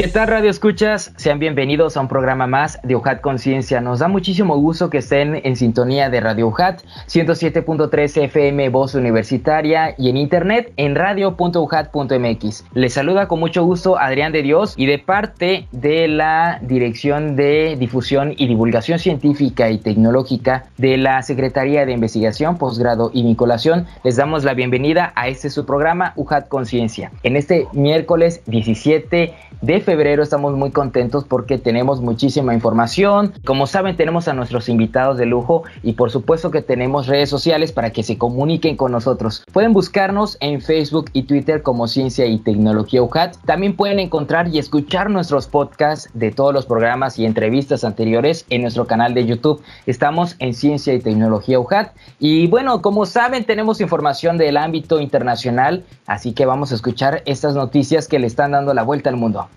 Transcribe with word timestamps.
¿Qué 0.00 0.08
tal 0.08 0.28
Radio 0.28 0.48
Escuchas? 0.48 1.12
Sean 1.16 1.38
bienvenidos 1.38 1.98
a 1.98 2.00
un 2.00 2.08
programa 2.08 2.46
más 2.46 2.78
de 2.82 2.96
UJAT 2.96 3.20
Conciencia. 3.20 3.82
Nos 3.82 3.98
da 3.98 4.08
muchísimo 4.08 4.56
gusto 4.56 4.88
que 4.88 4.96
estén 4.96 5.42
en 5.44 5.56
sintonía 5.56 6.08
de 6.08 6.22
Radio 6.22 6.46
UJAT 6.48 6.80
107.3 7.06 8.22
FM 8.24 8.70
Voz 8.70 8.94
Universitaria 8.94 9.94
y 9.98 10.08
en 10.08 10.16
internet 10.16 10.72
en 10.78 10.94
radio.ujat.mx. 10.94 12.64
Les 12.72 12.94
saluda 12.94 13.28
con 13.28 13.40
mucho 13.40 13.62
gusto 13.62 13.98
Adrián 13.98 14.32
de 14.32 14.40
Dios 14.40 14.72
y 14.78 14.86
de 14.86 15.00
parte 15.00 15.68
de 15.70 16.08
la 16.08 16.60
Dirección 16.62 17.36
de 17.36 17.76
Difusión 17.78 18.32
y 18.38 18.46
Divulgación 18.46 18.98
Científica 18.98 19.68
y 19.68 19.76
Tecnológica 19.76 20.64
de 20.78 20.96
la 20.96 21.20
Secretaría 21.20 21.84
de 21.84 21.92
Investigación, 21.92 22.56
Posgrado 22.56 23.10
y 23.12 23.22
Vinculación, 23.22 23.86
les 24.02 24.16
damos 24.16 24.44
la 24.44 24.54
bienvenida 24.54 25.12
a 25.14 25.28
este 25.28 25.50
su 25.50 25.66
programa 25.66 26.14
UJAT 26.16 26.48
Conciencia. 26.48 27.12
En 27.22 27.36
este 27.36 27.68
miércoles 27.74 28.40
17 28.46 29.34
de 29.60 29.80
febrero 29.80 29.89
estamos 29.90 30.54
muy 30.54 30.70
contentos 30.70 31.24
porque 31.24 31.58
tenemos 31.58 32.00
muchísima 32.00 32.54
información. 32.54 33.32
Como 33.44 33.66
saben, 33.66 33.96
tenemos 33.96 34.28
a 34.28 34.34
nuestros 34.34 34.68
invitados 34.68 35.18
de 35.18 35.26
lujo 35.26 35.64
y 35.82 35.94
por 35.94 36.10
supuesto 36.10 36.52
que 36.52 36.62
tenemos 36.62 37.08
redes 37.08 37.28
sociales 37.28 37.72
para 37.72 37.90
que 37.90 38.04
se 38.04 38.16
comuniquen 38.16 38.76
con 38.76 38.92
nosotros. 38.92 39.44
Pueden 39.52 39.72
buscarnos 39.72 40.36
en 40.40 40.60
Facebook 40.60 41.10
y 41.12 41.24
Twitter 41.24 41.62
como 41.62 41.88
Ciencia 41.88 42.26
y 42.26 42.38
Tecnología 42.38 43.02
UJAT. 43.02 43.36
También 43.44 43.74
pueden 43.74 43.98
encontrar 43.98 44.48
y 44.48 44.58
escuchar 44.58 45.10
nuestros 45.10 45.48
podcasts 45.48 46.08
de 46.14 46.30
todos 46.30 46.54
los 46.54 46.66
programas 46.66 47.18
y 47.18 47.26
entrevistas 47.26 47.82
anteriores 47.82 48.46
en 48.48 48.62
nuestro 48.62 48.86
canal 48.86 49.12
de 49.12 49.26
YouTube. 49.26 49.60
Estamos 49.86 50.36
en 50.38 50.54
Ciencia 50.54 50.94
y 50.94 51.00
Tecnología 51.00 51.58
UJAT. 51.58 51.92
Y 52.20 52.46
bueno, 52.46 52.80
como 52.80 53.06
saben, 53.06 53.44
tenemos 53.44 53.80
información 53.80 54.38
del 54.38 54.56
ámbito 54.56 55.00
internacional, 55.00 55.84
así 56.06 56.32
que 56.32 56.46
vamos 56.46 56.70
a 56.70 56.76
escuchar 56.76 57.22
estas 57.26 57.56
noticias 57.56 58.06
que 58.06 58.20
le 58.20 58.28
están 58.28 58.52
dando 58.52 58.72
la 58.72 58.84
vuelta 58.84 59.10
al 59.10 59.16
mundo. 59.16 59.48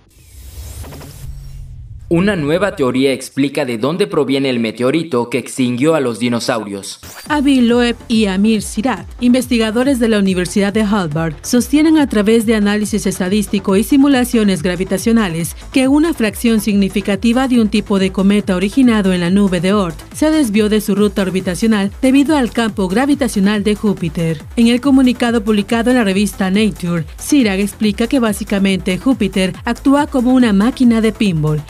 Una 2.14 2.36
nueva 2.36 2.76
teoría 2.76 3.12
explica 3.12 3.66
de 3.66 3.80
dónde 3.80 4.06
proviene 4.06 4.52
el 4.52 4.60
meteorito 4.60 5.32
que 5.32 5.40
extinguió 5.40 5.96
a 5.96 6.00
los 6.00 6.20
dinosaurios. 6.20 7.00
Avi 7.28 7.62
Loeb 7.62 7.96
y 8.08 8.28
Amir 8.28 8.62
Sirat, 8.62 9.08
investigadores 9.20 9.98
de 9.98 10.10
la 10.10 10.20
Universidad 10.20 10.72
de 10.72 10.84
Harvard, 10.84 11.34
sostienen 11.42 11.98
a 11.98 12.08
través 12.08 12.46
de 12.46 12.54
análisis 12.54 13.08
estadístico 13.08 13.78
y 13.78 13.84
simulaciones 13.84 14.62
gravitacionales 14.62 15.56
que 15.72 15.88
una 15.88 16.14
fracción 16.14 16.62
significativa 16.62 17.48
de 17.48 17.60
un 17.60 17.70
tipo 17.70 17.98
de 17.98 18.12
cometa 18.12 18.56
originado 18.56 19.12
en 19.12 19.22
la 19.22 19.32
nube 19.32 19.60
de 19.60 19.74
Oort 19.74 19.98
se 20.14 20.30
desvió 20.30 20.70
de 20.70 20.82
su 20.82 20.94
ruta 20.94 21.24
orbitacional 21.24 21.92
debido 22.00 22.38
al 22.38 22.52
campo 22.52 22.88
gravitacional 22.90 23.64
de 23.64 23.74
Júpiter. 23.74 24.40
En 24.56 24.68
el 24.68 24.82
comunicado 24.82 25.44
publicado 25.44 25.90
en 25.90 25.98
la 25.98 26.04
revista 26.04 26.52
Nature, 26.52 27.06
Sirag 27.18 27.60
explica 27.60 28.06
que 28.06 28.20
básicamente 28.20 29.00
Júpiter 29.00 29.56
actúa 29.66 30.06
como 30.06 30.32
una 30.32 30.54
máquina 30.54 31.02
de 31.02 31.12
pinball, 31.12 31.64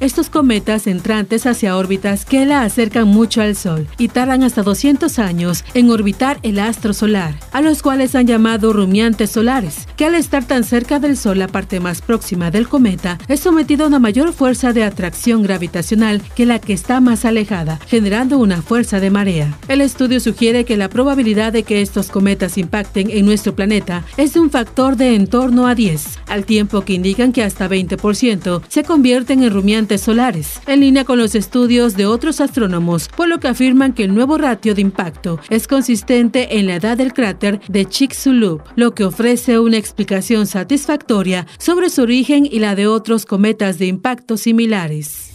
estos 0.00 0.28
cometas 0.28 0.86
entrantes 0.86 1.46
hacia 1.46 1.76
órbitas 1.76 2.26
que 2.26 2.44
la 2.44 2.62
acercan 2.62 3.08
mucho 3.08 3.40
al 3.40 3.56
Sol 3.56 3.86
y 3.96 4.08
tardan 4.08 4.42
hasta 4.42 4.62
200 4.62 5.18
años 5.18 5.64
en 5.72 5.90
orbitar 5.90 6.38
el 6.42 6.58
astro 6.58 6.92
solar, 6.92 7.34
a 7.50 7.62
los 7.62 7.82
cuales 7.82 8.14
han 8.14 8.26
llamado 8.26 8.72
rumiantes 8.74 9.30
solares, 9.30 9.88
que 9.96 10.04
al 10.04 10.14
estar 10.14 10.44
tan 10.44 10.62
cerca 10.62 11.00
del 11.00 11.16
Sol, 11.16 11.38
la 11.38 11.48
parte 11.48 11.80
más 11.80 12.02
próxima 12.02 12.50
del 12.50 12.68
cometa, 12.68 13.18
es 13.28 13.40
sometido 13.40 13.84
a 13.84 13.88
una 13.88 13.98
mayor 13.98 14.34
fuerza 14.34 14.74
de 14.74 14.84
atracción 14.84 15.42
gravitacional 15.42 16.20
que 16.34 16.44
la 16.44 16.58
que 16.58 16.74
está 16.74 17.00
más 17.00 17.24
alejada, 17.24 17.80
generando 17.88 18.38
una 18.38 18.60
fuerza 18.60 19.00
de 19.00 19.10
marea. 19.10 19.56
El 19.68 19.80
estudio 19.80 20.20
sugiere 20.20 20.66
que 20.66 20.76
la 20.76 20.90
probabilidad 20.90 21.52
de 21.52 21.62
que 21.62 21.80
estos 21.80 22.08
cometas 22.08 22.58
impacten 22.58 23.10
en 23.10 23.24
nuestro 23.24 23.54
planeta 23.54 24.04
es 24.18 24.34
de 24.34 24.40
un 24.40 24.50
factor 24.50 24.96
de 24.96 25.14
en 25.14 25.26
torno 25.26 25.66
a 25.66 25.74
10, 25.74 26.20
al 26.28 26.44
tiempo 26.44 26.82
que 26.82 26.92
indican 26.92 27.32
que 27.32 27.42
hasta 27.42 27.68
20% 27.68 28.62
se 28.68 28.84
convierte 28.84 29.29
en 29.30 29.50
rumiantes 29.50 30.00
solares, 30.00 30.60
en 30.66 30.80
línea 30.80 31.04
con 31.04 31.18
los 31.18 31.34
estudios 31.34 31.96
de 31.96 32.06
otros 32.06 32.40
astrónomos, 32.40 33.08
por 33.08 33.28
lo 33.28 33.38
que 33.38 33.48
afirman 33.48 33.92
que 33.92 34.04
el 34.04 34.14
nuevo 34.14 34.38
ratio 34.38 34.74
de 34.74 34.82
impacto 34.82 35.38
es 35.48 35.68
consistente 35.68 36.58
en 36.58 36.66
la 36.66 36.76
edad 36.76 36.96
del 36.96 37.12
cráter 37.12 37.60
de 37.68 37.86
Chicxulub, 37.86 38.62
lo 38.76 38.94
que 38.94 39.04
ofrece 39.04 39.58
una 39.58 39.76
explicación 39.76 40.46
satisfactoria 40.46 41.46
sobre 41.58 41.90
su 41.90 42.02
origen 42.02 42.44
y 42.44 42.58
la 42.58 42.74
de 42.74 42.86
otros 42.86 43.26
cometas 43.26 43.78
de 43.78 43.86
impacto 43.86 44.36
similares. 44.36 45.30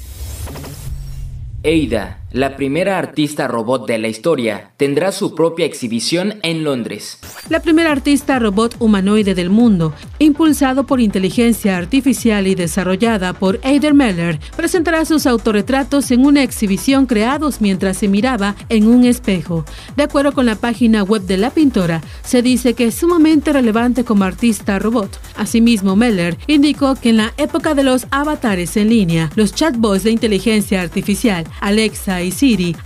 Eida, 1.63 2.19
la 2.35 2.57
primera 2.57 2.99
artista 2.99 3.47
robot 3.47 3.87
de 3.87 3.97
la 3.97 4.09
historia, 4.09 4.71
tendrá 4.75 5.13
su 5.13 5.35
propia 5.35 5.65
exhibición 5.65 6.35
en 6.43 6.65
Londres. 6.65 7.17
La 7.47 7.61
primera 7.61 7.93
artista 7.93 8.39
robot 8.39 8.75
humanoide 8.79 9.33
del 9.35 9.49
mundo, 9.49 9.93
impulsado 10.19 10.85
por 10.85 10.99
inteligencia 10.99 11.77
artificial 11.77 12.45
y 12.47 12.55
desarrollada 12.55 13.31
por 13.31 13.61
Ada 13.63 13.93
Meller, 13.93 14.41
presentará 14.57 15.05
sus 15.05 15.25
autorretratos 15.27 16.11
en 16.11 16.25
una 16.25 16.43
exhibición 16.43 17.05
creados 17.05 17.61
mientras 17.61 17.95
se 17.95 18.09
miraba 18.09 18.57
en 18.67 18.85
un 18.89 19.05
espejo. 19.05 19.63
De 19.95 20.03
acuerdo 20.03 20.33
con 20.33 20.45
la 20.45 20.55
página 20.55 21.03
web 21.03 21.21
de 21.21 21.37
la 21.37 21.51
pintora, 21.51 22.01
se 22.21 22.41
dice 22.41 22.73
que 22.73 22.87
es 22.87 22.95
sumamente 22.95 23.53
relevante 23.53 24.03
como 24.03 24.25
artista 24.25 24.77
robot. 24.77 25.21
Asimismo, 25.37 25.95
Meller 25.95 26.37
indicó 26.47 26.95
que 26.95 27.11
en 27.11 27.17
la 27.17 27.33
época 27.37 27.75
de 27.75 27.83
los 27.83 28.07
avatares 28.11 28.75
en 28.75 28.89
línea, 28.89 29.31
los 29.35 29.55
chatbots 29.55 30.03
de 30.03 30.11
inteligencia 30.11 30.81
artificial 30.81 31.45
Alexa 31.61 32.24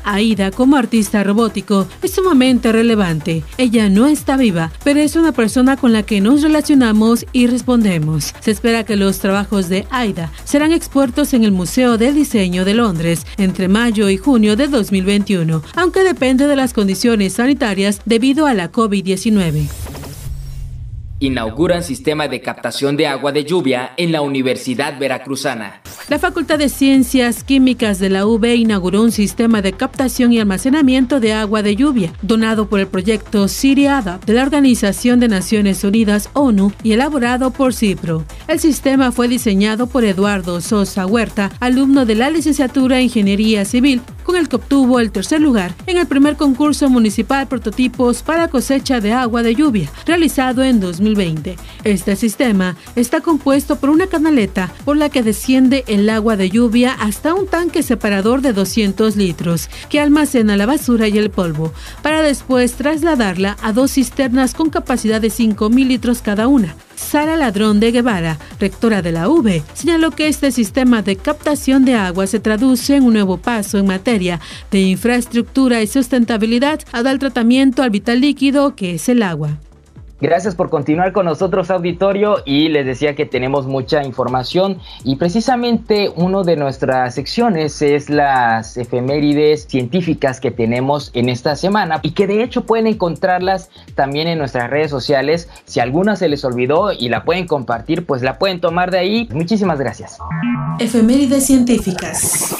Aida 0.04 0.52
como 0.52 0.76
artista 0.76 1.24
robótico 1.24 1.88
es 2.02 2.12
sumamente 2.12 2.72
relevante. 2.72 3.44
Ella 3.58 3.90
no 3.90 4.08
está 4.08 4.38
viva, 4.38 4.72
pero 4.84 5.00
es 5.00 5.16
una 5.16 5.32
persona 5.32 5.78
con 5.78 5.94
la 5.94 6.04
que 6.04 6.22
nos 6.22 6.42
relacionamos 6.42 7.26
y 7.32 7.48
respondemos. 7.48 8.34
Se 8.42 8.52
espera 8.52 8.84
que 8.84 8.96
los 8.96 9.20
trabajos 9.20 9.70
de 9.70 9.88
Aida 9.92 10.32
serán 10.44 10.72
expuestos 10.72 11.34
en 11.34 11.44
el 11.44 11.52
Museo 11.52 11.98
del 11.98 12.16
Diseño 12.16 12.66
de 12.66 12.74
Londres 12.74 13.26
entre 13.38 13.68
mayo 13.68 14.10
y 14.10 14.18
junio 14.18 14.56
de 14.56 14.68
2021, 14.68 15.62
aunque 15.76 16.04
depende 16.04 16.48
de 16.48 16.56
las 16.56 16.74
condiciones 16.74 17.34
sanitarias 17.34 18.02
debido 18.06 18.46
a 18.46 18.54
la 18.54 18.72
COVID-19 18.72 19.68
inauguran 21.20 21.84
sistema 21.84 22.28
de 22.28 22.42
captación 22.42 22.96
de 22.96 23.08
agua 23.08 23.32
de 23.32 23.44
lluvia 23.44 23.92
en 23.98 24.12
la 24.12 24.22
Universidad 24.22 24.98
Veracruzana. 24.98 25.82
La 26.08 26.18
Facultad 26.18 26.58
de 26.58 26.70
Ciencias 26.70 27.44
Químicas 27.44 28.00
de 28.00 28.10
la 28.10 28.26
UB 28.26 28.46
inauguró 28.46 29.04
un 29.04 29.12
sistema 29.12 29.62
de 29.62 29.74
captación 29.74 30.34
y 30.34 30.40
almacenamiento 30.40 31.20
de 31.20 31.34
agua 31.34 31.62
de 31.62 31.76
lluvia, 31.76 32.14
donado 32.22 32.68
por 32.68 32.80
el 32.80 32.88
proyecto 32.88 33.48
Siriada 33.48 34.20
de 34.26 34.34
la 34.34 34.44
Organización 34.44 35.20
de 35.20 35.28
Naciones 35.28 35.84
Unidas 35.84 36.30
ONU 36.34 36.72
y 36.84 36.94
elaborado 36.94 37.52
por 37.52 37.74
CIPRO. 37.74 38.26
El 38.48 38.60
sistema 38.60 39.12
fue 39.12 39.28
diseñado 39.28 39.88
por 39.88 40.04
Eduardo 40.04 40.62
Sosa 40.62 41.06
Huerta, 41.06 41.52
alumno 41.60 42.06
de 42.06 42.16
la 42.16 42.30
licenciatura 42.30 42.98
en 42.98 43.04
Ingeniería 43.04 43.66
Civil, 43.66 44.02
con 44.24 44.36
el 44.36 44.48
que 44.48 44.56
obtuvo 44.56 45.00
el 45.00 45.12
tercer 45.12 45.42
lugar 45.42 45.74
en 45.86 45.98
el 45.98 46.08
primer 46.08 46.38
concurso 46.38 46.90
municipal 46.90 47.48
prototipos 47.48 48.24
para 48.24 48.48
cosecha 48.48 49.00
de 49.00 49.12
agua 49.12 49.44
de 49.44 49.56
lluvia, 49.56 49.90
realizado 50.06 50.64
en 50.64 50.80
2020. 51.10 51.58
Este 51.84 52.16
sistema 52.16 52.76
está 52.96 53.22
compuesto 53.22 53.78
por 53.78 53.90
una 53.90 54.08
canaleta 54.08 54.72
por 54.86 54.98
la 54.98 55.10
que 55.10 55.24
desciende 55.24 55.84
el 55.88 56.10
agua 56.10 56.36
de 56.36 56.50
lluvia 56.50 56.94
hasta 56.94 57.34
un 57.34 57.48
tanque 57.48 57.84
separador 57.84 58.42
de 58.42 58.54
200 58.54 59.16
litros 59.16 59.70
que 59.90 60.00
almacena 60.00 60.58
la 60.58 60.66
basura 60.66 61.08
y 61.08 61.18
el 61.18 61.30
polvo, 61.30 61.74
para 62.02 62.22
después 62.22 62.74
trasladarla 62.74 63.58
a 63.62 63.74
dos 63.74 63.92
cisternas 63.92 64.54
con 64.54 64.70
capacidad 64.70 65.22
de 65.22 65.30
5.000 65.30 65.88
litros 65.88 66.22
cada 66.22 66.48
una. 66.48 66.76
Sara 66.96 67.38
Ladrón 67.38 67.80
de 67.80 67.92
Guevara, 67.92 68.38
rectora 68.60 69.02
de 69.02 69.14
la 69.14 69.30
UV, 69.30 69.64
señaló 69.74 70.12
que 70.12 70.28
este 70.28 70.52
sistema 70.52 71.02
de 71.02 71.16
captación 71.16 71.86
de 71.86 71.96
agua 71.96 72.28
se 72.28 72.40
traduce 72.40 72.98
en 72.98 73.04
un 73.04 73.14
nuevo 73.14 73.38
paso 73.38 73.78
en 73.78 73.88
materia 73.88 74.40
de 74.70 74.82
infraestructura 74.82 75.82
y 75.82 75.88
sustentabilidad 75.88 76.82
al 76.92 77.20
tratamiento 77.20 77.84
al 77.84 77.90
vital 77.90 78.20
líquido 78.22 78.76
que 78.76 78.96
es 78.96 79.10
el 79.10 79.24
agua. 79.24 79.58
Gracias 80.22 80.56
por 80.56 80.70
continuar 80.70 81.14
con 81.14 81.26
nosotros, 81.26 81.72
auditorio, 81.72 82.38
y 82.46 82.70
les 82.70 82.86
decía 82.86 83.16
que 83.16 83.26
tenemos 83.26 83.68
mucha 83.68 84.04
información 84.04 84.80
y 85.04 85.16
precisamente 85.16 86.12
una 86.16 86.44
de 86.44 86.56
nuestras 86.56 87.16
secciones 87.16 87.82
es 87.82 88.10
las 88.10 88.78
efemérides 88.78 89.66
científicas 89.68 90.40
que 90.40 90.52
tenemos 90.52 91.12
en 91.14 91.30
esta 91.30 91.56
semana 91.56 92.00
y 92.04 92.12
que 92.12 92.28
de 92.28 92.44
hecho 92.44 92.66
pueden 92.66 92.88
encontrarlas 92.88 93.70
también 93.96 94.28
en 94.28 94.38
nuestras 94.38 94.70
redes 94.70 94.92
sociales. 94.92 95.50
Si 95.66 95.80
alguna 95.80 96.16
se 96.16 96.28
les 96.28 96.44
olvidó 96.44 96.92
y 96.92 97.10
la 97.10 97.24
pueden 97.24 97.48
compartir, 97.48 98.06
pues 98.06 98.22
la 98.22 98.38
pueden 98.38 98.60
tomar 98.60 98.92
de 98.92 99.00
ahí. 99.00 99.30
Muchísimas 99.32 99.80
gracias. 99.80 100.18
Efemérides 100.80 101.46
científicas. 101.46 102.56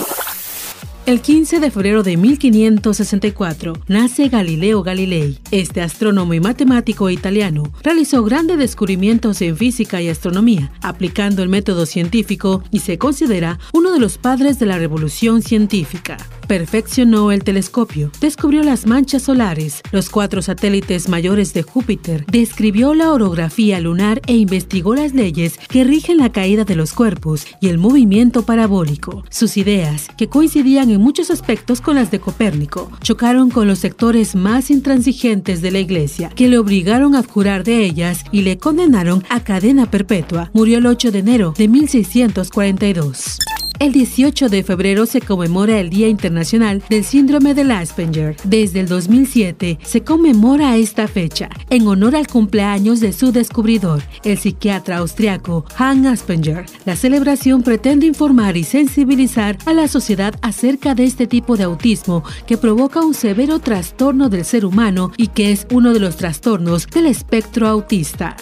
El 1.10 1.22
15 1.22 1.60
de 1.60 1.72
febrero 1.72 2.04
de 2.04 2.18
1564 2.18 3.74
nace 3.88 4.28
Galileo 4.30 4.84
Galilei. 4.84 5.40
Este 5.50 5.82
astrónomo 5.82 6.36
y 6.36 6.40
matemático 6.40 7.10
italiano 7.10 7.64
realizó 7.82 8.24
grandes 8.24 8.60
descubrimientos 8.60 9.42
en 9.42 9.58
física 9.58 10.04
y 10.04 10.10
astronomía, 10.10 10.72
aplicando 10.84 11.42
el 11.42 11.50
método 11.50 11.88
científico 11.88 12.64
y 12.70 12.82
se 12.82 13.00
considera 13.00 13.58
uno 13.74 13.92
de 13.92 14.00
los 14.00 14.20
padres 14.20 14.60
de 14.60 14.68
la 14.68 14.78
revolución 14.78 15.42
científica. 15.42 16.18
Perfeccionó 16.50 17.32
el 17.32 17.44
telescopio, 17.44 18.12
descubrió 18.20 18.64
las 18.64 18.88
manchas 18.88 19.22
solares, 19.22 19.84
los 19.92 20.10
cuatro 20.10 20.42
satélites 20.42 21.08
mayores 21.08 21.54
de 21.54 21.62
Júpiter, 21.62 22.26
describió 22.26 22.96
la 22.96 23.14
orografía 23.14 23.80
lunar 23.80 24.20
e 24.26 24.36
investigó 24.36 24.96
las 24.96 25.14
leyes 25.14 25.60
que 25.70 25.84
rigen 25.84 26.18
la 26.18 26.32
caída 26.32 26.64
de 26.64 26.76
los 26.76 26.94
cuerpos 26.94 27.46
y 27.62 27.68
el 27.68 27.78
movimiento 27.78 28.48
parabólico. 28.48 29.24
Sus 29.30 29.58
ideas, 29.58 30.08
que 30.18 30.28
coincidían 30.28 30.90
en 30.90 31.00
muchos 31.00 31.30
aspectos 31.30 31.82
con 31.82 31.94
las 31.94 32.10
de 32.10 32.20
Copérnico, 32.20 32.90
chocaron 33.04 33.52
con 33.52 33.68
los 33.68 33.78
sectores 33.78 34.34
más 34.34 34.72
intransigentes 34.72 35.62
de 35.62 35.70
la 35.70 35.78
Iglesia, 35.78 36.30
que 36.30 36.48
le 36.48 36.58
obligaron 36.58 37.14
a 37.14 37.22
jurar 37.22 37.64
de 37.64 37.86
ellas 37.86 38.24
y 38.32 38.42
le 38.42 38.58
condenaron 38.58 39.24
a 39.30 39.44
cadena 39.44 39.92
perpetua. 39.92 40.50
Murió 40.56 40.80
el 40.80 40.88
8 40.88 41.12
de 41.12 41.20
enero 41.20 41.54
de 41.56 41.68
1642. 41.68 43.38
El 43.80 43.94
18 43.94 44.50
de 44.50 44.62
febrero 44.62 45.06
se 45.06 45.22
conmemora 45.22 45.80
el 45.80 45.90
Día 45.90 46.10
Internacional 46.10 46.84
del 46.90 47.06
Síndrome 47.06 47.54
de 47.54 47.62
Asperger. 47.72 48.36
Desde 48.44 48.82
el 48.82 48.90
2007 48.90 49.80
se 49.82 50.04
conmemora 50.04 50.76
esta 50.76 51.08
fecha 51.08 51.48
en 51.70 51.88
honor 51.88 52.18
al 52.18 52.28
cumpleaños 52.28 53.00
de 53.00 53.14
su 53.14 53.32
descubridor, 53.32 54.04
el 54.26 54.38
psiquiatra 54.38 54.98
austriaco 54.98 55.64
Hans 55.78 56.06
Asperger. 56.08 56.66
La 56.84 56.98
celebración 56.98 57.64
pretende 57.64 58.06
informar 58.06 58.58
y 58.58 58.66
sensibilizar 58.66 59.58
a 59.66 59.72
la 59.72 59.88
sociedad 59.88 60.36
acerca 60.42 60.94
de 60.94 61.06
este 61.06 61.26
tipo 61.26 61.56
de 61.56 61.64
autismo 61.64 62.26
que 62.46 62.58
provoca 62.58 63.00
un 63.00 63.14
severo 63.14 63.60
trastorno 63.60 64.28
del 64.28 64.44
ser 64.44 64.66
humano 64.66 65.14
y 65.16 65.28
que 65.28 65.54
es 65.54 65.66
uno 65.72 65.94
de 65.94 66.02
los 66.02 66.18
trastornos 66.18 66.86
del 66.88 67.06
espectro 67.06 67.66
autista. 67.66 68.36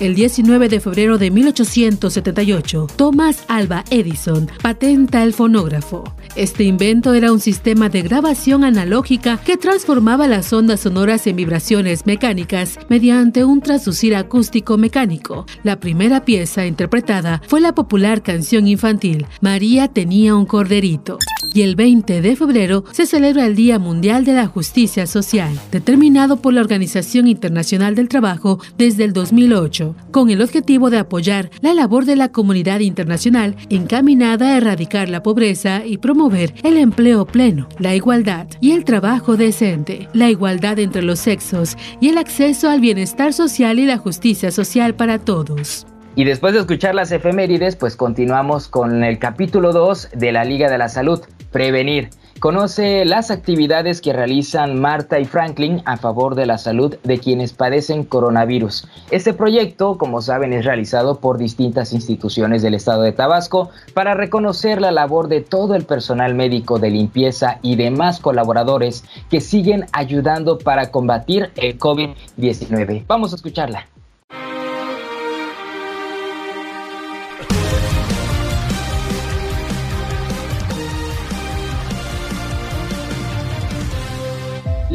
El 0.00 0.14
19 0.14 0.68
de 0.68 0.78
febrero 0.78 1.18
de 1.18 1.32
1878, 1.32 2.86
Thomas 2.94 3.42
Alva 3.48 3.84
Edison 3.90 4.48
patenta 4.62 5.24
el 5.24 5.32
fonógrafo. 5.32 6.04
Este 6.38 6.62
invento 6.62 7.14
era 7.14 7.32
un 7.32 7.40
sistema 7.40 7.88
de 7.88 8.02
grabación 8.02 8.62
analógica 8.62 9.40
que 9.44 9.56
transformaba 9.56 10.28
las 10.28 10.52
ondas 10.52 10.78
sonoras 10.78 11.26
en 11.26 11.34
vibraciones 11.34 12.06
mecánicas 12.06 12.78
mediante 12.88 13.42
un 13.42 13.60
transducir 13.60 14.14
acústico 14.14 14.78
mecánico. 14.78 15.46
La 15.64 15.80
primera 15.80 16.24
pieza 16.24 16.64
interpretada 16.64 17.42
fue 17.48 17.60
la 17.60 17.74
popular 17.74 18.22
canción 18.22 18.68
infantil 18.68 19.26
María 19.40 19.88
tenía 19.88 20.36
un 20.36 20.46
corderito. 20.46 21.18
Y 21.54 21.62
el 21.62 21.74
20 21.74 22.20
de 22.20 22.36
febrero 22.36 22.84
se 22.92 23.06
celebra 23.06 23.46
el 23.46 23.56
Día 23.56 23.80
Mundial 23.80 24.24
de 24.24 24.34
la 24.34 24.46
Justicia 24.46 25.06
Social, 25.06 25.58
determinado 25.72 26.36
por 26.36 26.52
la 26.52 26.60
Organización 26.60 27.26
Internacional 27.26 27.94
del 27.96 28.08
Trabajo 28.08 28.60
desde 28.76 29.04
el 29.04 29.12
2008 29.12 29.96
con 30.12 30.30
el 30.30 30.42
objetivo 30.42 30.90
de 30.90 30.98
apoyar 30.98 31.50
la 31.62 31.74
labor 31.74 32.04
de 32.04 32.16
la 32.16 32.30
comunidad 32.30 32.80
internacional 32.80 33.56
encaminada 33.70 34.50
a 34.50 34.56
erradicar 34.58 35.08
la 35.08 35.22
pobreza 35.22 35.84
y 35.84 35.96
promover 35.96 36.27
el 36.34 36.76
empleo 36.76 37.24
pleno, 37.26 37.68
la 37.78 37.94
igualdad 37.94 38.46
y 38.60 38.72
el 38.72 38.84
trabajo 38.84 39.36
decente, 39.36 40.08
la 40.12 40.30
igualdad 40.30 40.78
entre 40.78 41.02
los 41.02 41.18
sexos 41.18 41.76
y 42.00 42.08
el 42.08 42.18
acceso 42.18 42.68
al 42.68 42.80
bienestar 42.80 43.32
social 43.32 43.78
y 43.78 43.86
la 43.86 43.98
justicia 43.98 44.50
social 44.50 44.94
para 44.94 45.18
todos. 45.18 45.86
Y 46.14 46.24
después 46.24 46.52
de 46.52 46.60
escuchar 46.60 46.94
las 46.94 47.12
efemérides, 47.12 47.76
pues 47.76 47.96
continuamos 47.96 48.68
con 48.68 49.04
el 49.04 49.18
capítulo 49.18 49.72
2 49.72 50.10
de 50.14 50.32
la 50.32 50.44
Liga 50.44 50.68
de 50.68 50.78
la 50.78 50.88
Salud, 50.88 51.20
Prevenir. 51.52 52.10
Conoce 52.40 53.04
las 53.04 53.32
actividades 53.32 54.00
que 54.00 54.12
realizan 54.12 54.80
Marta 54.80 55.18
y 55.18 55.24
Franklin 55.24 55.82
a 55.86 55.96
favor 55.96 56.36
de 56.36 56.46
la 56.46 56.56
salud 56.56 56.94
de 57.02 57.18
quienes 57.18 57.52
padecen 57.52 58.04
coronavirus. 58.04 58.86
Este 59.10 59.34
proyecto, 59.34 59.98
como 59.98 60.22
saben, 60.22 60.52
es 60.52 60.64
realizado 60.64 61.18
por 61.18 61.36
distintas 61.36 61.92
instituciones 61.92 62.62
del 62.62 62.74
estado 62.74 63.02
de 63.02 63.10
Tabasco 63.10 63.70
para 63.92 64.14
reconocer 64.14 64.80
la 64.80 64.92
labor 64.92 65.26
de 65.26 65.40
todo 65.40 65.74
el 65.74 65.84
personal 65.84 66.36
médico 66.36 66.78
de 66.78 66.90
limpieza 66.90 67.58
y 67.60 67.74
demás 67.74 68.20
colaboradores 68.20 69.02
que 69.30 69.40
siguen 69.40 69.86
ayudando 69.92 70.58
para 70.58 70.92
combatir 70.92 71.50
el 71.56 71.76
COVID-19. 71.76 73.04
Vamos 73.08 73.32
a 73.32 73.36
escucharla. 73.36 73.88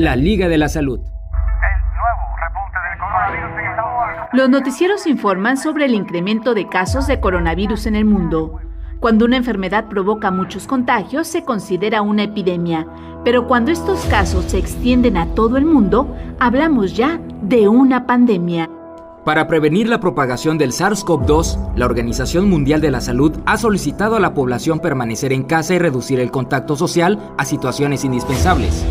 La 0.03 0.17
Liga 0.17 0.49
de 0.49 0.57
la 0.57 0.67
Salud. 0.67 0.99
Los 4.33 4.49
noticieros 4.49 5.07
informan 5.07 5.55
sobre 5.55 5.85
el 5.85 5.93
incremento 5.93 6.53
de 6.53 6.67
casos 6.67 7.07
de 7.07 7.21
coronavirus 7.21 7.85
en 7.85 7.95
el 7.95 8.03
mundo. 8.03 8.59
Cuando 8.99 9.23
una 9.23 9.37
enfermedad 9.37 9.85
provoca 9.87 10.29
muchos 10.29 10.67
contagios 10.67 11.27
se 11.27 11.45
considera 11.45 12.01
una 12.01 12.23
epidemia, 12.23 12.85
pero 13.23 13.47
cuando 13.47 13.71
estos 13.71 14.03
casos 14.07 14.43
se 14.45 14.57
extienden 14.57 15.15
a 15.15 15.27
todo 15.35 15.55
el 15.55 15.63
mundo, 15.63 16.13
hablamos 16.37 16.97
ya 16.97 17.21
de 17.41 17.69
una 17.69 18.05
pandemia. 18.05 18.69
Para 19.23 19.47
prevenir 19.47 19.87
la 19.87 20.01
propagación 20.01 20.57
del 20.57 20.73
SARS-CoV-2, 20.73 21.77
la 21.77 21.85
Organización 21.85 22.49
Mundial 22.49 22.81
de 22.81 22.91
la 22.91 22.99
Salud 22.99 23.31
ha 23.45 23.55
solicitado 23.57 24.17
a 24.17 24.19
la 24.19 24.33
población 24.33 24.81
permanecer 24.81 25.31
en 25.31 25.43
casa 25.43 25.75
y 25.75 25.79
reducir 25.79 26.19
el 26.19 26.29
contacto 26.29 26.75
social 26.75 27.33
a 27.37 27.45
situaciones 27.45 28.03
indispensables. 28.03 28.85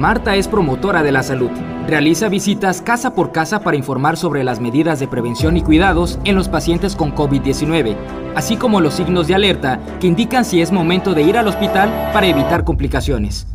Marta 0.00 0.34
es 0.34 0.48
promotora 0.48 1.02
de 1.02 1.12
la 1.12 1.22
salud. 1.22 1.50
Realiza 1.86 2.30
visitas 2.30 2.80
casa 2.80 3.14
por 3.14 3.32
casa 3.32 3.60
para 3.60 3.76
informar 3.76 4.16
sobre 4.16 4.42
las 4.44 4.58
medidas 4.58 4.98
de 4.98 5.06
prevención 5.06 5.58
y 5.58 5.60
cuidados 5.60 6.18
en 6.24 6.36
los 6.36 6.48
pacientes 6.48 6.96
con 6.96 7.14
COVID-19, 7.14 7.98
así 8.34 8.56
como 8.56 8.80
los 8.80 8.94
signos 8.94 9.26
de 9.26 9.34
alerta 9.34 9.78
que 10.00 10.06
indican 10.06 10.46
si 10.46 10.62
es 10.62 10.72
momento 10.72 11.12
de 11.12 11.20
ir 11.20 11.36
al 11.36 11.48
hospital 11.48 11.90
para 12.14 12.28
evitar 12.28 12.64
complicaciones. 12.64 13.46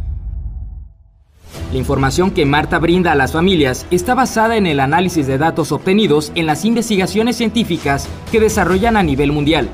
La 1.72 1.80
información 1.80 2.30
que 2.30 2.46
Marta 2.46 2.78
brinda 2.78 3.14
a 3.14 3.16
las 3.16 3.32
familias 3.32 3.88
está 3.90 4.14
basada 4.14 4.56
en 4.56 4.68
el 4.68 4.82
análisis 4.82 5.26
de 5.26 5.40
datos 5.40 5.72
obtenidos 5.72 6.32
en 6.36 6.46
las 6.46 6.64
investigaciones 6.64 7.38
científicas 7.38 8.08
que 8.32 8.40
desarrollan 8.40 8.98
a 8.98 9.02
nivel 9.02 9.32
mundial. 9.32 9.68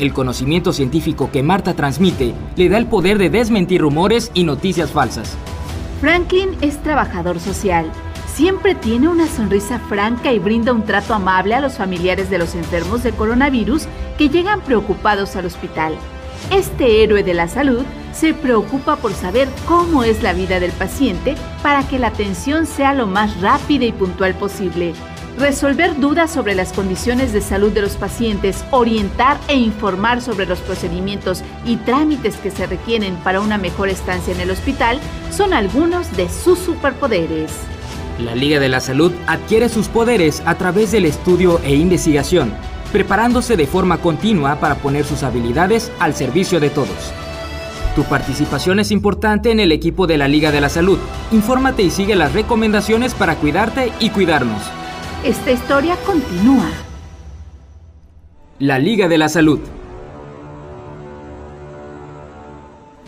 El 0.00 0.12
conocimiento 0.12 0.72
científico 0.72 1.30
que 1.32 1.44
Marta 1.44 1.74
transmite 1.74 2.34
le 2.56 2.68
da 2.68 2.78
el 2.78 2.86
poder 2.86 3.16
de 3.18 3.30
desmentir 3.30 3.80
rumores 3.80 4.32
y 4.34 4.42
noticias 4.42 4.90
falsas. 4.90 5.36
Franklin 6.00 6.50
es 6.60 6.76
trabajador 6.82 7.40
social. 7.40 7.90
Siempre 8.26 8.74
tiene 8.74 9.08
una 9.08 9.26
sonrisa 9.26 9.78
franca 9.78 10.30
y 10.30 10.38
brinda 10.38 10.74
un 10.74 10.84
trato 10.84 11.14
amable 11.14 11.54
a 11.54 11.60
los 11.60 11.78
familiares 11.78 12.28
de 12.28 12.36
los 12.36 12.54
enfermos 12.54 13.02
de 13.02 13.12
coronavirus 13.12 13.86
que 14.18 14.28
llegan 14.28 14.60
preocupados 14.60 15.36
al 15.36 15.46
hospital. 15.46 15.94
Este 16.50 17.02
héroe 17.02 17.22
de 17.22 17.32
la 17.32 17.48
salud 17.48 17.82
se 18.12 18.34
preocupa 18.34 18.96
por 18.96 19.14
saber 19.14 19.48
cómo 19.66 20.04
es 20.04 20.22
la 20.22 20.34
vida 20.34 20.60
del 20.60 20.72
paciente 20.72 21.34
para 21.62 21.82
que 21.88 21.98
la 21.98 22.08
atención 22.08 22.66
sea 22.66 22.92
lo 22.92 23.06
más 23.06 23.40
rápida 23.40 23.86
y 23.86 23.92
puntual 23.92 24.34
posible 24.34 24.92
resolver 25.38 25.98
dudas 26.00 26.30
sobre 26.30 26.54
las 26.54 26.72
condiciones 26.72 27.32
de 27.32 27.40
salud 27.40 27.72
de 27.72 27.82
los 27.82 27.96
pacientes, 27.96 28.64
orientar 28.70 29.38
e 29.48 29.56
informar 29.56 30.22
sobre 30.22 30.46
los 30.46 30.60
procedimientos 30.60 31.42
y 31.64 31.76
trámites 31.76 32.36
que 32.36 32.50
se 32.50 32.66
requieren 32.66 33.16
para 33.16 33.40
una 33.40 33.58
mejor 33.58 33.88
estancia 33.88 34.34
en 34.34 34.40
el 34.40 34.50
hospital 34.50 34.98
son 35.30 35.52
algunos 35.52 36.16
de 36.16 36.28
sus 36.28 36.58
superpoderes. 36.58 37.52
La 38.18 38.34
Liga 38.34 38.60
de 38.60 38.70
la 38.70 38.80
Salud 38.80 39.12
adquiere 39.26 39.68
sus 39.68 39.88
poderes 39.88 40.42
a 40.46 40.54
través 40.54 40.90
del 40.90 41.04
estudio 41.04 41.60
e 41.64 41.74
investigación, 41.74 42.54
preparándose 42.90 43.56
de 43.56 43.66
forma 43.66 43.98
continua 43.98 44.58
para 44.58 44.76
poner 44.76 45.04
sus 45.04 45.22
habilidades 45.22 45.92
al 45.98 46.14
servicio 46.14 46.58
de 46.60 46.70
todos. 46.70 47.12
Tu 47.94 48.04
participación 48.04 48.78
es 48.78 48.90
importante 48.90 49.50
en 49.50 49.60
el 49.60 49.72
equipo 49.72 50.06
de 50.06 50.18
la 50.18 50.28
Liga 50.28 50.50
de 50.50 50.60
la 50.60 50.68
Salud. 50.68 50.98
Infórmate 51.32 51.82
y 51.82 51.90
sigue 51.90 52.14
las 52.14 52.32
recomendaciones 52.32 53.14
para 53.14 53.36
cuidarte 53.36 53.92
y 54.00 54.10
cuidarnos. 54.10 54.62
Esta 55.24 55.50
historia 55.50 55.96
continúa. 56.04 56.70
La 58.60 58.78
Liga 58.78 59.08
de 59.08 59.18
la 59.18 59.28
Salud. 59.28 59.58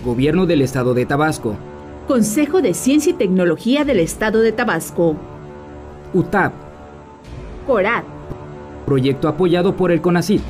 Gobierno 0.04 0.46
del 0.46 0.62
Estado 0.62 0.94
de 0.94 1.06
Tabasco. 1.06 1.56
Consejo 2.08 2.60
de 2.60 2.74
Ciencia 2.74 3.10
y 3.10 3.14
Tecnología 3.14 3.84
del 3.84 4.00
Estado 4.00 4.40
de 4.40 4.52
Tabasco. 4.52 5.16
UTAP. 6.14 6.52
CORAT. 7.66 8.04
Proyecto 8.86 9.28
apoyado 9.28 9.76
por 9.76 9.92
el 9.92 10.00
CONACIT. 10.00 10.40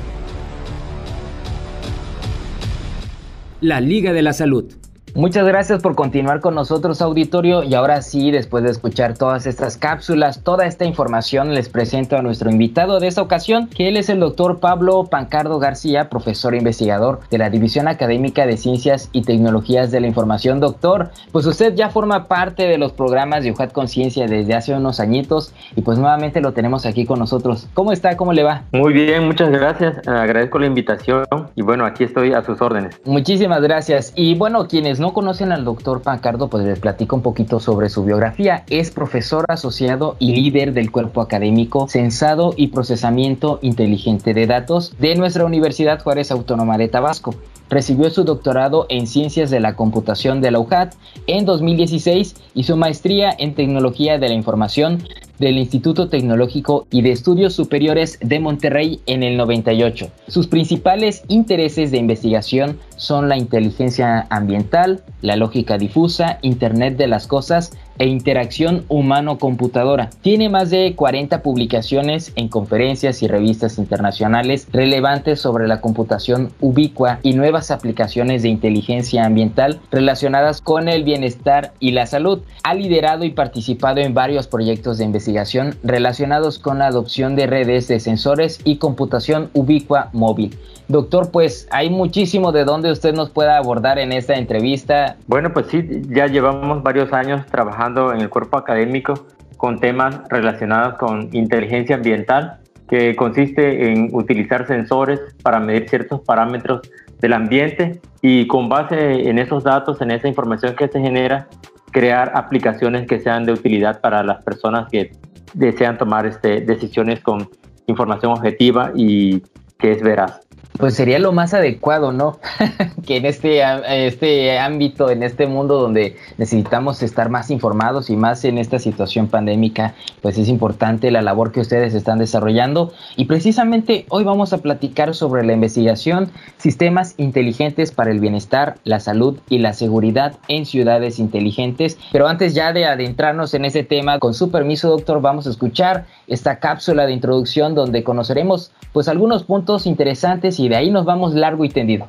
La 3.61 3.81
Liga 3.81 4.13
de 4.13 4.21
la 4.21 4.33
Salud. 4.33 4.78
Muchas 5.19 5.45
gracias 5.45 5.81
por 5.81 5.95
continuar 5.95 6.39
con 6.39 6.55
nosotros, 6.55 7.01
auditorio. 7.01 7.61
Y 7.63 7.75
ahora 7.75 8.01
sí, 8.01 8.31
después 8.31 8.63
de 8.63 8.69
escuchar 8.71 9.17
todas 9.17 9.45
estas 9.47 9.75
cápsulas, 9.75 10.45
toda 10.45 10.65
esta 10.65 10.85
información, 10.85 11.53
les 11.53 11.67
presento 11.67 12.15
a 12.15 12.21
nuestro 12.21 12.49
invitado 12.49 13.01
de 13.01 13.07
esta 13.07 13.21
ocasión, 13.21 13.67
que 13.67 13.89
él 13.89 13.97
es 13.97 14.07
el 14.07 14.21
doctor 14.21 14.61
Pablo 14.61 15.07
Pancardo 15.11 15.59
García, 15.59 16.07
profesor 16.07 16.53
e 16.53 16.59
investigador 16.59 17.19
de 17.29 17.37
la 17.37 17.49
División 17.49 17.89
Académica 17.89 18.45
de 18.45 18.55
Ciencias 18.55 19.09
y 19.11 19.23
Tecnologías 19.23 19.91
de 19.91 19.99
la 19.99 20.07
Información. 20.07 20.61
Doctor, 20.61 21.11
pues 21.33 21.45
usted 21.45 21.75
ya 21.75 21.89
forma 21.89 22.29
parte 22.29 22.63
de 22.63 22.77
los 22.77 22.93
programas 22.93 23.43
de 23.43 23.51
UJAT 23.51 23.73
Conciencia 23.73 24.25
desde 24.25 24.55
hace 24.55 24.73
unos 24.73 25.01
añitos 25.01 25.53
y 25.75 25.81
pues 25.81 25.99
nuevamente 25.99 26.39
lo 26.39 26.53
tenemos 26.53 26.85
aquí 26.85 27.05
con 27.05 27.19
nosotros. 27.19 27.67
¿Cómo 27.73 27.91
está? 27.91 28.15
¿Cómo 28.15 28.31
le 28.31 28.43
va? 28.43 28.63
Muy 28.71 28.93
bien, 28.93 29.25
muchas 29.25 29.51
gracias. 29.51 30.07
Agradezco 30.07 30.59
la 30.59 30.67
invitación 30.67 31.25
y 31.57 31.61
bueno, 31.61 31.85
aquí 31.85 32.05
estoy 32.05 32.31
a 32.31 32.41
sus 32.41 32.61
órdenes. 32.61 33.01
Muchísimas 33.03 33.61
gracias. 33.61 34.13
Y 34.15 34.35
bueno, 34.35 34.65
quienes 34.69 34.97
no 35.01 35.08
conocen 35.13 35.51
al 35.51 35.65
doctor 35.65 36.01
Pancardo, 36.01 36.49
pues 36.49 36.65
les 36.65 36.79
platico 36.79 37.15
un 37.15 37.21
poquito 37.21 37.59
sobre 37.59 37.89
su 37.89 38.03
biografía. 38.03 38.63
Es 38.69 38.91
profesor 38.91 39.45
asociado 39.47 40.15
y 40.19 40.33
líder 40.35 40.73
del 40.73 40.91
cuerpo 40.91 41.21
académico 41.21 41.87
Censado 41.87 42.53
y 42.55 42.67
Procesamiento 42.67 43.59
Inteligente 43.61 44.33
de 44.33 44.47
Datos 44.47 44.95
de 44.99 45.15
nuestra 45.15 45.45
Universidad 45.45 46.01
Juárez 46.01 46.31
Autónoma 46.31 46.77
de 46.77 46.87
Tabasco. 46.87 47.35
Recibió 47.69 48.09
su 48.09 48.23
doctorado 48.23 48.85
en 48.89 49.07
Ciencias 49.07 49.49
de 49.49 49.59
la 49.59 49.75
Computación 49.75 50.41
de 50.41 50.51
la 50.51 50.59
UJAT 50.59 50.95
en 51.27 51.45
2016 51.45 52.35
y 52.55 52.63
su 52.63 52.75
maestría 52.75 53.33
en 53.37 53.53
Tecnología 53.53 54.17
de 54.17 54.27
la 54.27 54.33
Información 54.33 55.03
del 55.39 55.57
Instituto 55.57 56.09
Tecnológico 56.09 56.85
y 56.91 57.01
de 57.01 57.11
Estudios 57.11 57.53
Superiores 57.53 58.19
de 58.21 58.39
Monterrey 58.39 58.99
en 59.05 59.23
el 59.23 59.37
98. 59.37 60.09
Sus 60.27 60.47
principales 60.47 61.23
intereses 61.27 61.91
de 61.91 61.97
investigación 61.97 62.77
son 62.97 63.29
la 63.29 63.37
inteligencia 63.37 64.27
ambiental, 64.29 65.01
la 65.21 65.37
lógica 65.37 65.77
difusa, 65.77 66.39
Internet 66.41 66.97
de 66.97 67.07
las 67.07 67.25
Cosas 67.25 67.71
e 67.99 68.07
interacción 68.07 68.85
humano-computadora. 68.87 70.09
Tiene 70.21 70.49
más 70.49 70.71
de 70.71 70.95
40 70.95 71.43
publicaciones 71.43 72.31
en 72.35 72.47
conferencias 72.47 73.21
y 73.21 73.27
revistas 73.27 73.77
internacionales 73.77 74.67
relevantes 74.71 75.39
sobre 75.39 75.67
la 75.67 75.81
computación 75.81 76.51
ubicua 76.59 77.19
y 77.21 77.33
nuevas 77.33 77.69
aplicaciones 77.71 78.41
de 78.41 78.49
inteligencia 78.49 79.25
ambiental 79.25 79.79
relacionadas 79.91 80.61
con 80.61 80.89
el 80.89 81.03
bienestar 81.03 81.73
y 81.79 81.91
la 81.91 82.07
salud. 82.07 82.39
Ha 82.63 82.73
liderado 82.73 83.25
y 83.25 83.31
participado 83.31 83.99
en 83.99 84.13
varios 84.13 84.47
proyectos 84.47 84.97
de 84.97 85.05
investigación 85.05 85.75
relacionados 85.83 86.57
con 86.59 86.79
la 86.79 86.87
adopción 86.87 87.35
de 87.35 87.47
redes 87.47 87.87
de 87.87 87.99
sensores 87.99 88.61
y 88.63 88.77
computación 88.77 89.49
ubicua 89.53 90.09
móvil. 90.13 90.57
Doctor, 90.87 91.29
pues 91.31 91.67
hay 91.69 91.91
muchísimo 91.91 92.51
de 92.51 92.63
donde 92.63 92.91
usted 92.91 93.13
nos 93.13 93.29
pueda 93.29 93.57
abordar 93.57 93.99
en 93.99 94.11
esta 94.11 94.35
entrevista. 94.35 95.17
Bueno, 95.27 95.53
pues 95.53 95.67
sí, 95.67 95.87
ya 96.09 96.25
llevamos 96.25 96.81
varios 96.81 97.13
años 97.13 97.45
trabajando 97.45 97.88
en 97.97 98.21
el 98.21 98.29
cuerpo 98.29 98.57
académico 98.57 99.13
con 99.57 99.79
temas 99.79 100.21
relacionados 100.29 100.97
con 100.97 101.29
inteligencia 101.33 101.97
ambiental, 101.97 102.59
que 102.87 103.15
consiste 103.15 103.91
en 103.91 104.09
utilizar 104.13 104.65
sensores 104.65 105.19
para 105.43 105.59
medir 105.59 105.89
ciertos 105.89 106.21
parámetros 106.21 106.81
del 107.19 107.33
ambiente 107.33 107.99
y 108.21 108.47
con 108.47 108.69
base 108.69 109.29
en 109.29 109.37
esos 109.37 109.63
datos, 109.63 110.01
en 110.01 110.11
esa 110.11 110.27
información 110.27 110.75
que 110.75 110.87
se 110.87 110.99
genera, 110.99 111.47
crear 111.91 112.31
aplicaciones 112.35 113.05
que 113.05 113.19
sean 113.19 113.45
de 113.45 113.51
utilidad 113.51 113.99
para 114.01 114.23
las 114.23 114.43
personas 114.43 114.89
que 114.89 115.11
desean 115.53 115.97
tomar 115.97 116.25
este, 116.25 116.61
decisiones 116.61 117.19
con 117.19 117.49
información 117.87 118.31
objetiva 118.31 118.91
y 118.95 119.43
que 119.77 119.91
es 119.91 120.01
veraz 120.01 120.48
pues 120.79 120.95
sería 120.95 121.19
lo 121.19 121.33
más 121.33 121.53
adecuado, 121.53 122.13
¿no? 122.13 122.39
que 123.05 123.17
en 123.17 123.25
este, 123.25 123.61
este 124.05 124.57
ámbito, 124.59 125.09
en 125.09 125.23
este 125.23 125.45
mundo 125.45 125.77
donde 125.77 126.15
necesitamos 126.37 127.03
estar 127.03 127.29
más 127.29 127.51
informados 127.51 128.09
y 128.09 128.15
más 128.15 128.45
en 128.45 128.57
esta 128.57 128.79
situación 128.79 129.27
pandémica, 129.27 129.93
pues 130.21 130.37
es 130.37 130.47
importante 130.47 131.11
la 131.11 131.21
labor 131.21 131.51
que 131.51 131.59
ustedes 131.59 131.93
están 131.93 132.17
desarrollando. 132.17 132.93
Y 133.17 133.25
precisamente 133.25 134.05
hoy 134.07 134.23
vamos 134.23 134.53
a 134.53 134.59
platicar 134.59 135.13
sobre 135.13 135.45
la 135.45 135.51
investigación 135.51 136.31
Sistemas 136.57 137.13
Inteligentes 137.17 137.91
para 137.91 138.11
el 138.11 138.21
Bienestar, 138.21 138.77
la 138.85 139.01
Salud 139.01 139.37
y 139.49 139.57
la 139.57 139.73
Seguridad 139.73 140.37
en 140.47 140.65
Ciudades 140.65 141.19
Inteligentes. 141.19 141.97
Pero 142.13 142.29
antes 142.29 142.53
ya 142.55 142.71
de 142.71 142.85
adentrarnos 142.85 143.53
en 143.53 143.65
ese 143.65 143.83
tema, 143.83 144.17
con 144.19 144.33
su 144.33 144.49
permiso, 144.49 144.89
doctor, 144.89 145.19
vamos 145.19 145.45
a 145.45 145.49
escuchar 145.49 146.05
esta 146.27 146.59
cápsula 146.59 147.05
de 147.05 147.11
introducción 147.11 147.75
donde 147.75 148.05
conoceremos 148.05 148.71
pues 148.93 149.09
algunos 149.09 149.43
puntos 149.43 149.85
interesantes 149.85 150.57
y 150.59 150.68
de 150.69 150.75
ahí 150.75 150.91
nos 150.91 151.05
vamos 151.05 151.33
largo 151.33 151.65
y 151.65 151.69
tendido. 151.69 152.07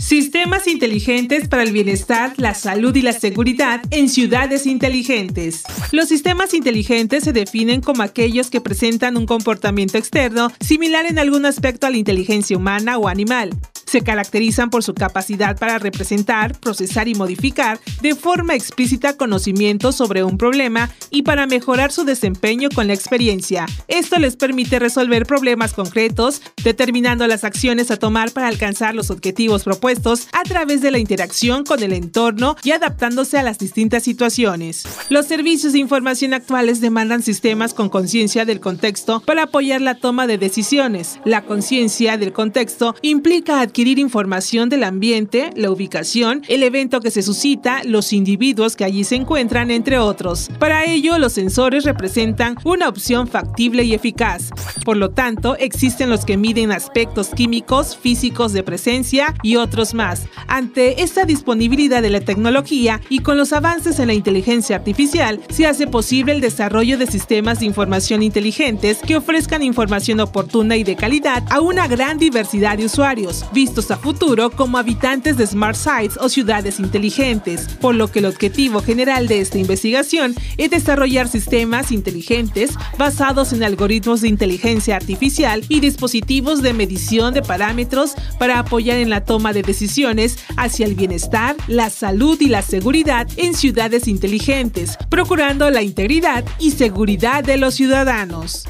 Sistemas 0.00 0.66
inteligentes 0.66 1.46
para 1.46 1.62
el 1.62 1.72
bienestar, 1.72 2.32
la 2.36 2.54
salud 2.54 2.96
y 2.96 3.02
la 3.02 3.12
seguridad 3.12 3.82
en 3.90 4.08
ciudades 4.08 4.66
inteligentes. 4.66 5.62
Los 5.92 6.08
sistemas 6.08 6.54
inteligentes 6.54 7.22
se 7.22 7.32
definen 7.32 7.82
como 7.82 8.02
aquellos 8.02 8.50
que 8.50 8.60
presentan 8.60 9.16
un 9.16 9.26
comportamiento 9.26 9.98
externo 9.98 10.50
similar 10.58 11.06
en 11.06 11.18
algún 11.18 11.44
aspecto 11.44 11.86
a 11.86 11.90
la 11.90 11.98
inteligencia 11.98 12.56
humana 12.56 12.98
o 12.98 13.08
animal. 13.08 13.50
Se 13.90 14.02
caracterizan 14.02 14.70
por 14.70 14.84
su 14.84 14.94
capacidad 14.94 15.58
para 15.58 15.80
representar, 15.80 16.56
procesar 16.60 17.08
y 17.08 17.16
modificar 17.16 17.80
de 18.00 18.14
forma 18.14 18.54
explícita 18.54 19.16
conocimientos 19.16 19.96
sobre 19.96 20.22
un 20.22 20.38
problema 20.38 20.90
y 21.10 21.22
para 21.22 21.48
mejorar 21.48 21.90
su 21.90 22.04
desempeño 22.04 22.68
con 22.72 22.86
la 22.86 22.94
experiencia. 22.94 23.66
Esto 23.88 24.20
les 24.20 24.36
permite 24.36 24.78
resolver 24.78 25.26
problemas 25.26 25.72
concretos, 25.72 26.40
determinando 26.62 27.26
las 27.26 27.42
acciones 27.42 27.90
a 27.90 27.96
tomar 27.96 28.30
para 28.30 28.46
alcanzar 28.46 28.94
los 28.94 29.10
objetivos 29.10 29.64
propuestos 29.64 30.28
a 30.34 30.44
través 30.44 30.82
de 30.82 30.92
la 30.92 30.98
interacción 30.98 31.64
con 31.64 31.82
el 31.82 31.92
entorno 31.92 32.54
y 32.62 32.70
adaptándose 32.70 33.38
a 33.38 33.42
las 33.42 33.58
distintas 33.58 34.04
situaciones. 34.04 34.84
Los 35.08 35.26
servicios 35.26 35.72
de 35.72 35.80
información 35.80 36.32
actuales 36.32 36.80
demandan 36.80 37.24
sistemas 37.24 37.74
con 37.74 37.88
conciencia 37.88 38.44
del 38.44 38.60
contexto 38.60 39.18
para 39.18 39.42
apoyar 39.42 39.80
la 39.80 39.96
toma 39.96 40.28
de 40.28 40.38
decisiones. 40.38 41.18
La 41.24 41.42
conciencia 41.42 42.16
del 42.18 42.32
contexto 42.32 42.94
implica 43.02 43.60
adquirir 43.60 43.79
información 43.88 44.68
del 44.68 44.84
ambiente, 44.84 45.50
la 45.56 45.70
ubicación, 45.70 46.42
el 46.48 46.62
evento 46.62 47.00
que 47.00 47.10
se 47.10 47.22
suscita, 47.22 47.82
los 47.84 48.12
individuos 48.12 48.76
que 48.76 48.84
allí 48.84 49.04
se 49.04 49.16
encuentran, 49.16 49.70
entre 49.70 49.98
otros. 49.98 50.50
Para 50.58 50.84
ello, 50.84 51.18
los 51.18 51.32
sensores 51.32 51.84
representan 51.84 52.56
una 52.64 52.88
opción 52.88 53.28
factible 53.28 53.84
y 53.84 53.94
eficaz. 53.94 54.50
Por 54.84 54.96
lo 54.96 55.10
tanto, 55.10 55.56
existen 55.56 56.10
los 56.10 56.24
que 56.24 56.36
miden 56.36 56.72
aspectos 56.72 57.28
químicos, 57.28 57.96
físicos 57.96 58.52
de 58.52 58.62
presencia 58.62 59.34
y 59.42 59.56
otros 59.56 59.94
más. 59.94 60.26
Ante 60.46 61.02
esta 61.02 61.24
disponibilidad 61.24 62.02
de 62.02 62.10
la 62.10 62.20
tecnología 62.20 63.00
y 63.08 63.20
con 63.20 63.36
los 63.36 63.52
avances 63.52 63.98
en 63.98 64.08
la 64.08 64.14
inteligencia 64.14 64.76
artificial, 64.76 65.40
se 65.48 65.66
hace 65.66 65.86
posible 65.86 66.32
el 66.32 66.40
desarrollo 66.40 66.98
de 66.98 67.06
sistemas 67.06 67.60
de 67.60 67.66
información 67.66 68.22
inteligentes 68.22 68.98
que 68.98 69.16
ofrezcan 69.16 69.62
información 69.62 70.20
oportuna 70.20 70.76
y 70.76 70.84
de 70.84 70.96
calidad 70.96 71.44
a 71.50 71.60
una 71.60 71.88
gran 71.88 72.18
diversidad 72.18 72.78
de 72.78 72.86
usuarios, 72.86 73.44
a 73.70 73.96
futuro 73.96 74.50
como 74.50 74.78
habitantes 74.78 75.36
de 75.36 75.46
smart 75.46 75.76
sites 75.76 76.18
o 76.20 76.28
ciudades 76.28 76.80
inteligentes, 76.80 77.68
por 77.80 77.94
lo 77.94 78.08
que 78.08 78.18
el 78.18 78.26
objetivo 78.26 78.82
general 78.82 79.28
de 79.28 79.40
esta 79.40 79.58
investigación 79.58 80.34
es 80.56 80.70
desarrollar 80.70 81.28
sistemas 81.28 81.92
inteligentes 81.92 82.72
basados 82.98 83.52
en 83.52 83.62
algoritmos 83.62 84.22
de 84.22 84.28
inteligencia 84.28 84.96
artificial 84.96 85.62
y 85.68 85.78
dispositivos 85.78 86.62
de 86.62 86.72
medición 86.72 87.32
de 87.32 87.42
parámetros 87.42 88.16
para 88.40 88.58
apoyar 88.58 88.98
en 88.98 89.08
la 89.08 89.24
toma 89.24 89.52
de 89.52 89.62
decisiones 89.62 90.44
hacia 90.56 90.84
el 90.84 90.96
bienestar, 90.96 91.54
la 91.68 91.90
salud 91.90 92.40
y 92.40 92.48
la 92.48 92.62
seguridad 92.62 93.28
en 93.36 93.54
ciudades 93.54 94.08
inteligentes, 94.08 94.98
procurando 95.08 95.70
la 95.70 95.82
integridad 95.82 96.44
y 96.58 96.72
seguridad 96.72 97.44
de 97.44 97.56
los 97.56 97.74
ciudadanos. 97.74 98.64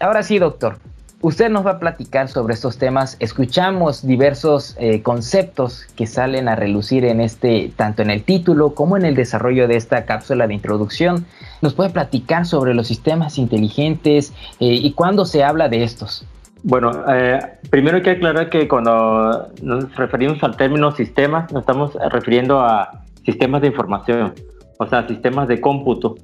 Ahora 0.00 0.24
sí, 0.24 0.40
doctor. 0.40 0.89
Usted 1.22 1.50
nos 1.50 1.66
va 1.66 1.72
a 1.72 1.78
platicar 1.78 2.28
sobre 2.28 2.54
estos 2.54 2.78
temas. 2.78 3.18
Escuchamos 3.20 4.06
diversos 4.06 4.74
eh, 4.78 5.02
conceptos 5.02 5.84
que 5.94 6.06
salen 6.06 6.48
a 6.48 6.56
relucir 6.56 7.04
en 7.04 7.20
este, 7.20 7.70
tanto 7.76 8.00
en 8.00 8.08
el 8.08 8.22
título 8.22 8.74
como 8.74 8.96
en 8.96 9.04
el 9.04 9.14
desarrollo 9.14 9.68
de 9.68 9.76
esta 9.76 10.06
cápsula 10.06 10.46
de 10.46 10.54
introducción. 10.54 11.26
¿Nos 11.60 11.74
puede 11.74 11.90
platicar 11.90 12.46
sobre 12.46 12.72
los 12.72 12.86
sistemas 12.86 13.36
inteligentes 13.36 14.32
eh, 14.60 14.72
y 14.72 14.92
cuándo 14.92 15.26
se 15.26 15.44
habla 15.44 15.68
de 15.68 15.82
estos? 15.82 16.26
Bueno, 16.62 16.90
eh, 17.06 17.38
primero 17.68 17.98
hay 17.98 18.02
que 18.02 18.10
aclarar 18.12 18.48
que 18.48 18.66
cuando 18.66 19.50
nos 19.60 19.94
referimos 19.96 20.42
al 20.42 20.56
término 20.56 20.90
sistemas, 20.92 21.52
nos 21.52 21.62
estamos 21.62 21.98
refiriendo 22.10 22.60
a 22.60 23.04
sistemas 23.26 23.60
de 23.60 23.66
información, 23.66 24.34
o 24.78 24.86
sea, 24.86 25.06
sistemas 25.06 25.48
de 25.48 25.60
cómputo. 25.60 26.14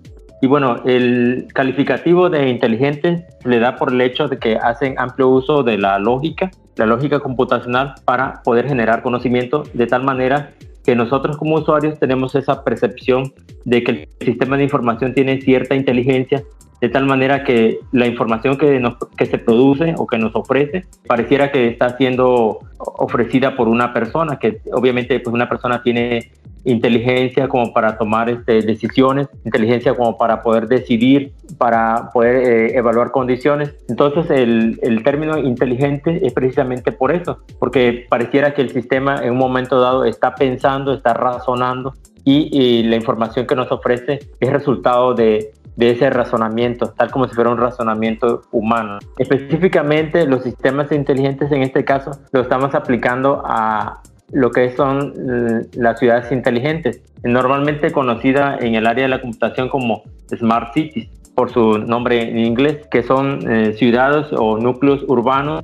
Y 0.43 0.47
bueno, 0.47 0.83
el 0.85 1.49
calificativo 1.55 2.29
de 2.29 2.49
inteligente 2.49 3.27
le 3.45 3.59
da 3.59 3.77
por 3.77 3.93
el 3.93 4.01
hecho 4.01 4.29
de 4.29 4.39
que 4.39 4.57
hacen 4.57 4.95
amplio 4.99 5.29
uso 5.29 5.63
de 5.63 5.79
la 5.79 5.99
lógica, 5.99 6.51
la 6.77 6.87
lógica 6.87 7.21
computacional 7.21 7.95
para 8.05 8.43
poder 8.43 8.69
generar 8.69 9.03
conocimiento 9.03 9.65
de 9.73 9.87
tal 9.87 10.05
manera 10.05 10.53
que 10.85 10.95
nosotros 10.95 11.37
como 11.37 11.57
usuarios 11.57 11.99
tenemos 11.99 12.35
esa 12.35 12.63
percepción 12.63 13.33
de 13.65 13.83
que 13.83 13.91
el 13.91 14.09
sistema 14.21 14.57
de 14.57 14.65
información 14.65 15.15
tiene 15.15 15.41
cierta 15.41 15.75
inteligencia 15.75 16.45
de 16.81 16.89
tal 16.91 17.07
manera 17.07 17.43
que 17.43 17.81
la 17.93 18.07
información 18.07 18.59
que, 18.59 18.83
que 19.17 19.27
se 19.27 19.39
produce 19.39 19.95
o 19.97 20.07
que 20.07 20.19
nos 20.19 20.35
ofrece 20.35 20.85
pareciera 21.07 21.51
que 21.51 21.69
está 21.69 21.97
siendo 21.97 22.61
ofrecida 22.79 23.57
por 23.57 23.69
una 23.69 23.93
persona, 23.93 24.39
que 24.39 24.61
obviamente 24.73 25.19
pues 25.21 25.33
una 25.33 25.49
persona 25.49 25.83
tiene 25.83 26.31
inteligencia 26.65 27.49
como 27.49 27.73
para 27.73 27.97
tomar 27.97 28.29
este, 28.29 28.63
decisiones, 28.63 29.29
inteligencia 29.45 29.95
como 29.95 30.19
para 30.19 30.43
poder 30.43 30.69
decidir, 30.69 31.33
para 31.59 32.11
poder 32.13 32.37
eh, 32.37 32.77
evaluar 32.77 33.11
condiciones. 33.11 33.75
Entonces 33.89 34.31
el, 34.31 35.03
término 35.05 35.39
inteligente 35.39 36.27
es 36.27 36.33
precisamente 36.33 36.91
por 36.91 37.13
eso, 37.13 37.39
porque 37.59 38.07
pareciera 38.09 38.55
que 38.55 38.63
el 38.63 38.71
sistema 38.71 39.21
en 39.23 39.33
un 39.33 39.39
momento 39.39 39.81
dado 39.81 40.05
está 40.05 40.35
pensando, 40.35 40.93
está 40.93 41.15
razonando 41.15 41.95
y, 42.25 42.49
y 42.51 42.83
la 42.83 42.97
información 42.97 43.47
que 43.47 43.55
nos 43.55 43.71
ofrece 43.71 44.19
es 44.41 44.53
resultado 44.53 45.15
de, 45.15 45.53
de 45.77 45.91
ese 45.91 46.11
razonamiento, 46.11 46.89
tal 46.89 47.11
como 47.11 47.29
si 47.29 47.35
fuera 47.35 47.51
un 47.51 47.59
razonamiento 47.59 48.43
humano. 48.51 48.99
Específicamente 49.19 50.27
los 50.27 50.43
sistemas 50.43 50.91
inteligentes 50.91 51.53
en 51.53 51.63
este 51.63 51.85
caso 51.85 52.11
lo 52.33 52.41
estamos 52.41 52.75
aplicando 52.75 53.43
a 53.45 54.03
lo 54.33 54.51
que 54.51 54.75
son 54.75 55.15
eh, 55.17 55.67
las 55.75 55.99
ciudades 55.99 56.31
inteligentes, 56.33 57.01
normalmente 57.23 57.93
conocida 57.93 58.59
en 58.61 58.75
el 58.75 58.87
área 58.87 59.05
de 59.05 59.09
la 59.09 59.21
computación 59.21 59.69
como 59.69 60.03
Smart 60.35 60.75
Cities, 60.75 61.09
por 61.35 61.53
su 61.53 61.79
nombre 61.79 62.31
en 62.31 62.39
inglés, 62.39 62.87
que 62.91 63.03
son 63.03 63.41
eh, 63.51 63.75
ciudades 63.75 64.27
o 64.33 64.59
núcleos 64.59 65.05
urbanos 65.07 65.61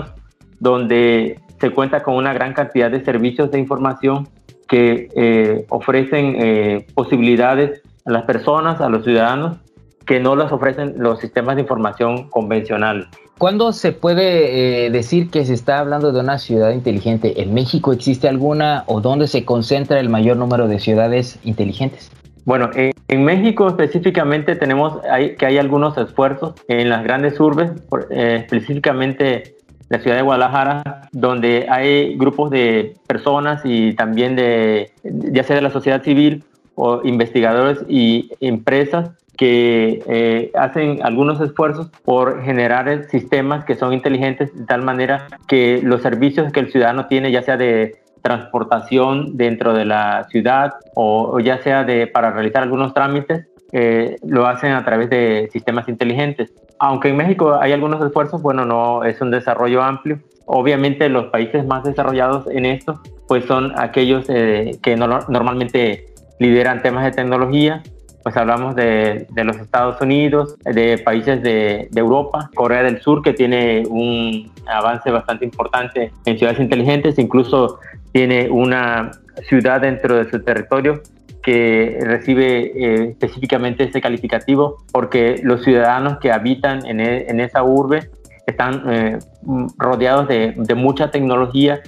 donde 0.61 1.41
se 1.59 1.71
cuenta 1.71 2.03
con 2.03 2.15
una 2.15 2.33
gran 2.33 2.53
cantidad 2.53 2.91
de 2.91 3.03
servicios 3.05 3.51
de 3.51 3.59
información 3.59 4.29
que 4.69 5.09
eh, 5.15 5.67
ofrecen 5.69 6.87
posibilidades 6.95 7.83
a 8.05 8.11
las 8.11 8.23
personas, 8.25 8.81
a 8.81 8.89
los 8.89 9.05
ciudadanos, 9.05 9.59
que 10.07 10.21
no 10.21 10.35
las 10.37 10.53
ofrecen 10.53 10.95
los 10.99 11.21
sistemas 11.21 11.57
de 11.57 11.63
información 11.63 12.29
convencionales. 12.31 13.07
¿Cuándo 13.43 13.73
se 13.73 13.91
puede 13.91 14.87
eh, 14.87 14.91
decir 14.91 15.29
que 15.29 15.45
se 15.45 15.55
está 15.55 15.81
hablando 15.81 16.13
de 16.13 16.21
una 16.21 16.39
ciudad 16.39 16.71
inteligente? 16.71 17.43
¿En 17.43 17.53
México 17.53 17.93
existe 17.93 18.29
alguna 18.29 18.85
o 18.87 19.01
dónde 19.01 19.27
se 19.27 19.45
concentra 19.45 19.99
el 19.99 20.09
mayor 20.09 20.37
número 20.37 20.69
de 20.69 20.79
ciudades 20.79 21.41
inteligentes? 21.43 22.13
Bueno, 22.45 22.71
en 22.73 23.25
México 23.25 23.67
específicamente 23.67 24.55
tenemos 24.55 25.01
que 25.37 25.45
hay 25.45 25.59
algunos 25.59 25.99
esfuerzos 25.99 26.55
en 26.69 26.89
las 26.89 27.03
grandes 27.03 27.41
urbes, 27.41 27.73
eh, 28.11 28.45
específicamente 28.45 29.57
la 29.89 29.99
ciudad 29.99 30.19
de 30.19 30.23
Guadalajara, 30.23 31.09
donde 31.11 31.67
hay 31.69 32.17
grupos 32.17 32.49
de 32.53 32.95
personas 33.09 33.63
y 33.65 33.95
también 33.95 34.37
de, 34.37 34.93
ya 35.03 35.43
sea 35.43 35.57
de 35.57 35.63
la 35.63 35.71
sociedad 35.71 36.05
civil 36.05 36.45
o 36.77 37.01
investigadores 37.03 37.81
y 37.89 38.31
empresas 38.39 39.11
que 39.37 40.03
eh, 40.07 40.51
hacen 40.55 41.01
algunos 41.03 41.41
esfuerzos 41.41 41.91
por 42.05 42.43
generar 42.43 43.07
sistemas 43.09 43.65
que 43.65 43.75
son 43.75 43.93
inteligentes 43.93 44.55
de 44.55 44.67
tal 44.67 44.83
manera 44.83 45.27
que 45.49 45.81
los 45.83 46.03
servicios 46.03 46.53
que 46.53 46.61
el 46.61 46.71
ciudadano 46.71 47.07
tiene, 47.07 47.33
ya 47.33 47.43
sea 47.43 47.57
de 47.57 48.03
transportación 48.23 49.37
dentro 49.37 49.75
de 49.75 49.85
la 49.85 50.27
ciudad 50.31 50.75
o, 50.95 51.41
ya 51.41 51.61
sea 51.63 51.85
de 51.85 52.07
para 52.07 52.31
realizar 52.31 52.63
algunos 52.63 52.95
trámites, 52.95 53.47
eh, 53.73 54.17
lo 54.23 54.47
hacen 54.47 54.73
a 54.73 54.85
través 54.85 55.11
de 55.11 55.49
sistemas 55.53 55.89
inteligentes. 55.89 56.53
Aunque 56.79 57.09
en 57.09 57.17
México 57.17 57.59
hay 57.61 57.73
algunos 57.73 58.05
esfuerzos, 58.05 58.43
bueno, 58.43 58.65
no 58.65 59.05
es 59.05 59.21
un 59.21 59.31
desarrollo 59.31 59.83
amplio. 59.83 60.21
Obviamente 60.47 61.09
los 61.09 61.27
países 61.27 61.67
más 61.67 61.85
desarrollados 61.85 62.49
en 62.51 62.67
esto, 62.67 63.01
pues 63.29 63.45
son 63.47 63.73
aquellos 63.79 64.27
eh, 64.29 64.79
que 64.83 64.97
normalmente 64.97 66.07
lideran 66.39 66.83
temas 66.83 67.05
de 67.05 67.13
tecnología 67.13 67.83
pues 68.23 68.37
hablamos 68.37 68.75
de, 68.77 69.27
de, 69.31 69.45
los 69.45 69.57
Estados 69.57 70.01
Unidos, 70.01 70.57
de 70.65 70.99
países 70.99 71.43
de, 71.43 71.89
de, 71.91 72.01
Europa, 72.01 72.51
Corea 72.55 72.83
del 72.83 73.01
Sur, 73.01 73.23
que 73.23 73.33
tiene 73.33 73.83
un 73.89 74.51
avance 74.67 75.11
bastante 75.11 75.45
importante 75.45 76.13
en 76.25 76.39
ciudades 76.39 76.61
inteligentes, 76.61 77.19
incluso 77.19 77.79
tiene 78.13 78.49
una 78.51 79.11
ciudad 79.49 79.81
dentro 79.81 80.17
de 80.17 80.31
su 80.31 80.43
territorio 80.43 81.03
que 81.43 81.99
recibe 82.03 82.61
eh, 82.61 83.09
específicamente 83.11 83.85
ese 83.85 84.01
calificativo 84.01 84.79
porque 84.93 85.41
los 85.43 85.65
ciudadanos 85.65 86.19
que 86.19 86.31
habitan 86.31 86.87
en, 86.87 87.01
e, 87.01 87.27
en 87.29 87.41
esa 87.41 87.65
urbe 87.65 88.11
están 88.47 88.83
eh, 88.89 89.19
rodeados 89.77 90.29
de, 90.29 90.55
de 90.57 90.75
mucha 90.75 91.11
tecnología 91.11 91.81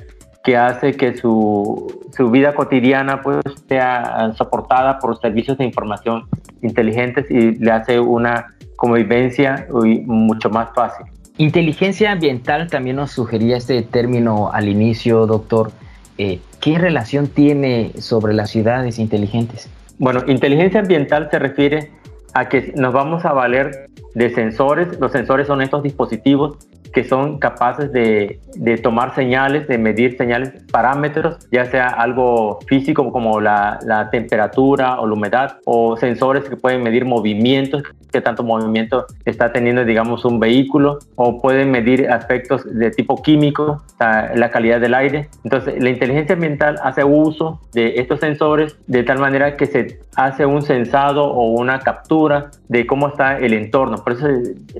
que 0.45 0.59
hace 0.59 0.93
que 0.93 1.17
su, 1.17 2.03
su, 2.15 2.31
vida 2.31 2.55
cotidiana 2.55 3.23
pues, 3.23 3.39
sea 3.67 4.33
soportada 4.37 4.99
por 4.99 5.19
servicios 5.19 5.57
de 5.57 5.65
información 5.65 6.27
inteligentes 6.61 7.31
y 7.31 7.53
le 7.53 7.73
hace 7.73 7.99
una 7.99 8.55
convivencia 8.77 9.67
mucho 10.05 10.51
más 10.51 10.69
fácil. 10.75 11.07
Inteligencia 11.39 12.13
ambiental 12.13 12.69
también 12.69 12.97
nos 12.97 13.11
sugería 13.11 13.57
este 13.57 13.83
término 13.83 14.53
al 14.53 14.69
inicio, 14.69 15.27
doctor. 15.27 15.73
Eh, 16.19 16.41
¿Qué 16.61 16.79
relación 16.79 17.27
tiene 17.27 17.93
sobre 17.99 18.35
las 18.35 18.51
ciudades 18.51 18.99
inteligentes? 18.99 19.69
Bueno, 19.99 20.21
inteligencia 20.27 20.81
ambiental 20.81 21.29
se 21.31 21.39
refiere 21.39 21.91
a 22.35 22.49
que 22.49 22.73
nos 22.77 22.93
vamos 22.93 23.25
a 23.25 23.33
valer 23.33 23.89
de 24.15 24.31
sensores. 24.35 25.01
Los 25.01 25.13
sensores 25.13 25.47
son 25.47 25.63
estos 25.63 25.83
dispositivos 25.83 26.59
que 26.93 27.05
son 27.05 27.39
capaces 27.39 27.93
de, 27.93 28.41
de, 28.55 28.79
tomar 28.79 29.15
señales, 29.15 29.67
de 29.67 29.79
medir 29.79 30.17
señales, 30.17 30.53
parámetros, 30.71 31.39
ya 31.51 31.65
sea 31.67 31.89
algo 31.89 32.59
físico 32.67 33.11
como 33.11 33.41
la, 33.41 33.79
la, 33.85 34.11
temperatura 34.11 35.01
o 35.01 35.07
la 35.07 35.13
humedad, 35.13 35.57
o 35.65 35.97
sensores 35.97 36.45
que 36.45 36.57
pueden 36.57 36.83
medir 36.83 37.05
movimientos, 37.05 37.83
qué 38.13 38.21
tanto 38.21 38.45
movimiento 38.45 39.07
está 39.25 39.53
teniendo, 39.53 39.85
digamos, 39.85 40.25
un 40.25 40.39
vehículo, 40.39 40.99
o 41.17 41.41
pueden 41.41 41.71
medir 41.71 42.09
aspectos 42.11 42.63
de 42.65 42.91
tipo 42.91 43.21
químico, 43.23 43.83
la 43.99 44.51
calidad 44.51 44.81
del 44.81 44.95
aire. 44.95 45.29
Entonces, 45.45 45.83
la 45.83 45.91
inteligencia 45.91 46.35
ambiental 46.35 46.77
hace 46.83 47.05
uso 47.05 47.61
de 47.73 47.95
estos 47.97 48.21
sensores 48.21 48.77
de 48.87 49.03
tal 49.03 49.19
manera 49.19 49.57
que 49.57 49.67
se 49.67 50.01
hace 50.17 50.47
un 50.47 50.63
sensado 50.63 51.25
o 51.25 51.49
una 51.49 51.81
captura 51.81 52.51
de 52.69 52.87
cómo 52.87 53.09
está 53.09 53.39
el 53.39 53.53
entorno. 53.53 53.97
Por 53.99 54.13
eso 54.13 54.29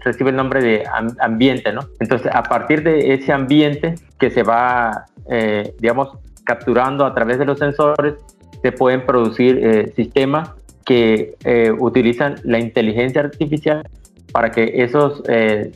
recibe 0.05 0.31
el 0.31 0.37
nombre 0.37 0.63
de 0.63 0.85
ambiente, 1.21 1.73
¿no? 1.73 1.83
Entonces, 2.01 2.31
a 2.33 2.43
partir 2.43 2.83
de 2.83 3.15
ese 3.15 3.33
ambiente 3.33 3.95
que 4.19 4.31
se 4.31 4.43
va, 4.43 5.07
eh, 5.31 5.75
digamos, 5.79 6.11
capturando 6.45 7.05
a 7.05 7.15
través 7.15 7.39
de 7.39 7.45
los 7.45 7.59
sensores, 7.59 8.15
se 8.63 8.73
pueden 8.73 9.05
producir 9.07 9.59
eh, 9.63 9.93
sistemas 9.95 10.51
que 10.85 11.37
eh, 11.45 11.73
utilizan 11.79 12.37
la 12.45 12.59
inteligencia 12.59 13.23
artificial 13.23 13.89
para 14.33 14.51
que 14.51 14.83
esos 14.83 15.23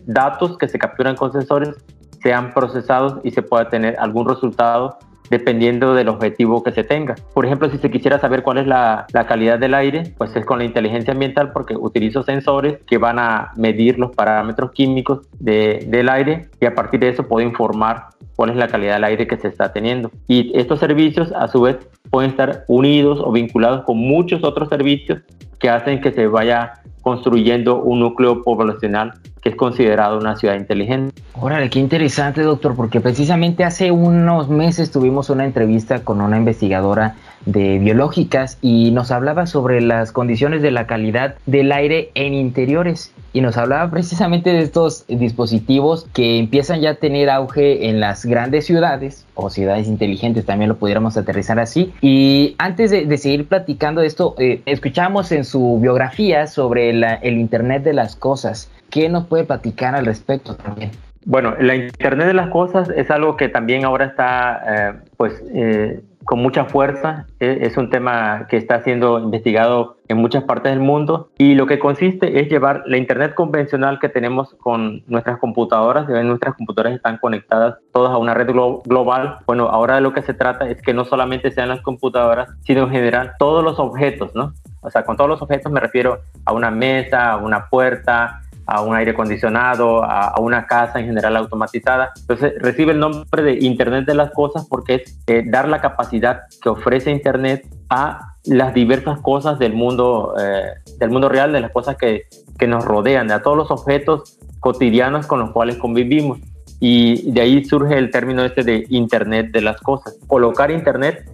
datos 0.04 0.58
que 0.58 0.66
se 0.66 0.80
capturan 0.80 1.14
con 1.14 1.30
sensores 1.30 1.76
sean 2.20 2.52
procesados 2.52 3.20
y 3.22 3.30
se 3.30 3.42
pueda 3.42 3.68
tener 3.68 3.96
algún 4.00 4.28
resultado 4.28 4.98
dependiendo 5.30 5.94
del 5.94 6.08
objetivo 6.08 6.62
que 6.62 6.72
se 6.72 6.84
tenga. 6.84 7.14
Por 7.34 7.44
ejemplo, 7.44 7.70
si 7.70 7.78
se 7.78 7.90
quisiera 7.90 8.18
saber 8.18 8.42
cuál 8.42 8.58
es 8.58 8.66
la, 8.66 9.06
calidad 9.28 9.58
del 9.58 9.74
aire, 9.74 10.14
pues 10.16 10.34
es 10.36 10.46
con 10.46 10.58
la 10.58 10.64
inteligencia 10.64 11.12
ambiental 11.12 11.52
porque 11.52 11.76
utilizo 11.76 12.22
sensores 12.22 12.78
que 12.86 12.98
van 12.98 13.18
a 13.18 13.52
medir 13.56 13.98
los 13.98 14.14
parámetros 14.14 14.72
químicos 14.72 15.26
de, 15.38 15.86
del 15.88 16.08
aire 16.08 16.48
y 16.60 16.66
a 16.66 16.74
partir 16.74 17.00
de 17.00 17.08
eso 17.08 17.26
puedo 17.28 17.46
informar 17.46 18.06
cuál 18.36 18.50
es 18.50 18.56
la 18.56 18.68
calidad 18.68 18.94
del 18.94 19.04
aire 19.04 19.26
que 19.26 19.36
se 19.36 19.48
está 19.48 19.72
teniendo. 19.72 20.10
Y 20.26 20.56
estos 20.56 20.78
servicios 20.78 21.32
a 21.32 21.48
su 21.48 21.60
vez 21.62 21.76
pueden 22.10 22.30
estar 22.30 22.64
unidos 22.68 23.20
o 23.22 23.32
vinculados 23.32 23.84
con 23.84 23.98
muchos 23.98 24.44
otros 24.44 24.68
servicios 24.68 25.20
que 25.58 25.68
hacen 25.68 26.00
que 26.00 26.12
se 26.12 26.26
vaya 26.28 26.74
construyendo 27.08 27.80
un 27.80 28.00
núcleo 28.00 28.42
poblacional 28.42 29.14
que 29.40 29.48
es 29.48 29.56
considerado 29.56 30.18
una 30.18 30.36
ciudad 30.36 30.56
inteligente. 30.56 31.22
Órale, 31.40 31.70
qué 31.70 31.78
interesante, 31.78 32.42
doctor, 32.42 32.76
porque 32.76 33.00
precisamente 33.00 33.64
hace 33.64 33.90
unos 33.90 34.50
meses 34.50 34.90
tuvimos 34.90 35.30
una 35.30 35.46
entrevista 35.46 36.04
con 36.04 36.20
una 36.20 36.36
investigadora 36.36 37.14
de 37.48 37.78
biológicas 37.78 38.58
y 38.60 38.90
nos 38.90 39.10
hablaba 39.10 39.46
sobre 39.46 39.80
las 39.80 40.12
condiciones 40.12 40.60
de 40.60 40.70
la 40.70 40.86
calidad 40.86 41.36
del 41.46 41.72
aire 41.72 42.10
en 42.14 42.34
interiores 42.34 43.12
y 43.32 43.40
nos 43.40 43.56
hablaba 43.56 43.90
precisamente 43.90 44.50
de 44.50 44.60
estos 44.60 45.06
dispositivos 45.08 46.06
que 46.12 46.38
empiezan 46.38 46.80
ya 46.80 46.90
a 46.90 46.94
tener 46.94 47.30
auge 47.30 47.88
en 47.88 48.00
las 48.00 48.26
grandes 48.26 48.66
ciudades 48.66 49.26
o 49.34 49.48
ciudades 49.50 49.88
inteligentes, 49.88 50.44
también 50.44 50.68
lo 50.68 50.76
pudiéramos 50.76 51.16
aterrizar 51.16 51.58
así. 51.58 51.92
Y 52.02 52.54
antes 52.58 52.90
de, 52.90 53.18
seguir 53.18 53.48
platicando 53.48 54.02
de 54.02 54.06
esto, 54.06 54.34
eh, 54.38 54.62
escuchamos 54.66 55.32
en 55.32 55.44
su 55.44 55.78
biografía 55.80 56.46
sobre 56.46 56.90
el 56.90 57.38
Internet 57.38 57.82
de 57.82 57.94
las 57.94 58.14
Cosas. 58.14 58.70
¿Qué 58.90 59.08
nos 59.08 59.26
puede 59.26 59.44
platicar 59.44 59.94
al 59.94 60.06
respecto 60.06 60.54
también? 60.56 60.90
Bueno, 61.24 61.54
la 61.60 61.74
Internet 61.74 62.28
de 62.28 62.34
las 62.34 62.48
Cosas 62.50 62.88
es 62.88 63.10
algo 63.10 63.36
que 63.36 63.48
también 63.48 63.84
ahora 63.84 64.06
está, 64.06 64.62
eh, 64.66 64.92
pues, 65.16 65.42
eh, 65.54 66.00
con 66.28 66.40
mucha 66.40 66.66
fuerza. 66.66 67.24
E, 67.40 67.60
es 67.62 67.78
un 67.78 67.88
tema 67.88 68.46
que 68.50 68.58
está 68.58 68.82
siendo 68.82 69.18
investigado 69.18 69.96
en 70.08 70.18
muchas 70.18 70.44
partes 70.44 70.72
del 70.72 70.80
mundo 70.80 71.30
y 71.38 71.54
lo 71.54 71.66
que 71.66 71.78
consiste 71.78 72.38
es 72.38 72.50
llevar 72.50 72.82
la 72.84 72.98
Internet 72.98 73.32
convencional 73.32 73.98
que 73.98 74.10
tenemos 74.10 74.54
con 74.60 75.02
nuestras 75.06 75.38
computadoras. 75.38 76.06
Nuestras 76.06 76.54
computadoras 76.54 76.96
están 76.96 77.16
conectadas 77.16 77.78
todas 77.92 78.12
a 78.12 78.18
una 78.18 78.34
red 78.34 78.50
global. 78.50 79.38
Bueno, 79.46 79.70
ahora 79.70 79.94
de 79.94 80.02
lo 80.02 80.12
que 80.12 80.20
se 80.20 80.34
trata 80.34 80.68
es 80.68 80.82
que 80.82 80.92
no 80.92 81.06
solamente 81.06 81.50
sean 81.50 81.70
las 81.70 81.80
computadoras, 81.80 82.50
sino 82.60 82.82
en 82.82 82.90
general 82.90 83.32
todos 83.38 83.64
los 83.64 83.78
objetos, 83.78 84.34
¿no? 84.34 84.52
O 84.82 84.90
sea, 84.90 85.04
con 85.04 85.16
todos 85.16 85.30
los 85.30 85.40
objetos 85.40 85.72
me 85.72 85.80
refiero 85.80 86.20
a 86.44 86.52
una 86.52 86.70
mesa, 86.70 87.32
a 87.32 87.36
una 87.38 87.70
puerta, 87.70 88.42
a 88.68 88.82
un 88.82 88.94
aire 88.94 89.12
acondicionado, 89.12 90.04
a, 90.04 90.38
una 90.40 90.66
casa 90.66 91.00
en 91.00 91.06
general 91.06 91.36
automatizada. 91.36 92.10
Entonces 92.20 92.52
recibe 92.58 92.92
el 92.92 92.98
nombre 92.98 93.42
de 93.42 93.64
Internet 93.64 94.04
de 94.04 94.14
las 94.14 94.30
Cosas 94.30 94.66
porque 94.68 94.96
es 94.96 95.18
eh, 95.26 95.42
dar 95.46 95.68
la 95.68 95.80
capacidad 95.80 96.42
que 96.62 96.68
ofrece 96.68 97.10
Internet 97.10 97.66
a 97.88 98.34
las 98.44 98.74
diversas 98.74 99.20
cosas 99.20 99.58
del 99.58 99.72
mundo, 99.72 100.34
eh, 100.38 100.74
del 100.98 101.10
mundo 101.10 101.30
real, 101.30 101.50
de 101.50 101.60
las 101.62 101.70
cosas 101.70 101.96
que, 101.96 102.24
que 102.58 102.66
nos 102.66 102.84
rodean, 102.84 103.28
de 103.28 103.40
todos 103.40 103.56
los 103.56 103.70
objetos 103.70 104.38
cotidianos 104.60 105.26
con 105.26 105.40
los 105.40 105.50
cuales 105.52 105.78
convivimos. 105.78 106.38
Y 106.78 107.32
de 107.32 107.40
ahí 107.40 107.64
surge 107.64 107.96
el 107.96 108.10
término 108.10 108.44
este 108.44 108.64
de 108.64 108.84
Internet 108.90 109.50
de 109.50 109.62
las 109.62 109.80
Cosas. 109.80 110.18
Colocar 110.26 110.70
Internet 110.70 111.28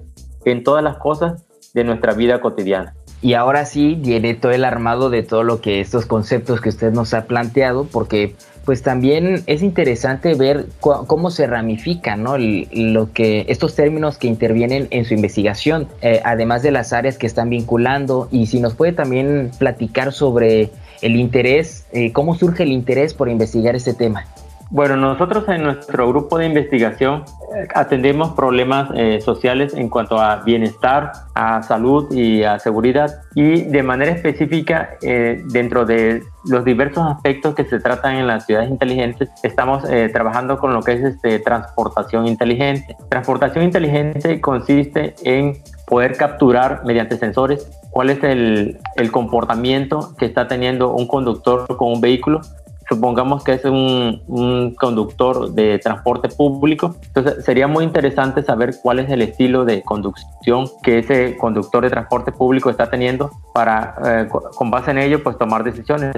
en 0.45 0.63
todas 0.63 0.85
las 0.85 0.99
cosas 0.99 1.45
de 1.75 1.83
nuestra 1.83 2.15
vida 2.15 2.41
cotidiana. 2.41 2.95
Y 3.25 3.33
ahora 3.33 3.65
sí 3.65 3.97
viene 3.99 4.35
todo 4.35 4.53
el 4.53 4.67
armado 4.67 5.09
de 5.09 5.23
todo 5.23 5.45
lo 5.45 5.63
que 5.63 5.81
estos 5.81 6.05
conceptos 6.05 6.61
que 6.61 6.69
usted 6.69 6.93
nos 6.93 7.15
ha 7.15 7.25
planteado, 7.25 7.87
porque 7.87 8.35
pues 8.67 8.83
también 8.83 9.43
es 9.47 9.63
interesante 9.63 10.35
ver 10.35 10.67
cómo 10.79 11.31
se 11.31 11.47
ramifican 11.47 12.23
¿no? 12.23 12.37
lo 12.37 13.13
que, 13.15 13.47
estos 13.49 13.75
términos 13.75 14.19
que 14.19 14.27
intervienen 14.27 14.89
en 14.91 15.07
su 15.07 15.15
investigación, 15.15 15.89
eh, 16.03 16.21
además 16.23 16.63
de 16.63 16.73
las 16.73 16.93
áreas 16.93 17.17
que 17.17 17.27
están 17.27 17.49
vinculando, 17.49 18.29
y 18.31 18.45
si 18.45 18.61
nos 18.61 18.75
puede 18.75 18.93
también 18.93 19.53
platicar 19.59 20.13
sobre 20.13 20.69
el 21.01 21.17
interés, 21.17 21.87
eh, 21.93 22.13
cómo 22.13 22.35
surge 22.35 22.65
el 22.65 22.73
interés 22.73 23.15
por 23.15 23.31
investigar 23.31 23.75
este 23.75 23.95
tema. 23.95 24.27
Bueno, 24.75 24.97
nosotros 24.97 25.49
en 25.51 25.63
nuestro 25.63 26.09
grupo 26.09 26.37
de 26.37 26.47
investigación 26.47 27.23
eh, 27.55 27.69
atendemos 27.77 28.33
problemas 28.33 28.91
eh, 28.97 29.21
sociales 29.21 29.73
en 29.73 29.89
cuanto 29.89 30.19
a 30.19 30.43
bienestar, 30.43 31.13
a 31.33 31.63
salud 31.63 32.13
y 32.13 32.43
a 32.43 32.59
seguridad. 32.59 33.23
Y 33.37 33.63
de 33.63 33.85
manera 33.85 34.11
específica, 34.11 34.97
eh, 35.01 35.45
dentro 35.53 35.87
de 35.87 36.25
los 36.47 36.65
diversos 36.65 37.07
aspectos 37.07 37.55
que 37.55 37.65
se 37.65 37.79
tratan 37.79 38.17
en 38.17 38.27
las 38.27 38.47
ciudades 38.47 38.69
inteligentes, 38.69 39.31
estamos 39.45 39.85
trabajando 40.13 40.59
con 40.59 40.75
lo 40.75 40.83
que 40.83 40.95
es 40.95 41.05
este, 41.05 41.39
transportación 41.39 42.27
inteligente. 42.27 42.97
Transportación 43.09 43.63
inteligente 43.63 44.41
consiste 44.41 45.15
en 45.23 45.57
poder 45.87 46.17
capturar 46.17 46.83
mediante 46.85 47.17
sensores 47.17 47.71
cuál 47.93 48.11
es 48.11 48.25
el, 48.25 48.81
el 48.97 49.13
comportamiento 49.13 50.17
que 50.19 50.27
está 50.27 50.49
teniendo 50.49 50.93
un 50.93 51.07
conductor 51.07 51.65
con 51.77 51.93
un 51.93 52.01
vehículo 52.01 52.41
supongamos 52.89 53.45
que 53.45 53.53
es 53.55 53.65
un, 53.65 54.75
conductor 54.79 55.53
de 55.53 55.79
transporte 55.79 56.29
público, 56.29 56.97
entonces 57.07 57.45
sería 57.45 57.67
muy 57.67 57.85
interesante 57.85 58.43
saber 58.43 58.75
cuál 58.83 58.99
es 58.99 59.11
el 59.11 59.23
estilo 59.23 59.65
de 59.65 59.83
conducción 59.83 60.69
que 60.83 60.99
ese 60.99 61.37
conductor 61.37 61.83
de 61.83 61.91
transporte 61.91 62.33
público 62.33 62.71
está 62.71 62.91
teniendo 62.91 63.31
para, 63.53 63.97
eh, 64.05 64.29
con 64.29 64.71
base 64.71 64.91
en 64.91 64.99
ello, 64.99 65.23
pues 65.23 65.39
tomar 65.39 65.65
decisiones. 65.65 66.15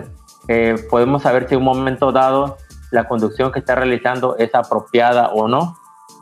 Eh, 0.49 0.77
podemos 0.91 1.23
saber 1.23 1.49
si 1.49 1.55
en 1.55 1.59
un 1.61 1.65
momento 1.65 2.13
dado 2.13 2.57
la 2.91 3.09
conducción 3.09 3.53
que 3.53 3.59
está 3.59 3.75
realizando 3.75 4.37
es 4.39 4.55
apropiada 4.55 5.29
o 5.29 5.49
no 5.49 5.77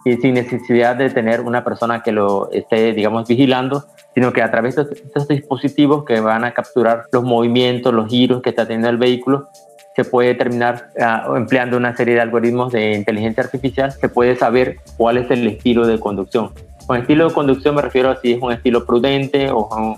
y 0.04 0.16
sin 0.16 0.34
necesidad 0.34 0.96
de 0.96 1.10
tener 1.10 1.40
una 1.40 1.64
persona 1.64 2.02
que 2.02 2.12
lo 2.12 2.50
esté, 2.50 2.92
digamos, 2.92 3.26
vigilando, 3.26 3.84
sino 4.14 4.32
que 4.32 4.42
a 4.42 4.50
través 4.50 4.76
de 4.76 4.82
estos 4.82 5.28
dispositivos 5.28 6.04
que 6.04 6.20
van 6.20 6.44
a 6.44 6.52
capturar 6.52 7.04
los 7.10 7.24
movimientos, 7.24 7.92
los 7.92 8.08
giros 8.08 8.42
que 8.42 8.50
está 8.50 8.66
teniendo 8.66 8.90
el 8.90 8.98
vehículo, 8.98 9.48
se 9.94 10.04
puede 10.04 10.28
determinar, 10.28 10.90
ah, 11.00 11.32
empleando 11.36 11.76
una 11.76 11.96
serie 11.96 12.14
de 12.14 12.20
algoritmos 12.20 12.72
de 12.72 12.94
inteligencia 12.94 13.44
artificial, 13.44 13.92
se 13.92 14.08
puede 14.08 14.36
saber 14.36 14.78
cuál 14.96 15.18
es 15.18 15.30
el 15.30 15.46
estilo 15.46 15.86
de 15.86 16.00
conducción. 16.00 16.50
Con 16.86 16.98
estilo 16.98 17.28
de 17.28 17.34
conducción 17.34 17.74
me 17.76 17.82
refiero 17.82 18.10
a 18.10 18.16
si 18.16 18.32
es 18.32 18.42
un 18.42 18.52
estilo 18.52 18.84
prudente 18.84 19.50
o 19.50 19.68
un, 19.68 19.96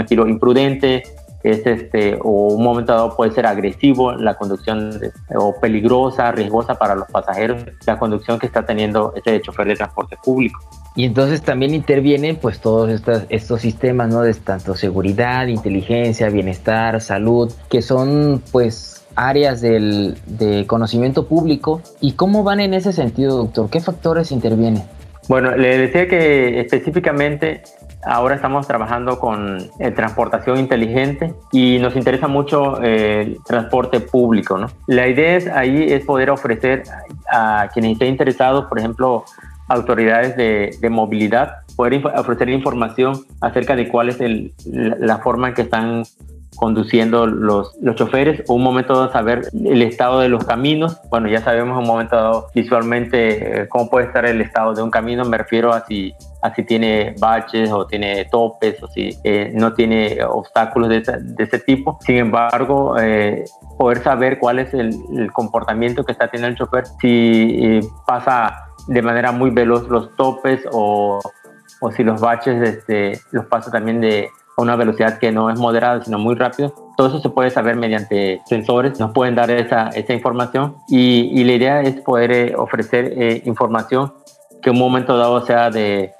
estilo 0.00 0.26
imprudente, 0.26 1.02
es 1.42 1.66
este, 1.66 2.18
o 2.22 2.54
un 2.54 2.64
momento 2.64 2.94
dado 2.94 3.14
puede 3.16 3.32
ser 3.32 3.46
agresivo 3.46 4.12
la 4.12 4.34
conducción 4.34 4.98
o 5.34 5.54
peligrosa, 5.60 6.32
riesgosa 6.32 6.76
para 6.76 6.94
los 6.94 7.06
pasajeros, 7.08 7.62
la 7.86 7.98
conducción 7.98 8.38
que 8.38 8.46
está 8.46 8.64
teniendo 8.64 9.12
ese 9.14 9.40
chofer 9.42 9.66
de 9.66 9.76
transporte 9.76 10.16
público. 10.24 10.58
Y 10.96 11.04
entonces 11.04 11.42
también 11.42 11.74
intervienen 11.74 12.36
pues 12.36 12.60
todos 12.60 12.88
estos, 12.88 13.24
estos 13.28 13.60
sistemas, 13.60 14.08
¿no? 14.08 14.22
De 14.22 14.32
tanto 14.32 14.74
seguridad, 14.74 15.46
inteligencia, 15.46 16.28
bienestar, 16.30 17.00
salud, 17.00 17.52
que 17.68 17.82
son 17.82 18.42
pues 18.50 18.93
áreas 19.16 19.60
del, 19.60 20.16
de 20.26 20.66
conocimiento 20.66 21.26
público 21.26 21.80
y 22.00 22.12
cómo 22.12 22.42
van 22.42 22.60
en 22.60 22.74
ese 22.74 22.92
sentido, 22.92 23.36
doctor? 23.36 23.70
¿Qué 23.70 23.80
factores 23.80 24.32
intervienen? 24.32 24.82
Bueno, 25.28 25.56
le 25.56 25.78
decía 25.78 26.06
que 26.06 26.60
específicamente 26.60 27.62
ahora 28.04 28.34
estamos 28.34 28.66
trabajando 28.66 29.18
con 29.18 29.58
eh, 29.78 29.90
transportación 29.90 30.58
inteligente 30.58 31.34
y 31.52 31.78
nos 31.78 31.96
interesa 31.96 32.28
mucho 32.28 32.82
eh, 32.82 33.22
el 33.22 33.38
transporte 33.44 34.00
público. 34.00 34.58
¿no? 34.58 34.66
La 34.86 35.08
idea 35.08 35.36
es, 35.36 35.46
ahí 35.48 35.92
es 35.92 36.04
poder 36.04 36.30
ofrecer 36.30 36.82
a 37.30 37.68
quienes 37.72 37.92
estén 37.92 38.08
interesados, 38.08 38.66
por 38.66 38.78
ejemplo, 38.78 39.24
autoridades 39.68 40.36
de, 40.36 40.76
de 40.78 40.90
movilidad, 40.90 41.64
poder 41.74 42.06
ofrecer 42.16 42.50
información 42.50 43.24
acerca 43.40 43.74
de 43.74 43.88
cuál 43.88 44.10
es 44.10 44.20
el, 44.20 44.52
la 44.66 45.18
forma 45.18 45.48
en 45.48 45.54
que 45.54 45.62
están 45.62 46.02
conduciendo 46.56 47.26
los, 47.26 47.76
los 47.80 47.96
choferes, 47.96 48.42
un 48.48 48.62
momento 48.62 48.94
dado 48.94 49.12
saber 49.12 49.48
el 49.52 49.82
estado 49.82 50.20
de 50.20 50.28
los 50.28 50.44
caminos. 50.44 51.00
Bueno, 51.10 51.28
ya 51.28 51.40
sabemos 51.42 51.78
un 51.78 51.86
momento 51.86 52.16
dado 52.16 52.46
visualmente 52.54 53.62
eh, 53.62 53.68
cómo 53.68 53.90
puede 53.90 54.06
estar 54.06 54.24
el 54.26 54.40
estado 54.40 54.74
de 54.74 54.82
un 54.82 54.90
camino, 54.90 55.24
me 55.24 55.38
refiero 55.38 55.72
a 55.72 55.84
si, 55.86 56.14
a 56.42 56.54
si 56.54 56.64
tiene 56.64 57.14
baches 57.18 57.70
o 57.70 57.86
tiene 57.86 58.24
topes 58.26 58.82
o 58.82 58.88
si 58.88 59.18
eh, 59.24 59.52
no 59.54 59.72
tiene 59.74 60.18
obstáculos 60.24 60.88
de, 60.88 61.00
de, 61.00 61.44
ese 61.44 61.58
tipo. 61.58 61.98
Sin 62.00 62.16
embargo, 62.16 62.96
eh, 62.98 63.44
poder 63.78 64.02
saber 64.02 64.38
cuál 64.38 64.58
es 64.58 64.72
el, 64.74 64.94
el, 65.16 65.32
comportamiento 65.32 66.04
que 66.04 66.12
está 66.12 66.28
teniendo 66.28 66.52
el 66.52 66.58
chofer, 66.58 66.84
si 67.00 67.80
pasa 68.06 68.68
de 68.86 69.02
manera 69.02 69.32
muy 69.32 69.50
veloz 69.50 69.88
los 69.88 70.14
topes 70.16 70.60
o, 70.72 71.20
o 71.80 71.90
si 71.90 72.02
los 72.04 72.20
baches 72.20 72.62
este, 72.62 73.20
los 73.32 73.46
pasa 73.46 73.70
también 73.70 74.00
de 74.00 74.28
a 74.56 74.62
una 74.62 74.76
velocidad 74.76 75.18
que 75.18 75.32
no 75.32 75.50
es 75.50 75.58
moderada, 75.58 76.04
sino 76.04 76.18
muy 76.18 76.34
rápido. 76.34 76.74
Todo 76.96 77.08
eso 77.08 77.20
se 77.20 77.28
puede 77.28 77.50
saber 77.50 77.76
mediante 77.76 78.40
sensores, 78.46 79.00
nos 79.00 79.12
pueden 79.12 79.34
dar 79.34 79.50
esa, 79.50 79.88
esa 79.88 80.12
información 80.12 80.76
y, 80.88 81.30
y, 81.32 81.44
la 81.44 81.52
idea 81.52 81.80
es 81.82 82.00
poder 82.00 82.30
eh, 82.30 82.54
ofrecer 82.56 83.12
eh, 83.16 83.42
información 83.44 84.12
que 84.62 84.70
en 84.70 84.76
un 84.76 84.82
momento 84.82 85.16
dado 85.16 85.44
sea 85.44 85.70
de, 85.70 86.12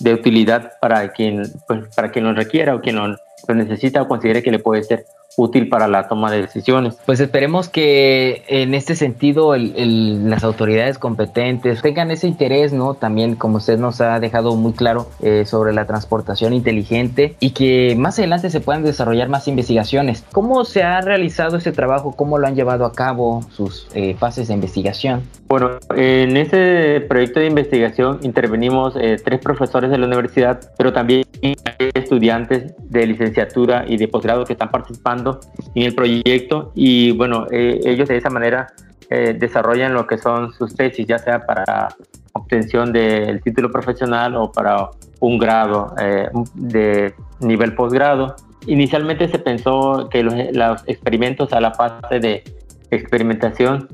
de 0.00 0.14
utilidad 0.14 0.72
para 0.80 1.08
quien, 1.12 1.42
pues, 1.66 1.94
para 1.94 2.10
quien 2.10 2.24
lo 2.24 2.32
requiera 2.32 2.74
o 2.74 2.80
quien 2.80 2.96
lo, 2.96 3.08
lo 3.08 3.54
necesita 3.54 4.02
o 4.02 4.08
considere 4.08 4.42
que 4.42 4.50
le 4.50 4.58
puede 4.58 4.82
ser 4.82 5.04
útil 5.36 5.68
para 5.68 5.88
la 5.88 6.08
toma 6.08 6.30
de 6.30 6.42
decisiones. 6.42 6.96
Pues 7.06 7.20
esperemos 7.20 7.68
que 7.68 8.44
en 8.48 8.74
este 8.74 8.96
sentido 8.96 9.54
las 9.56 10.44
autoridades 10.44 10.98
competentes 10.98 11.82
tengan 11.82 12.10
ese 12.10 12.26
interés, 12.26 12.72
¿no? 12.72 12.94
También 12.94 13.34
como 13.36 13.58
usted 13.58 13.78
nos 13.78 14.00
ha 14.00 14.20
dejado 14.20 14.56
muy 14.56 14.72
claro 14.72 15.08
eh, 15.20 15.44
sobre 15.46 15.72
la 15.72 15.86
transportación 15.86 16.52
inteligente 16.52 17.36
y 17.40 17.50
que 17.50 17.94
más 17.98 18.18
adelante 18.18 18.50
se 18.50 18.60
puedan 18.60 18.82
desarrollar 18.82 19.28
más 19.28 19.48
investigaciones. 19.48 20.24
¿Cómo 20.32 20.64
se 20.64 20.82
ha 20.82 21.00
realizado 21.00 21.56
ese 21.56 21.72
trabajo? 21.72 22.12
¿Cómo 22.16 22.38
lo 22.38 22.46
han 22.46 22.54
llevado 22.54 22.84
a 22.84 22.92
cabo 22.92 23.42
sus 23.50 23.88
eh, 23.94 24.14
fases 24.18 24.48
de 24.48 24.54
investigación? 24.54 25.22
Bueno, 25.48 25.78
en 25.94 26.36
ese 26.36 27.04
proyecto 27.08 27.40
de 27.40 27.46
investigación 27.46 28.18
intervenimos 28.22 28.96
eh, 28.96 29.16
tres 29.22 29.40
profesores 29.40 29.90
de 29.90 29.98
la 29.98 30.06
universidad, 30.06 30.60
pero 30.76 30.92
también 30.92 31.24
estudiantes 31.94 32.74
de 32.78 33.06
licenciatura 33.06 33.84
y 33.86 33.96
de 33.96 34.08
posgrado 34.08 34.44
que 34.44 34.54
están 34.54 34.70
participando 34.70 35.23
en 35.74 35.82
el 35.82 35.94
proyecto 35.94 36.72
y 36.74 37.12
bueno, 37.12 37.46
eh, 37.50 37.80
ellos 37.84 38.08
de 38.08 38.16
esa 38.16 38.30
manera 38.30 38.68
eh, 39.10 39.36
desarrollan 39.38 39.94
lo 39.94 40.06
que 40.06 40.18
son 40.18 40.52
sus 40.52 40.74
tesis, 40.74 41.06
ya 41.06 41.18
sea 41.18 41.44
para 41.44 41.88
obtención 42.32 42.92
del 42.92 43.42
título 43.42 43.70
profesional 43.70 44.34
o 44.36 44.50
para 44.50 44.90
un 45.20 45.38
grado 45.38 45.94
eh, 46.00 46.28
de 46.54 47.14
nivel 47.40 47.74
posgrado. 47.74 48.34
Inicialmente 48.66 49.28
se 49.28 49.38
pensó 49.38 50.08
que 50.10 50.22
los, 50.22 50.34
los 50.52 50.82
experimentos 50.86 51.52
a 51.52 51.60
la 51.60 51.72
fase 51.72 52.18
de 52.18 52.42
experimentación 52.90 53.88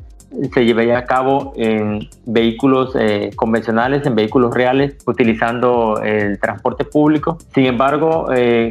se 0.55 0.65
llevaría 0.65 0.97
a 0.97 1.05
cabo 1.07 1.53
en 1.57 2.09
vehículos 2.25 2.95
convencionales, 3.35 4.07
en 4.07 4.15
vehículos 4.15 4.55
reales, 4.55 4.97
utilizando 5.05 6.01
el 6.05 6.39
transporte 6.39 6.85
público. 6.85 7.37
Sin 7.53 7.67
embargo, 7.67 8.29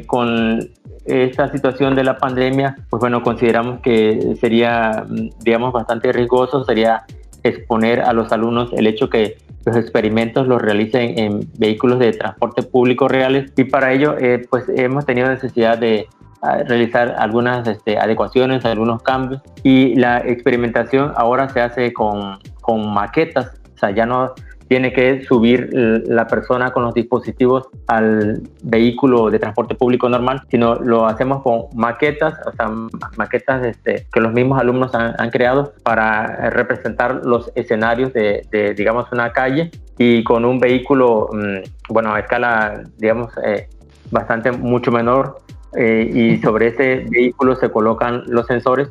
con 0.07 0.69
esta 1.09 1.51
situación 1.51 1.95
de 1.95 2.03
la 2.03 2.17
pandemia, 2.17 2.75
pues 2.89 2.99
bueno, 2.99 3.23
consideramos 3.23 3.81
que 3.81 4.35
sería, 4.39 5.05
digamos, 5.41 5.73
bastante 5.73 6.11
riesgoso, 6.11 6.63
sería 6.63 7.05
exponer 7.43 8.01
a 8.01 8.13
los 8.13 8.31
alumnos 8.31 8.71
el 8.73 8.87
hecho 8.87 9.09
que 9.09 9.37
los 9.65 9.75
experimentos 9.75 10.47
los 10.47 10.61
realicen 10.61 11.17
en 11.19 11.49
vehículos 11.57 11.99
de 11.99 12.11
transporte 12.13 12.63
público 12.63 13.07
reales. 13.07 13.51
Y 13.57 13.65
para 13.65 13.91
ello 13.91 14.15
eh, 14.17 14.45
pues 14.49 14.65
hemos 14.69 15.05
tenido 15.05 15.29
necesidad 15.29 15.77
de 15.77 16.07
ah, 16.41 16.63
realizar 16.67 17.15
algunas 17.17 17.67
este, 17.67 17.97
adecuaciones, 17.97 18.65
algunos 18.65 19.01
cambios. 19.03 19.41
Y 19.63 19.95
la 19.95 20.19
experimentación 20.19 21.13
ahora 21.15 21.49
se 21.49 21.61
hace 21.61 21.93
con, 21.93 22.39
con 22.61 22.93
maquetas, 22.93 23.59
o 23.75 23.77
sea, 23.77 23.91
ya 23.91 24.05
no 24.05 24.33
tiene 24.69 24.93
que 24.93 25.23
subir 25.25 25.71
la 25.73 26.27
persona 26.27 26.71
con 26.71 26.83
los 26.83 26.93
dispositivos 26.93 27.67
al 27.87 28.43
vehículo 28.61 29.31
de 29.31 29.39
transporte 29.39 29.73
público 29.73 30.07
normal, 30.07 30.43
sino 30.51 30.75
lo 30.75 31.07
hacemos 31.07 31.41
con 31.41 31.63
maquetas, 31.73 32.35
o 32.45 32.51
sea, 32.51 32.69
maquetas 33.17 33.65
este, 33.65 34.05
que 34.13 34.21
los 34.21 34.31
mismos 34.31 34.59
alumnos 34.59 34.93
han, 34.93 35.29
creado 35.31 35.73
para 35.83 36.51
representar 36.51 37.21
los 37.25 37.51
escenarios 37.55 38.13
de, 38.13 38.73
digamos, 38.77 39.11
una 39.11 39.33
calle 39.33 39.71
y 39.97 40.23
con 40.23 40.45
un 40.45 40.59
vehículo, 40.59 41.29
mm, 41.31 41.91
bueno, 41.91 42.13
a 42.13 42.19
escala, 42.19 42.83
digamos, 42.97 43.31
eh, 43.43 43.67
bastante 44.11 44.51
mucho 44.51 44.91
menor 44.91 45.39
eh, 45.75 46.11
y 46.13 46.37
sobre 46.41 46.67
ese 46.67 47.05
vehículo 47.09 47.55
se 47.55 47.71
colocan 47.71 48.23
los 48.27 48.45
sensores 48.45 48.89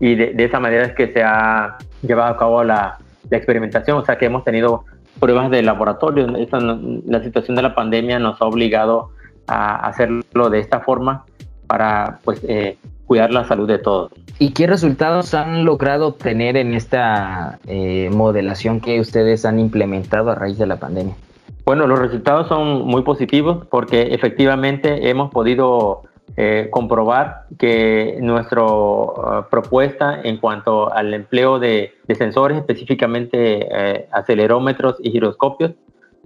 y 0.00 0.16
de, 0.16 0.44
esa 0.44 0.60
manera 0.60 0.84
es 0.84 0.92
que 0.92 1.12
se 1.14 1.22
ha 1.22 1.78
llevado 2.02 2.34
a 2.34 2.36
cabo 2.36 2.62
la, 2.62 2.98
la 3.30 3.36
experimentación, 3.36 3.96
o 3.96 4.04
sea 4.04 4.18
que 4.18 4.26
hemos 4.26 4.44
tenido 4.44 4.84
pruebas 5.18 5.50
de 5.50 5.62
laboratorio. 5.62 6.26
la 6.26 7.22
situación 7.22 7.56
de 7.56 7.62
la 7.62 7.74
pandemia 7.74 8.18
nos 8.18 8.40
ha 8.40 8.46
obligado 8.46 9.10
a 9.46 9.86
hacerlo 9.86 10.50
de 10.50 10.58
esta 10.60 10.80
forma 10.80 11.24
para 11.66 12.20
pues 12.24 12.40
eh, 12.48 12.78
cuidar 13.06 13.30
la 13.30 13.44
salud 13.44 13.68
de 13.68 13.78
todos. 13.78 14.12
¿Y 14.38 14.50
qué 14.50 14.66
resultados 14.66 15.34
han 15.34 15.64
logrado 15.64 16.08
obtener 16.08 16.56
en 16.56 16.74
esta 16.74 17.58
eh, 17.66 18.10
modelación 18.12 18.80
que 18.80 19.00
ustedes 19.00 19.44
han 19.44 19.58
implementado 19.58 20.30
a 20.30 20.34
raíz 20.34 20.58
de 20.58 20.66
la 20.66 20.76
pandemia? 20.76 21.14
Bueno, 21.64 21.86
los 21.86 21.98
resultados 21.98 22.48
son 22.48 22.84
muy 22.84 23.02
positivos 23.02 23.66
porque 23.70 24.14
efectivamente 24.14 25.08
hemos 25.08 25.30
podido 25.30 26.02
eh, 26.36 26.68
comprobar 26.70 27.44
que 27.58 28.18
nuestra 28.20 28.64
uh, 28.64 29.44
propuesta 29.48 30.20
en 30.24 30.38
cuanto 30.38 30.92
al 30.92 31.14
empleo 31.14 31.60
de, 31.60 31.94
sensores, 32.18 32.58
específicamente 32.58 33.68
eh, 33.70 34.08
acelerómetros 34.10 34.96
y 35.00 35.12
giroscopios, 35.12 35.74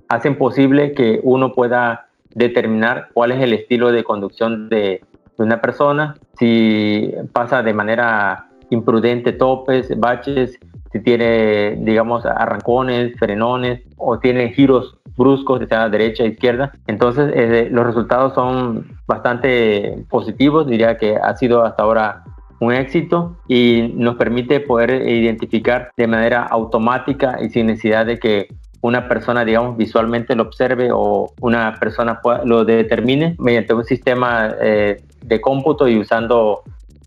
hacen 0.08 0.38
posible 0.38 0.92
que 0.92 1.20
uno 1.22 1.52
pueda 1.52 2.08
determinar 2.34 3.08
cuál 3.12 3.32
es 3.32 3.42
el 3.42 3.52
estilo 3.52 3.92
de 3.92 4.04
conducción 4.04 4.70
de, 4.70 5.02
una 5.36 5.60
persona, 5.60 6.16
si 6.36 7.12
pasa 7.32 7.62
de 7.62 7.72
manera 7.72 8.48
imprudente 8.70 9.32
topes, 9.32 9.92
baches, 10.00 10.58
si 10.90 11.00
tiene, 11.00 11.76
digamos, 11.80 12.26
arrancones, 12.26 13.16
frenones 13.18 13.82
o 13.96 14.18
tiene 14.18 14.52
giros 14.52 14.97
bruscos, 15.18 15.60
sea 15.68 15.90
derecha 15.90 16.22
e 16.22 16.28
izquierda. 16.28 16.72
Entonces, 16.86 17.30
eh, 17.34 17.68
los 17.70 17.84
resultados 17.84 18.32
son 18.34 18.96
bastante 19.06 20.04
positivos, 20.08 20.66
diría 20.66 20.96
que 20.96 21.16
ha 21.16 21.36
sido 21.36 21.64
hasta 21.64 21.82
ahora 21.82 22.24
un 22.60 22.72
éxito 22.72 23.36
y 23.46 23.92
nos 23.94 24.16
permite 24.16 24.60
poder 24.60 25.06
identificar 25.08 25.90
de 25.96 26.06
manera 26.06 26.44
automática 26.44 27.38
y 27.42 27.50
sin 27.50 27.66
necesidad 27.66 28.06
de 28.06 28.18
que 28.18 28.48
una 28.80 29.08
persona, 29.08 29.44
digamos, 29.44 29.76
visualmente 29.76 30.34
lo 30.34 30.44
observe 30.44 30.90
o 30.92 31.32
una 31.40 31.74
persona 31.78 32.20
lo 32.44 32.64
determine 32.64 33.34
mediante 33.38 33.74
un 33.74 33.84
sistema 33.84 34.54
eh, 34.60 35.02
de 35.22 35.40
cómputo 35.40 35.88
y 35.88 35.98
usando 35.98 36.62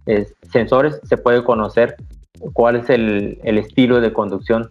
eh, 0.06 0.28
sensores 0.52 1.00
se 1.04 1.18
puede 1.18 1.44
conocer 1.44 1.96
cuál 2.54 2.76
es 2.78 2.90
el 2.90 3.40
estilo 3.44 4.02
de 4.02 4.12
conducción 4.12 4.70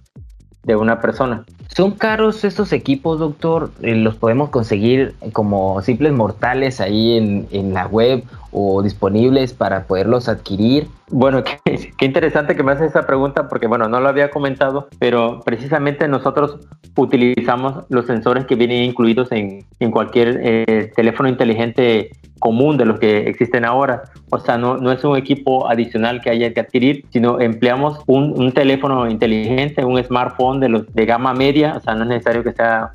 de 0.62 0.76
una 0.76 1.00
persona. 1.00 1.44
¿Son 1.74 1.92
caros 1.92 2.44
estos 2.44 2.72
equipos, 2.72 3.18
doctor? 3.18 3.70
Eh, 3.82 3.94
¿Los 3.94 4.16
podemos 4.16 4.50
conseguir 4.50 5.14
como 5.32 5.80
simples 5.82 6.12
mortales 6.12 6.80
ahí 6.80 7.16
en, 7.16 7.46
en 7.52 7.72
la 7.72 7.86
web 7.86 8.24
o 8.52 8.82
disponibles 8.82 9.54
para 9.54 9.84
poderlos 9.84 10.28
adquirir? 10.28 10.88
Bueno, 11.08 11.42
qué, 11.64 12.04
interesante 12.04 12.56
que 12.56 12.62
me 12.62 12.72
haces 12.72 12.90
esa 12.90 13.06
pregunta 13.06 13.48
porque, 13.48 13.66
bueno, 13.66 13.88
no 13.88 14.00
lo 14.00 14.08
había 14.08 14.30
comentado, 14.30 14.88
pero 14.98 15.40
precisamente 15.44 16.08
nosotros 16.08 16.58
utilizamos 16.96 17.84
los 17.88 18.06
sensores 18.06 18.46
que 18.46 18.56
vienen 18.56 18.82
incluidos 18.82 19.30
en, 19.32 19.64
en 19.78 19.90
cualquier 19.90 20.40
eh, 20.42 20.92
teléfono 20.96 21.28
inteligente 21.28 22.10
común 22.40 22.76
de 22.76 22.86
los 22.86 22.98
que 22.98 23.28
existen 23.28 23.64
ahora. 23.64 24.02
O 24.30 24.38
sea, 24.38 24.58
no, 24.58 24.76
no 24.78 24.90
es 24.90 25.04
un 25.04 25.16
equipo 25.16 25.68
adicional 25.68 26.20
que 26.20 26.30
haya 26.30 26.52
que 26.52 26.58
adquirir, 26.58 27.04
sino 27.10 27.40
empleamos 27.40 28.00
un, 28.06 28.34
un 28.36 28.50
teléfono 28.50 29.08
inteligente, 29.08 29.84
un 29.84 30.02
smartphone 30.02 30.58
de, 30.58 30.68
los, 30.70 30.92
de 30.92 31.06
gama 31.06 31.32
media, 31.34 31.74
o 31.76 31.80
sea, 31.80 31.94
no 31.94 32.02
es 32.02 32.08
necesario 32.08 32.42
que 32.42 32.52
sea 32.52 32.90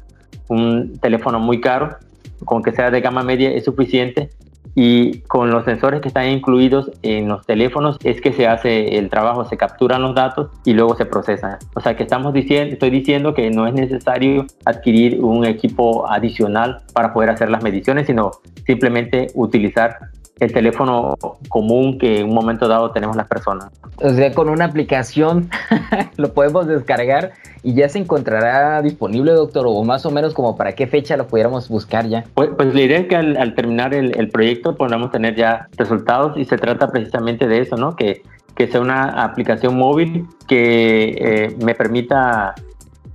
un 0.49 0.97
teléfono 0.99 1.39
muy 1.39 1.61
caro, 1.61 1.95
con 2.43 2.61
que 2.61 2.73
sea 2.73 2.91
de 2.91 2.99
gama 2.99 3.23
media 3.23 3.51
es 3.51 3.63
suficiente 3.63 4.29
y 4.75 5.21
con 5.21 5.49
los 5.49 5.63
sensores 5.63 6.01
que 6.01 6.09
están 6.09 6.27
incluidos 6.27 6.91
en 7.01 7.29
los 7.29 7.45
teléfonos 7.45 7.97
es 8.03 8.19
que 8.19 8.33
se 8.33 8.45
hace 8.45 8.97
el 8.97 9.09
trabajo, 9.09 9.45
se 9.45 9.55
capturan 9.55 10.01
los 10.01 10.13
datos 10.13 10.51
y 10.65 10.73
luego 10.73 10.95
se 10.95 11.05
procesan. 11.05 11.57
O 11.73 11.79
sea 11.79 11.95
que 11.95 12.03
estamos 12.03 12.33
diciendo, 12.33 12.73
estoy 12.73 12.89
diciendo 12.89 13.33
que 13.33 13.49
no 13.49 13.67
es 13.67 13.73
necesario 13.73 14.45
adquirir 14.65 15.23
un 15.23 15.45
equipo 15.45 16.09
adicional 16.09 16.83
para 16.93 17.13
poder 17.13 17.29
hacer 17.29 17.49
las 17.49 17.63
mediciones, 17.63 18.07
sino 18.07 18.31
simplemente 18.65 19.27
utilizar 19.33 19.97
el 20.39 20.51
teléfono 20.51 21.15
común 21.47 21.97
que 21.97 22.19
en 22.19 22.27
un 22.27 22.35
momento 22.35 22.67
dado 22.67 22.91
tenemos 22.91 23.15
las 23.15 23.27
personas. 23.27 23.67
O 23.97 24.09
sea, 24.09 24.33
con 24.33 24.49
una 24.49 24.65
aplicación 24.65 25.49
lo 26.17 26.33
podemos 26.33 26.67
descargar 26.67 27.33
y 27.63 27.73
ya 27.73 27.87
se 27.87 27.99
encontrará 27.99 28.81
disponible, 28.81 29.31
doctor, 29.31 29.65
o 29.67 29.83
más 29.83 30.05
o 30.05 30.11
menos 30.11 30.33
como 30.33 30.57
para 30.57 30.73
qué 30.73 30.87
fecha 30.87 31.15
lo 31.17 31.27
pudiéramos 31.27 31.69
buscar 31.69 32.07
ya. 32.07 32.25
Pues, 32.33 32.49
pues 32.55 32.73
la 32.73 32.81
idea 32.81 32.99
es 32.99 33.07
que 33.07 33.15
al, 33.15 33.55
terminar 33.55 33.93
el, 33.93 34.29
proyecto 34.29 34.75
podamos 34.75 35.11
tener 35.11 35.35
ya 35.35 35.67
resultados 35.77 36.37
y 36.37 36.45
se 36.45 36.57
trata 36.57 36.91
precisamente 36.91 37.47
de 37.47 37.61
eso, 37.61 37.77
¿no? 37.77 37.95
Que, 37.95 38.21
que 38.55 38.67
sea 38.67 38.81
una 38.81 39.23
aplicación 39.23 39.77
móvil 39.77 40.27
que 40.47 41.15
eh, 41.17 41.55
me 41.63 41.75
permita 41.75 42.53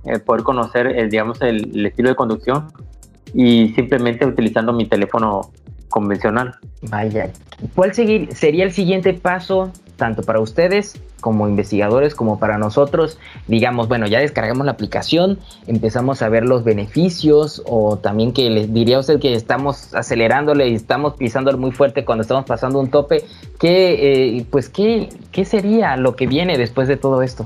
eh, 0.05 0.19
poder 0.19 0.43
conocer, 0.43 0.87
el, 0.87 1.09
digamos, 1.09 1.41
el 1.41 1.85
estilo 1.85 2.09
de 2.09 2.15
conducción 2.15 2.67
y 3.33 3.69
simplemente 3.69 4.25
utilizando 4.25 4.73
mi 4.73 4.85
teléfono 4.85 5.51
convencional. 5.91 6.55
Vaya, 6.89 7.29
¿cuál 7.75 7.93
seguir, 7.93 8.33
sería 8.33 8.63
el 8.63 8.71
siguiente 8.71 9.13
paso 9.13 9.71
tanto 9.97 10.23
para 10.23 10.39
ustedes 10.39 10.99
como 11.19 11.47
investigadores 11.47 12.15
como 12.15 12.39
para 12.39 12.57
nosotros? 12.57 13.19
Digamos, 13.47 13.87
bueno, 13.87 14.07
ya 14.07 14.19
descargamos 14.19 14.65
la 14.65 14.71
aplicación, 14.71 15.37
empezamos 15.67 16.23
a 16.23 16.29
ver 16.29 16.45
los 16.45 16.63
beneficios 16.63 17.61
o 17.67 17.97
también 17.97 18.33
que 18.33 18.49
les 18.49 18.73
diría 18.73 18.97
usted 18.97 19.19
que 19.19 19.35
estamos 19.35 19.93
acelerándole 19.93 20.69
y 20.69 20.73
estamos 20.73 21.13
pisándole 21.13 21.57
muy 21.57 21.71
fuerte 21.71 22.03
cuando 22.03 22.23
estamos 22.23 22.45
pasando 22.45 22.79
un 22.79 22.89
tope. 22.89 23.23
¿Qué, 23.59 24.37
eh, 24.37 24.45
pues, 24.49 24.69
¿qué, 24.69 25.09
¿qué 25.31 25.45
sería 25.45 25.95
lo 25.97 26.15
que 26.15 26.25
viene 26.25 26.57
después 26.57 26.87
de 26.87 26.97
todo 26.97 27.21
esto? 27.21 27.45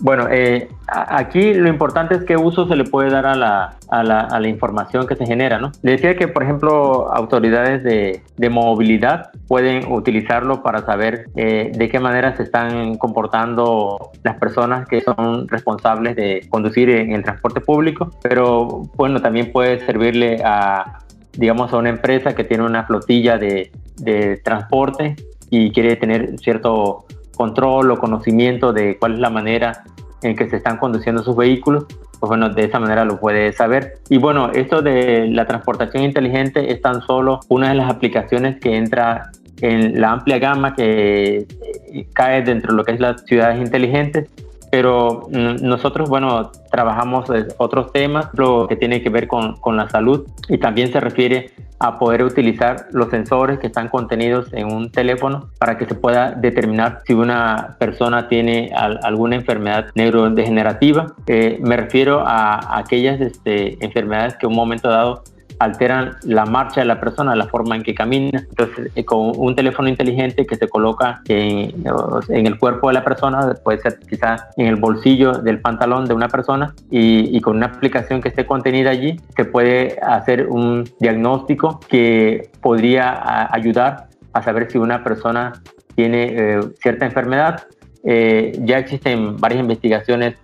Bueno, 0.00 0.28
eh, 0.30 0.68
aquí 0.86 1.52
lo 1.52 1.68
importante 1.68 2.14
es 2.14 2.24
qué 2.24 2.36
uso 2.36 2.66
se 2.66 2.74
le 2.74 2.84
puede 2.84 3.10
dar 3.10 3.26
a 3.26 3.34
la, 3.34 3.74
a 3.90 4.02
la, 4.02 4.20
a 4.20 4.40
la 4.40 4.48
información 4.48 5.06
que 5.06 5.14
se 5.14 5.26
genera, 5.26 5.58
¿no? 5.58 5.72
Decía 5.82 6.16
que, 6.16 6.26
por 6.26 6.42
ejemplo, 6.42 7.12
autoridades 7.12 7.82
de, 7.84 8.22
de 8.36 8.50
movilidad 8.50 9.30
pueden 9.46 9.92
utilizarlo 9.92 10.62
para 10.62 10.84
saber 10.86 11.26
eh, 11.36 11.70
de 11.74 11.88
qué 11.90 12.00
manera 12.00 12.34
se 12.36 12.44
están 12.44 12.96
comportando 12.96 14.10
las 14.22 14.36
personas 14.38 14.88
que 14.88 15.02
son 15.02 15.46
responsables 15.48 16.16
de 16.16 16.46
conducir 16.48 16.88
en 16.88 17.12
el 17.12 17.22
transporte 17.22 17.60
público, 17.60 18.10
pero 18.22 18.88
bueno, 18.96 19.20
también 19.20 19.52
puede 19.52 19.84
servirle 19.84 20.40
a, 20.42 20.98
digamos, 21.32 21.72
a 21.74 21.76
una 21.76 21.90
empresa 21.90 22.34
que 22.34 22.44
tiene 22.44 22.64
una 22.64 22.84
flotilla 22.84 23.36
de, 23.36 23.70
de 23.98 24.38
transporte 24.38 25.16
y 25.50 25.72
quiere 25.72 25.96
tener 25.96 26.38
cierto 26.38 27.04
control 27.40 27.90
o 27.90 27.98
conocimiento 27.98 28.74
de 28.74 28.98
cuál 28.98 29.14
es 29.14 29.18
la 29.18 29.30
manera 29.30 29.84
en 30.20 30.36
que 30.36 30.50
se 30.50 30.56
están 30.56 30.76
conduciendo 30.76 31.22
sus 31.22 31.34
vehículos, 31.34 31.86
pues 32.18 32.28
bueno, 32.28 32.50
de 32.50 32.64
esa 32.64 32.78
manera 32.78 33.06
lo 33.06 33.18
puede 33.18 33.50
saber. 33.54 33.94
Y 34.10 34.18
bueno, 34.18 34.50
esto 34.52 34.82
de 34.82 35.26
la 35.28 35.46
transportación 35.46 36.02
inteligente 36.02 36.70
es 36.70 36.82
tan 36.82 37.00
solo 37.00 37.40
una 37.48 37.70
de 37.70 37.76
las 37.76 37.90
aplicaciones 37.90 38.60
que 38.60 38.76
entra 38.76 39.30
en 39.62 39.98
la 40.02 40.10
amplia 40.10 40.38
gama 40.38 40.74
que 40.74 41.46
eh, 41.46 42.06
cae 42.12 42.42
dentro 42.42 42.72
de 42.72 42.76
lo 42.76 42.84
que 42.84 42.92
es 42.92 43.00
las 43.00 43.24
ciudades 43.24 43.58
inteligentes 43.58 44.28
pero 44.70 45.26
nosotros, 45.30 46.08
bueno, 46.08 46.52
trabajamos 46.70 47.28
otros 47.56 47.92
temas, 47.92 48.28
lo 48.34 48.68
que 48.68 48.76
tiene 48.76 49.02
que 49.02 49.10
ver 49.10 49.26
con, 49.26 49.56
con, 49.56 49.76
la 49.76 49.88
salud 49.88 50.28
y 50.48 50.58
también 50.58 50.92
se 50.92 51.00
refiere 51.00 51.50
a 51.80 51.98
poder 51.98 52.22
utilizar 52.22 52.88
los 52.92 53.08
sensores 53.08 53.58
que 53.58 53.66
están 53.68 53.88
contenidos 53.88 54.52
en 54.52 54.70
un 54.70 54.92
teléfono 54.92 55.50
para 55.58 55.78
que 55.78 55.86
se 55.86 55.94
pueda 55.94 56.32
determinar 56.32 57.00
si 57.06 57.14
una 57.14 57.76
persona 57.78 58.28
tiene 58.28 58.70
alguna 58.74 59.36
enfermedad 59.36 59.86
neurodegenerativa. 59.94 61.14
Eh, 61.26 61.58
me 61.62 61.78
refiero 61.78 62.20
a, 62.20 62.78
aquellas 62.78 63.20
este, 63.20 63.82
enfermedades 63.84 64.36
que 64.36 64.46
en 64.46 64.50
un 64.50 64.56
momento 64.56 64.88
dado 64.90 65.24
alteran 65.60 66.16
la 66.24 66.46
marcha 66.46 66.80
de 66.80 66.86
la 66.86 66.98
persona, 66.98 67.36
la 67.36 67.46
forma 67.46 67.76
en 67.76 67.82
que 67.82 67.94
camina. 67.94 68.40
Entonces, 68.48 68.90
eh, 68.94 69.04
con 69.04 69.32
un 69.36 69.54
teléfono 69.54 69.88
inteligente 69.88 70.46
que 70.46 70.56
se 70.56 70.68
coloca 70.68 71.20
en, 71.28 71.84
en, 72.28 72.46
el 72.46 72.58
cuerpo 72.58 72.88
de 72.88 72.94
la 72.94 73.04
persona, 73.04 73.54
puede 73.62 73.78
ser 73.78 73.98
quizás 74.08 74.46
en 74.56 74.66
el 74.66 74.76
bolsillo 74.76 75.32
del 75.32 75.60
pantalón 75.60 76.06
de 76.06 76.14
una 76.14 76.28
persona, 76.28 76.74
y, 76.90 77.36
y, 77.36 77.40
con 77.40 77.58
una 77.58 77.66
aplicación 77.66 78.22
que 78.22 78.30
esté 78.30 78.46
contenida 78.46 78.90
allí, 78.90 79.20
se 79.36 79.44
puede 79.44 79.98
hacer 80.02 80.48
un 80.48 80.88
diagnóstico 80.98 81.80
que 81.88 82.50
podría 82.62 83.52
ayudar 83.52 84.08
a 84.32 84.42
saber 84.42 84.70
si 84.70 84.78
una 84.78 85.04
persona 85.04 85.52
tiene 85.94 86.24
eh, 86.30 86.60
cierta 86.80 87.04
enfermedad 87.04 87.66
eh, 88.02 88.52
ya 88.64 88.78
existen 88.78 89.36
varias 89.36 89.60
investigaciones 89.60 90.36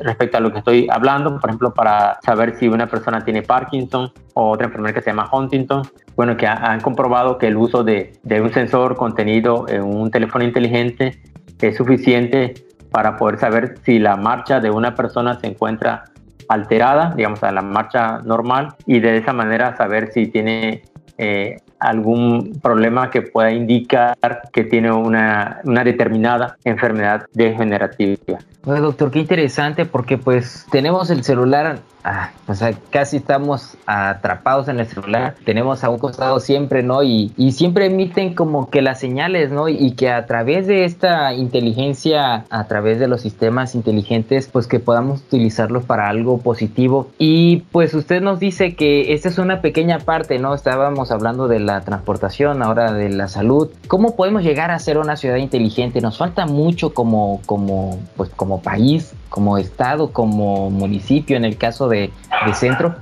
respecto 0.00 0.38
a 0.38 0.40
lo 0.40 0.52
que 0.52 0.58
estoy 0.58 0.88
hablando, 0.90 1.38
por 1.38 1.50
ejemplo, 1.50 1.72
para 1.72 2.18
saber 2.24 2.56
si 2.56 2.68
una 2.68 2.88
persona 2.88 3.24
tiene 3.24 3.42
Parkinson 3.42 4.12
o 4.34 4.50
otra 4.50 4.66
enfermedad 4.66 4.94
que 4.94 5.02
se 5.02 5.10
llama 5.10 5.28
Huntington. 5.30 5.82
Bueno, 6.16 6.36
que 6.36 6.46
han 6.46 6.80
comprobado 6.80 7.38
que 7.38 7.46
el 7.46 7.56
uso 7.56 7.84
de, 7.84 8.14
de 8.22 8.40
un 8.40 8.52
sensor 8.52 8.96
contenido 8.96 9.66
en 9.68 9.82
un 9.82 10.10
teléfono 10.10 10.44
inteligente 10.44 11.20
es 11.60 11.76
suficiente 11.76 12.54
para 12.90 13.16
poder 13.16 13.38
saber 13.38 13.74
si 13.84 13.98
la 13.98 14.16
marcha 14.16 14.60
de 14.60 14.70
una 14.70 14.94
persona 14.94 15.38
se 15.40 15.48
encuentra 15.48 16.04
alterada, 16.48 17.12
digamos, 17.16 17.42
a 17.42 17.52
la 17.52 17.62
marcha 17.62 18.18
normal, 18.18 18.74
y 18.86 19.00
de 19.00 19.16
esa 19.16 19.32
manera 19.32 19.76
saber 19.76 20.12
si 20.12 20.26
tiene 20.28 20.82
eh, 21.18 21.58
algún 21.78 22.58
problema 22.62 23.10
que 23.10 23.22
pueda 23.22 23.52
indicar 23.52 24.16
que 24.52 24.64
tiene 24.64 24.92
una, 24.92 25.60
una 25.64 25.84
determinada 25.84 26.56
enfermedad 26.64 27.26
degenerativa. 27.32 28.38
Oye, 28.64 28.80
doctor, 28.80 29.10
qué 29.10 29.20
interesante 29.20 29.84
porque 29.84 30.18
pues 30.18 30.66
tenemos 30.70 31.10
el 31.10 31.22
celular 31.22 31.78
ah, 32.06 32.30
o 32.46 32.54
sea, 32.54 32.72
casi 32.90 33.18
estamos 33.18 33.76
atrapados 33.84 34.68
en 34.68 34.78
el 34.78 34.86
celular, 34.86 35.34
tenemos 35.44 35.82
a 35.82 35.90
un 35.90 35.98
costado 35.98 36.38
siempre, 36.40 36.82
¿no? 36.82 37.02
Y, 37.02 37.32
y 37.36 37.52
siempre 37.52 37.86
emiten 37.86 38.34
como 38.34 38.70
que 38.70 38.80
las 38.80 39.00
señales, 39.00 39.50
¿no? 39.50 39.68
Y, 39.68 39.92
que 39.96 40.10
a 40.10 40.26
través 40.26 40.66
de 40.66 40.84
esta 40.84 41.32
inteligencia, 41.34 42.44
a 42.50 42.64
través 42.68 42.98
de 43.00 43.08
los 43.08 43.22
sistemas 43.22 43.74
inteligentes, 43.74 44.48
pues 44.48 44.66
que 44.66 44.78
podamos 44.78 45.20
utilizarlos 45.20 45.84
para 45.84 46.08
algo 46.08 46.38
positivo. 46.38 47.08
Y 47.18 47.64
pues 47.72 47.94
usted 47.94 48.22
nos 48.22 48.38
dice 48.38 48.76
que 48.76 49.12
esta 49.14 49.28
es 49.28 49.38
una 49.38 49.60
pequeña 49.60 49.98
parte, 49.98 50.38
¿no? 50.38 50.54
Estábamos 50.54 51.10
hablando 51.10 51.48
de 51.48 51.60
la 51.66 51.82
transportación, 51.82 52.62
ahora 52.62 52.92
de 52.92 53.10
la 53.10 53.28
salud. 53.28 53.68
¿Cómo 53.88 54.16
podemos 54.16 54.42
llegar 54.42 54.70
a 54.70 54.78
ser 54.78 54.98
una 54.98 55.16
ciudad 55.16 55.36
inteligente? 55.36 56.00
Nos 56.00 56.16
falta 56.16 56.46
mucho 56.46 56.94
como, 56.94 57.40
como, 57.44 57.98
pues 58.16 58.30
como 58.30 58.62
país 58.62 59.14
como 59.28 59.58
estado, 59.58 60.12
como 60.12 60.70
municipio 60.70 61.36
en 61.36 61.44
el 61.44 61.58
caso 61.58 61.88
de, 61.88 62.10
centro? 62.54 62.94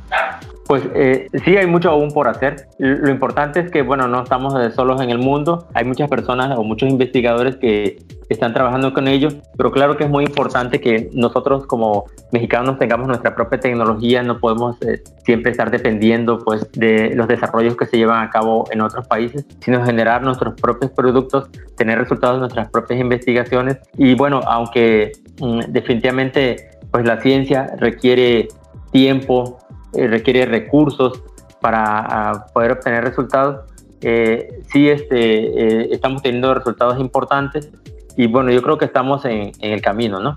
Pues 0.67 0.83
eh, 0.95 1.29
sí, 1.45 1.57
hay 1.57 1.67
mucho 1.67 1.91
aún 1.91 2.11
por 2.11 2.27
hacer. 2.27 2.69
Lo 2.79 3.11
importante 3.11 3.61
es 3.61 3.71
que, 3.71 3.83
bueno, 3.83 4.09
no 4.09 4.23
estamos 4.23 4.55
solos 4.75 5.01
en 5.03 5.11
el 5.11 5.19
mundo. 5.19 5.69
Hay 5.75 5.85
muchas 5.85 6.09
personas 6.09 6.57
o 6.57 6.65
muchos 6.65 6.89
investigadores 6.89 7.57
que 7.57 7.99
están 8.31 8.55
trabajando 8.55 8.95
con 8.95 9.07
ellos, 9.07 9.37
pero 9.59 9.71
claro 9.71 9.99
que 9.99 10.05
es 10.05 10.11
muy 10.11 10.25
importante 10.25 10.81
que 10.81 11.11
nosotros 11.13 11.67
como 11.67 12.05
mexicanos 12.33 12.79
tengamos 12.79 13.09
nuestra 13.09 13.35
propia 13.35 13.61
tecnología. 13.61 14.23
No 14.23 14.39
podemos 14.39 14.81
eh, 14.83 15.03
siempre 15.25 15.51
estar 15.51 15.71
dependiendo, 15.71 16.39
pues, 16.39 16.67
de 16.73 17.15
los 17.15 17.29
desarrollos 17.29 17.77
que 17.77 17.85
se 17.85 17.99
llevan 17.99 18.23
a 18.23 18.31
cabo 18.31 18.65
en 18.71 18.81
otros 18.81 19.07
países, 19.07 19.45
sino 19.61 19.85
generar 19.85 20.23
nuestros 20.23 20.59
propios 20.59 20.93
productos, 20.93 21.51
tener 21.77 21.99
resultados 21.99 22.37
de 22.37 22.41
nuestras 22.41 22.71
propias 22.71 22.99
investigaciones. 23.01 23.79
Y 23.99 24.15
bueno, 24.15 24.41
aunque 24.47 25.13
mm, 25.41 25.61
definitivamente, 25.69 26.71
pues, 26.91 27.05
la 27.05 27.21
ciencia 27.21 27.75
requiere 27.79 28.49
tiempo, 28.95 29.59
requiere 29.97 30.47
recursos 30.47 31.23
para 31.61 32.47
poder 32.53 32.73
obtener 32.73 33.05
resultados, 33.05 33.65
eh, 34.07 34.61
sí 34.71 34.91
este, 34.91 35.17
eh, 35.17 35.89
estamos 35.93 36.21
teniendo 36.21 36.53
resultados 36.53 37.01
importantes 37.01 37.71
y 38.19 38.27
bueno, 38.27 38.51
yo 38.51 38.61
creo 38.61 38.77
que 38.77 38.85
estamos 38.85 39.25
en, 39.25 39.53
en 39.61 39.73
el 39.73 39.81
camino, 39.81 40.21
¿no? 40.21 40.37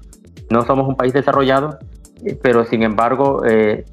No 0.49 0.61
somos 0.65 0.87
un 0.87 0.95
país 0.95 1.11
desarrollado, 1.11 1.77
eh, 2.23 2.39
pero 2.41 2.63
sin 2.63 2.81
embargo 2.81 3.41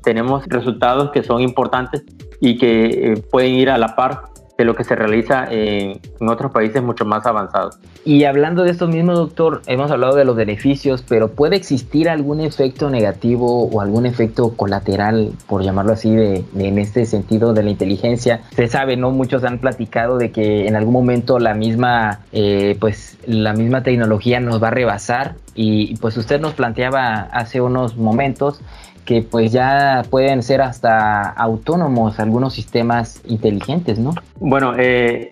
tenemos 0.05 0.46
resultados 0.46 1.11
que 1.11 1.24
son 1.24 1.40
importantes 1.40 2.05
y 2.40 2.57
que 2.57 3.20
pueden 3.33 3.55
ir 3.55 3.68
a 3.68 3.77
la 3.77 3.96
par 3.96 4.34
de 4.57 4.64
lo 4.64 4.75
que 4.75 4.85
se 4.85 4.95
realiza 4.95 5.47
en, 5.51 6.01
otros 6.29 6.53
países 6.53 6.83
mucho 6.83 7.05
más 7.05 7.27
avanzados. 7.27 7.79
Y 8.05 8.25
hablando 8.25 8.62
de 8.62 8.71
esto 8.71 8.87
mismo, 8.87 9.12
doctor, 9.14 9.62
hemos 9.67 9.90
hablado 9.90 10.14
de 10.14 10.25
los 10.25 10.37
beneficios, 10.37 11.05
pero 11.07 11.29
¿puede 11.33 11.57
existir 11.57 12.09
algún 12.09 12.40
efecto 12.40 12.88
negativo 12.88 13.64
o 13.64 13.81
algún 13.81 14.07
efecto 14.07 14.55
colateral, 14.57 15.33
por 15.47 15.62
llamarlo 15.62 15.93
así, 15.93 16.14
de, 16.14 16.45
en 16.57 16.79
este 16.79 17.05
sentido 17.07 17.53
de 17.53 17.62
la 17.62 17.71
inteligencia? 17.71 18.43
Se 18.55 18.69
sabe, 18.69 18.97
¿no? 18.97 19.11
Muchos 19.11 19.45
han 19.45 19.59
platicado 19.59 20.19
de 20.19 20.31
que 20.31 20.67
en 20.67 20.77
algún 20.77 20.93
momento 20.93 21.38
la 21.38 21.55
misma, 21.55 22.21
eh, 22.33 22.77
pues, 22.79 23.19
la 23.27 23.53
misma 23.55 23.83
tecnología 23.83 24.40
nos 24.40 24.62
va 24.62 24.69
a 24.69 24.73
rebasar 24.73 25.35
y 25.55 25.97
pues 25.97 26.17
usted 26.17 26.40
nos 26.40 26.55
planteaba 26.55 27.29
hace 27.33 27.61
unos 27.61 27.97
momentos 27.97 28.61
que 29.05 29.23
pues 29.23 29.53
ya 29.53 30.03
pueden 30.11 30.43
ser 30.43 30.62
hasta 30.62 31.31
autónomos 31.31 32.19
algunos 32.19 32.55
sistemas 32.55 33.21
inteligentes, 33.27 33.99
¿no? 33.99 34.14
Bueno, 34.40 34.75
eh, 34.77 35.31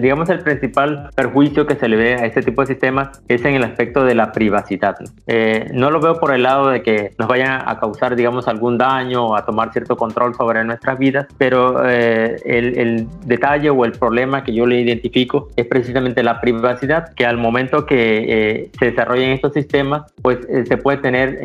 digamos 0.00 0.28
el 0.28 0.40
principal 0.40 1.10
perjuicio 1.14 1.66
que 1.66 1.74
se 1.76 1.88
le 1.88 1.96
ve 1.96 2.14
a 2.14 2.26
este 2.26 2.42
tipo 2.42 2.62
de 2.62 2.68
sistemas 2.68 3.20
es 3.28 3.44
en 3.44 3.54
el 3.54 3.64
aspecto 3.64 4.04
de 4.04 4.14
la 4.14 4.32
privacidad. 4.32 4.96
Eh, 5.26 5.70
no 5.74 5.90
lo 5.90 6.00
veo 6.00 6.18
por 6.18 6.32
el 6.32 6.42
lado 6.42 6.68
de 6.68 6.82
que 6.82 7.12
nos 7.18 7.28
vayan 7.28 7.62
a 7.66 7.78
causar, 7.78 8.16
digamos, 8.16 8.48
algún 8.48 8.78
daño 8.78 9.26
o 9.26 9.36
a 9.36 9.44
tomar 9.44 9.72
cierto 9.72 9.96
control 9.96 10.34
sobre 10.34 10.64
nuestras 10.64 10.98
vidas, 10.98 11.26
pero 11.36 11.88
eh, 11.88 12.36
el, 12.44 13.06
detalle 13.26 13.70
o 13.70 13.84
el 13.84 13.92
problema 13.92 14.42
que 14.44 14.54
yo 14.54 14.66
le 14.66 14.80
identifico 14.80 15.48
es 15.56 15.66
precisamente 15.66 16.22
la 16.22 16.40
privacidad, 16.40 17.12
que 17.14 17.26
al 17.26 17.36
momento 17.36 17.86
que 17.86 18.70
se 18.78 18.86
desarrollen 18.86 19.30
estos 19.30 19.52
sistemas, 19.52 20.12
pues 20.22 20.38
se 20.66 20.76
puede 20.76 20.98
tener 20.98 21.38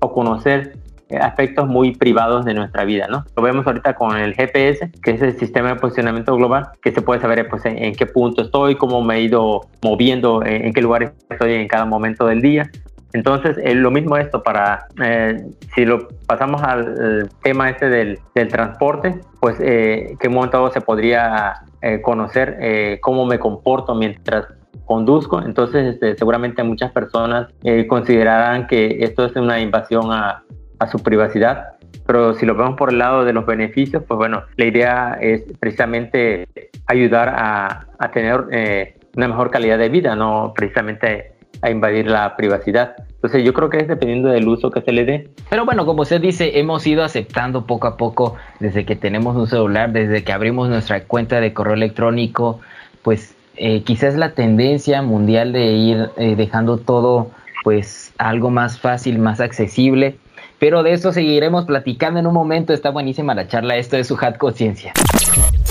o 0.00 0.12
conocer 0.12 0.72
eh, 1.08 1.18
aspectos 1.18 1.68
muy 1.68 1.94
privados 1.94 2.44
de 2.44 2.52
nuestra 2.52 2.84
vida, 2.84 3.06
¿no? 3.08 3.24
Lo 3.36 3.42
vemos 3.44 3.64
ahorita 3.64 3.94
con 3.94 4.16
el 4.16 4.34
GPS, 4.34 4.90
que 5.04 5.12
es 5.12 5.22
el 5.22 5.38
sistema 5.38 5.68
de 5.68 5.76
posicionamiento 5.76 6.34
global, 6.34 6.70
que 6.82 6.90
se 6.90 7.00
puede 7.00 7.20
saber 7.20 7.48
pues, 7.48 7.64
en, 7.64 7.94
qué 7.94 8.06
punto 8.06 8.42
estoy, 8.42 8.74
cómo 8.74 9.00
me 9.02 9.14
he 9.14 9.20
ido 9.20 9.60
moviendo, 9.84 10.44
en, 10.44 10.72
qué 10.72 10.82
lugar 10.82 11.14
estoy 11.30 11.54
en 11.54 11.68
cada 11.68 11.84
momento 11.84 12.26
del 12.26 12.42
día. 12.42 12.68
Entonces, 13.12 13.56
es 13.62 13.76
lo 13.76 13.92
mismo 13.92 14.16
esto 14.16 14.42
para, 14.42 14.88
eh, 15.00 15.44
si 15.76 15.84
lo 15.84 16.08
pasamos 16.26 16.60
al 16.64 17.30
tema 17.40 17.70
este 17.70 17.88
del, 17.88 18.18
del 18.34 18.48
transporte, 18.48 19.20
pues 19.40 19.58
eh, 19.60 20.16
qué 20.18 20.28
momento 20.28 20.72
se 20.72 20.80
podría 20.80 21.62
conocer 22.02 22.98
cómo 23.00 23.26
me 23.26 23.38
comporto 23.38 23.94
mientras 23.94 24.46
conduzco. 24.84 25.42
Entonces, 25.42 25.94
este, 25.94 26.16
seguramente 26.16 26.62
muchas 26.62 26.92
personas 26.92 27.48
eh, 27.64 27.86
considerarán 27.86 28.66
que 28.66 28.98
esto 29.00 29.24
es 29.24 29.34
una 29.36 29.60
invasión 29.60 30.12
a, 30.12 30.42
su 30.90 30.98
privacidad. 30.98 31.72
Pero 32.06 32.34
si 32.34 32.44
lo 32.44 32.54
vemos 32.54 32.76
por 32.76 32.90
el 32.90 32.98
lado 32.98 33.24
de 33.24 33.32
los 33.32 33.46
beneficios, 33.46 34.02
pues 34.06 34.18
bueno, 34.18 34.42
la 34.56 34.64
idea 34.66 35.18
es 35.20 35.42
precisamente 35.58 36.46
ayudar 36.86 37.34
a, 37.34 37.86
tener 38.12 38.44
eh, 38.52 38.98
una 39.16 39.28
mejor 39.28 39.50
calidad 39.50 39.78
de 39.78 39.88
vida, 39.88 40.14
no 40.14 40.52
precisamente 40.54 41.32
a 41.62 41.70
invadir 41.70 42.08
la 42.08 42.36
privacidad. 42.36 42.94
Entonces 43.14 43.44
yo 43.44 43.52
creo 43.52 43.70
que 43.70 43.78
es 43.78 43.88
dependiendo 43.88 44.28
del 44.28 44.46
uso 44.46 44.70
que 44.70 44.82
se 44.82 44.92
le 44.92 45.04
dé. 45.04 45.30
Pero 45.50 45.64
bueno, 45.64 45.86
como 45.86 46.02
usted 46.02 46.20
dice, 46.20 46.58
hemos 46.58 46.86
ido 46.86 47.02
aceptando 47.02 47.66
poco 47.66 47.86
a 47.86 47.96
poco 47.96 48.36
desde 48.60 48.84
que 48.84 48.96
tenemos 48.96 49.36
un 49.36 49.46
celular, 49.46 49.92
desde 49.92 50.22
que 50.22 50.32
abrimos 50.32 50.68
nuestra 50.68 51.04
cuenta 51.04 51.40
de 51.40 51.52
correo 51.52 51.74
electrónico, 51.74 52.60
pues 53.02 53.35
eh, 53.56 53.82
quizás 53.82 54.14
la 54.16 54.32
tendencia 54.32 55.02
mundial 55.02 55.52
de 55.52 55.66
ir 55.72 56.10
eh, 56.16 56.34
dejando 56.36 56.78
todo 56.78 57.30
pues 57.64 58.12
algo 58.18 58.50
más 58.50 58.78
fácil, 58.78 59.18
más 59.18 59.40
accesible. 59.40 60.16
Pero 60.58 60.82
de 60.82 60.92
eso 60.92 61.12
seguiremos 61.12 61.66
platicando 61.66 62.20
en 62.20 62.26
un 62.26 62.34
momento. 62.34 62.72
Está 62.72 62.90
buenísima 62.90 63.34
la 63.34 63.48
charla. 63.48 63.76
Esto 63.76 63.96
es 63.96 64.06
su 64.06 64.16
Hat 64.20 64.38
Conciencia. 64.38 64.92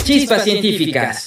Chispas 0.04 0.44
científicas. 0.44 1.26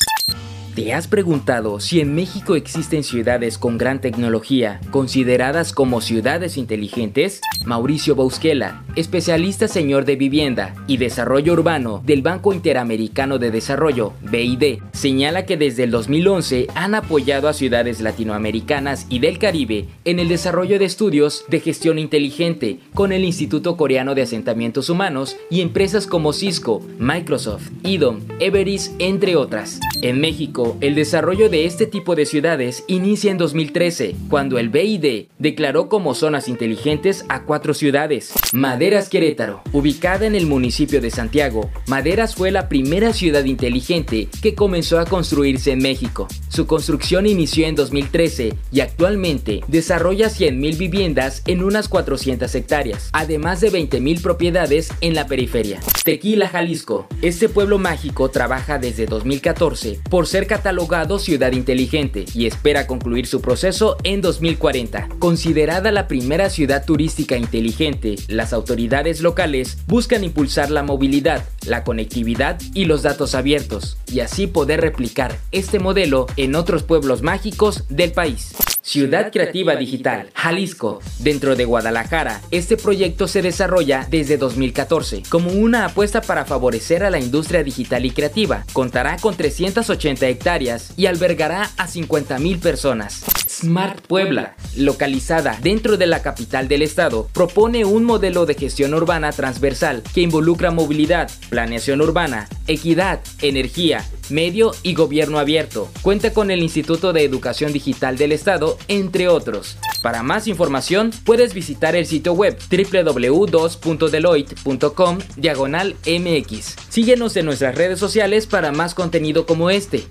¿Te 0.79 0.93
has 0.93 1.09
preguntado 1.09 1.81
si 1.81 1.99
en 1.99 2.15
México 2.15 2.55
existen 2.55 3.03
ciudades 3.03 3.59
con 3.59 3.79
gran 3.79 4.01
tecnología, 4.01 4.81
consideradas 4.93 5.73
como 5.73 6.01
ciudades 6.01 6.57
inteligentes? 6.57 7.41
Mauricio 7.65 8.15
Bausquela, 8.15 8.85
especialista 8.95 9.67
señor 9.67 10.05
de 10.05 10.15
vivienda 10.15 10.77
y 10.87 10.99
desarrollo 10.99 11.55
urbano 11.55 12.01
del 12.07 12.23
Banco 12.23 12.53
Interamericano 12.53 13.41
de 13.41 13.51
Desarrollo, 13.51 14.13
BID, 14.31 14.79
señala 14.93 15.47
que 15.47 15.57
desde 15.57 15.83
el 15.83 15.91
2011 15.91 16.69
han 16.77 16.95
apoyado 16.95 17.49
a 17.49 17.55
ciudades 17.55 18.01
latinoamericanas 18.01 19.07
y 19.11 19.19
del 19.19 19.41
Caribe 19.41 19.89
en 20.05 20.21
el 20.21 20.29
desarrollo 20.29 20.79
de 20.79 20.85
estudios 20.85 21.45
de 21.49 21.59
gestión 21.59 21.99
inteligente 21.99 22.79
con 22.95 23.11
el 23.11 23.25
Instituto 23.25 23.77
Coreano 23.77 24.15
de 24.15 24.23
Asentamientos 24.23 24.91
Humanos 24.91 25.37
y 25.51 25.61
empresas 25.61 26.07
como 26.07 26.33
Cisco, 26.33 26.83
Microsoft, 27.01 27.69
IDOM, 27.83 28.21
Everis, 28.39 28.93
entre 29.01 29.35
otras. 29.35 29.81
En 30.03 30.21
México, 30.21 30.68
el 30.81 30.95
desarrollo 30.95 31.49
de 31.49 31.65
este 31.65 31.87
tipo 31.87 32.15
de 32.15 32.27
ciudades 32.27 32.85
inicia 32.87 33.31
en 33.31 33.39
2013, 33.39 34.15
cuando 34.29 34.59
el 34.59 34.69
BID 34.69 35.29
declaró 35.39 35.89
como 35.89 36.15
zonas 36.15 36.49
inteligentes 36.49 37.25
a 37.29 37.45
cuatro 37.45 37.75
ciudades. 37.75 38.33
Maderas 38.53 39.09
Querétaro, 39.09 39.63
ubicada 39.73 40.27
en 40.27 40.35
el 40.35 40.47
municipio 40.47 41.01
de 41.01 41.11
Santiago, 41.11 41.71
Maderas 41.87 42.35
fue 42.35 42.51
la 42.51 42.69
primera 42.69 43.13
ciudad 43.13 43.45
inteligente 43.45 44.29
que 44.43 44.55
comenzó 44.55 44.99
a 44.99 45.07
construirse 45.07 45.73
en 45.73 45.81
México. 45.81 46.29
Su 46.49 46.67
construcción 46.67 47.27
inició 47.27 47.67
en 47.67 47.75
2013 47.75 48.55
y 48.73 48.81
actualmente 48.81 49.61
desarrolla 49.69 50.29
100.000 50.29 50.77
viviendas 50.77 51.43
en 51.47 51.63
unas 51.63 51.89
400 51.89 52.55
hectáreas, 52.55 53.11
además 53.13 53.61
de 53.61 53.71
20.000 53.71 54.23
propiedades 54.23 54.93
en 55.01 55.15
la 55.15 55.27
periferia. 55.27 55.81
Tequila, 56.05 56.49
Jalisco. 56.49 57.07
Este 57.23 57.49
pueblo 57.49 57.79
mágico 57.79 58.31
trabaja 58.31 58.79
desde 58.79 59.07
2014 59.07 60.01
por 60.11 60.27
cerca 60.27 60.58
catalogado 60.59 61.21
ciudad 61.21 61.53
inteligente 61.53 62.25
y 62.35 62.47
espera 62.47 62.89
concluir 62.89 63.29
su 63.29 63.41
proceso 63.41 63.97
en 64.03 64.21
2040. 64.21 65.09
Considerada 65.21 65.93
la 65.93 66.09
primera 66.09 66.51
ciudad 66.51 66.85
turística 66.85 67.37
inteligente, 67.37 68.17
las 68.27 68.53
autoridades 68.53 69.21
locales 69.21 69.79
buscan 69.87 70.25
impulsar 70.25 70.73
la 70.73 70.83
movilidad, 70.83 71.45
la 71.65 71.85
conectividad 71.85 72.61
y 72.75 72.87
los 72.87 73.05
datos 73.05 73.37
abiertos, 73.37 73.99
y 74.11 74.19
así 74.19 74.49
poder 74.49 74.81
replicar 74.81 75.39
este 75.53 75.79
modelo 75.79 76.27
en 76.37 76.57
otros 76.57 76.83
pueblos 76.83 77.23
mágicos 77.23 77.85
del 77.89 78.11
país. 78.11 78.57
Ciudad 78.89 79.31
Creativa 79.31 79.77
Digital, 79.77 80.31
Jalisco. 80.35 81.01
Dentro 81.19 81.57
de 81.57 81.67
Guadalajara, 81.67 82.41
este 82.51 82.79
proyecto 82.79 83.29
se 83.29 83.43
desarrolla 83.43 84.07
desde 84.09 84.39
2014 84.39 85.25
como 85.29 85.51
una 85.51 85.85
apuesta 85.85 86.23
para 86.23 86.47
favorecer 86.47 87.05
a 87.05 87.11
la 87.11 87.19
industria 87.19 87.63
digital 87.63 88.07
y 88.07 88.13
creativa. 88.13 88.65
Contará 88.73 89.19
con 89.19 89.37
380 89.37 90.27
hectáreas 90.29 90.95
y 90.97 91.05
albergará 91.05 91.65
a 91.77 91.87
50.000 91.87 92.61
personas. 92.61 93.25
Smart 93.47 94.01
Puebla, 94.07 94.57
localizada 94.75 95.59
dentro 95.63 95.99
de 95.99 96.07
la 96.07 96.23
capital 96.23 96.67
del 96.67 96.81
estado, 96.81 97.29
propone 97.35 97.85
un 97.85 98.05
modelo 98.05 98.47
de 98.47 98.55
gestión 98.55 98.95
urbana 98.95 99.33
transversal 99.33 100.03
que 100.15 100.23
involucra 100.23 100.71
movilidad, 100.71 101.31
planeación 101.51 102.01
urbana, 102.01 102.49
equidad, 102.67 103.21
energía, 103.43 104.03
medio 104.31 104.73
y 104.83 104.95
gobierno 104.95 105.39
abierto. 105.39 105.91
Cuenta 106.03 106.33
con 106.33 106.51
el 106.51 106.63
Instituto 106.63 107.13
de 107.13 107.23
Educación 107.25 107.73
Digital 107.73 108.17
del 108.17 108.33
Estado, 108.33 108.79
entre 108.89 109.29
otros. 109.29 109.77
Para 110.03 110.23
más 110.23 110.47
información, 110.47 111.11
puedes 111.25 111.53
visitar 111.55 111.97
el 111.97 112.07
sitio 112.07 112.33
web 112.33 112.57
www.deloitte.com 112.71 115.19
diagonal 115.37 115.97
mx. 116.07 116.77
Síguenos 116.89 117.37
en 117.37 117.45
nuestras 117.47 117.75
redes 117.75 117.99
sociales 117.99 118.47
para 118.47 118.71
más 118.73 118.95
contenido 118.95 119.45
como 119.47 119.71
este. 119.71 120.07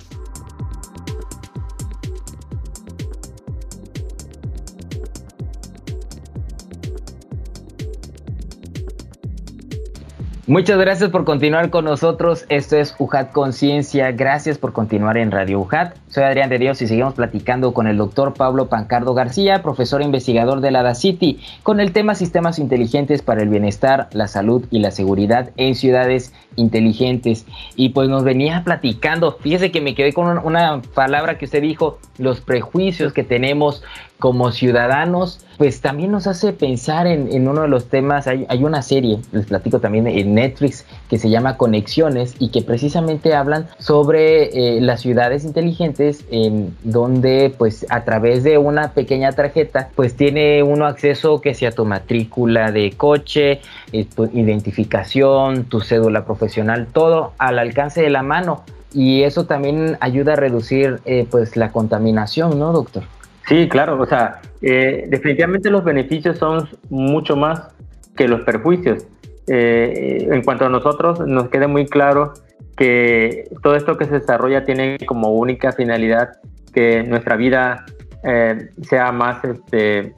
Muchas 10.50 10.80
gracias 10.80 11.10
por 11.10 11.26
continuar 11.26 11.70
con 11.72 11.84
nosotros. 11.84 12.45
Esto 12.48 12.78
es 12.78 12.95
UJAT 13.00 13.34
Conciencia. 13.34 14.14
Gracias 14.14 14.58
por 14.58 14.72
continuar 14.72 15.18
en 15.18 15.30
Radio 15.30 15.60
UJAT. 15.60 15.98
Soy 16.08 16.24
Adrián 16.24 16.50
de 16.50 16.58
Dios 16.58 16.82
y 16.82 16.88
seguimos 16.88 17.16
platicando 17.16 17.74
con 17.74 17.86
el 17.86 17.98
doctor 17.98 18.34
Pablo 18.34 18.70
Pancardo 18.70 19.14
García, 19.14 19.62
profesor 19.62 20.02
e 20.02 20.06
investigador 20.06 20.62
de 20.62 20.72
la 20.72 20.95
City, 20.95 21.41
con 21.64 21.82
el 21.82 21.91
tema 21.91 22.16
Sistemas 22.16 22.60
Inteligentes 22.60 23.22
para 23.22 23.41
el 23.41 23.50
Bienestar, 23.50 24.08
la 24.14 24.30
Salud 24.30 24.64
y 24.72 24.80
la 24.80 24.91
Seguridad 24.91 25.50
en 25.58 25.76
Ciudades 25.76 26.34
Inteligentes. 26.56 27.45
Y 27.76 27.89
pues 27.89 28.08
nos 28.08 28.24
venía 28.24 28.64
platicando, 28.64 29.34
fíjese 29.41 29.70
que 29.70 29.82
me 29.82 29.95
quedé 29.95 30.14
con 30.14 30.38
una 30.38 30.82
palabra 30.93 31.38
que 31.38 31.43
usted 31.43 31.62
dijo, 31.62 32.00
los 32.18 32.39
prejuicios 32.39 33.12
que 33.12 33.26
tenemos 33.26 33.84
como 34.20 34.51
ciudadanos, 34.51 35.39
pues 35.57 35.82
también 35.82 36.11
nos 36.11 36.28
hace 36.28 36.53
pensar 36.53 37.07
en, 37.07 37.47
uno 37.47 37.63
de 37.63 37.68
los 37.68 37.88
temas, 37.88 38.28
hay, 38.28 38.63
una 38.63 38.82
serie, 38.82 39.20
les 39.32 39.45
platico 39.45 39.80
también 39.80 40.07
en 40.07 40.34
Netflix, 40.34 40.86
que 41.09 41.18
se 41.18 41.30
llama 41.30 41.57
Conexiones 41.57 42.36
y 42.39 42.49
que 42.49 42.61
precisamente 42.61 43.36
hablan 43.36 43.68
sobre 43.80 44.78
eh, 44.78 44.82
las 44.82 45.01
ciudades 45.01 45.45
inteligentes 45.45 46.26
en 46.32 46.76
donde 46.84 47.53
pues 47.57 47.86
a 47.89 48.03
través 48.03 48.43
de 48.43 48.57
una 48.57 48.91
pequeña 48.93 49.32
tarjeta 49.32 49.89
pues 49.95 50.15
tiene 50.15 50.63
uno 50.63 50.86
acceso 50.86 51.41
que 51.41 51.53
sea 51.53 51.72
tu 51.72 51.86
matrícula 51.86 52.72
de 52.72 52.91
coche, 52.91 53.61
eh, 53.91 54.05
tu 54.15 54.26
identificación, 54.26 55.65
tu 55.65 55.82
cédula 55.82 56.26
profesional, 56.26 56.88
todo 56.91 57.34
al 57.38 57.59
alcance 57.59 58.01
de 58.01 58.09
la 58.09 58.24
mano 58.24 58.63
y 58.93 59.24
eso 59.24 59.45
también 59.45 59.97
ayuda 59.99 60.34
a 60.34 60.36
reducir 60.36 61.01
eh, 61.05 61.28
pues 61.30 61.55
la 61.55 61.72
contaminación, 61.72 62.57
¿no, 62.57 62.72
doctor? 62.72 63.03
Sí, 63.48 63.70
claro, 63.70 64.00
o 64.00 64.06
sea, 64.06 64.41
eh, 64.62 65.06
definitivamente 65.08 65.70
los 65.70 65.84
beneficios 65.84 66.38
son 66.38 66.68
mucho 66.89 67.38
más 67.38 67.70
que 68.18 68.28
los 68.28 68.41
perjuicios. 68.41 69.08
Eh, 69.48 70.28
en 70.30 70.43
cuanto 70.43 70.66
a 70.66 70.70
nosotros, 70.70 71.22
nos 71.22 71.48
queda 71.48 71.70
muy 71.70 71.86
claro 71.86 72.34
que 72.76 73.45
todo 73.64 73.76
esto 73.76 73.98
que 73.98 74.04
se 74.04 74.20
desarrolla 74.20 74.66
tiene 74.66 74.98
como 75.06 75.30
única 75.30 75.72
finalidad 75.72 76.32
que 76.74 77.04
nuestra 77.04 77.38
vida 77.38 77.86
eh, 78.26 78.70
sea 78.82 79.14
más 79.14 79.41
este, 79.45 80.14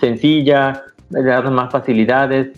sencilla, 0.00 0.82
darnos 1.08 1.52
más 1.52 1.70
facilidades, 1.70 2.48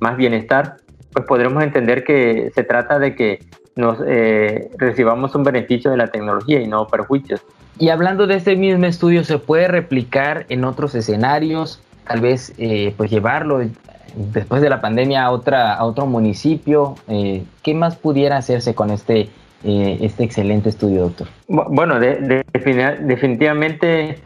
más 0.00 0.16
bienestar, 0.16 0.78
pues 1.12 1.26
podremos 1.26 1.62
entender 1.62 2.04
que 2.04 2.50
se 2.54 2.64
trata 2.64 2.98
de 2.98 3.14
que 3.14 3.38
nos 3.76 3.98
recibamos 4.78 5.34
un 5.34 5.44
beneficio 5.44 5.90
de 5.90 5.96
la 5.98 6.08
tecnología 6.08 6.60
y 6.60 6.66
no 6.66 6.86
perjuicios. 6.86 7.44
Y 7.78 7.88
hablando 7.88 8.26
de 8.26 8.36
este 8.36 8.56
mismo 8.56 8.86
estudio, 8.86 9.24
¿se 9.24 9.38
puede 9.38 9.68
replicar 9.68 10.46
en 10.48 10.64
otros 10.64 10.94
escenarios? 10.94 11.80
Tal 12.06 12.20
vez 12.20 12.52
eh, 12.58 12.94
pues 12.96 13.10
llevarlo 13.10 13.60
después 14.14 14.60
de 14.60 14.68
la 14.68 14.80
pandemia 14.80 15.24
a, 15.24 15.30
otra, 15.30 15.74
a 15.74 15.84
otro 15.84 16.06
municipio. 16.06 16.96
Eh, 17.08 17.44
¿Qué 17.62 17.74
más 17.74 17.96
pudiera 17.96 18.36
hacerse 18.36 18.74
con 18.74 18.90
este, 18.90 19.30
eh, 19.64 19.98
este 20.00 20.24
excelente 20.24 20.68
estudio, 20.68 21.02
doctor? 21.02 21.28
Bueno, 21.48 21.98
definitivamente 21.98 24.18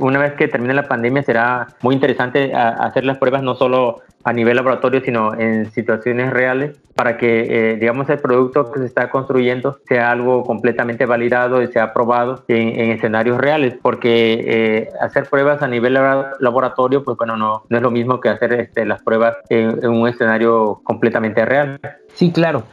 una 0.00 0.18
vez 0.18 0.32
que 0.34 0.48
termine 0.48 0.74
la 0.74 0.88
pandemia 0.88 1.22
será 1.22 1.68
muy 1.82 1.94
interesante 1.94 2.52
hacer 2.54 3.04
las 3.04 3.18
pruebas 3.18 3.42
no 3.42 3.54
solo 3.54 4.02
a 4.26 4.32
nivel 4.32 4.56
laboratorio, 4.56 5.00
sino 5.04 5.34
en 5.34 5.70
situaciones 5.70 6.32
reales, 6.32 6.76
para 6.96 7.16
que, 7.16 7.46
eh, 7.48 7.76
digamos, 7.76 8.10
el 8.10 8.18
producto 8.18 8.72
que 8.72 8.80
se 8.80 8.86
está 8.86 9.08
construyendo 9.08 9.78
sea 9.86 10.10
algo 10.10 10.42
completamente 10.42 11.06
validado 11.06 11.62
y 11.62 11.68
sea 11.68 11.92
probado 11.92 12.42
en, 12.48 12.90
escenarios 12.90 13.38
reales, 13.38 13.74
porque 13.80 14.44
eh, 14.44 14.88
hacer 15.00 15.28
pruebas 15.30 15.62
a 15.62 15.68
nivel 15.68 15.96
laboratorio, 16.40 17.04
pues 17.04 17.16
bueno, 17.16 17.36
no, 17.36 17.62
no 17.68 17.76
es 17.76 17.82
lo 17.84 17.92
mismo 17.92 18.18
que 18.18 18.28
hacer 18.28 18.52
este, 18.54 18.84
las 18.84 19.00
pruebas 19.00 19.36
en 19.48 19.86
un 19.86 20.08
escenario 20.08 20.80
completamente 20.82 21.44
real. 21.44 21.78
Sí, 22.14 22.32
claro. 22.32 22.64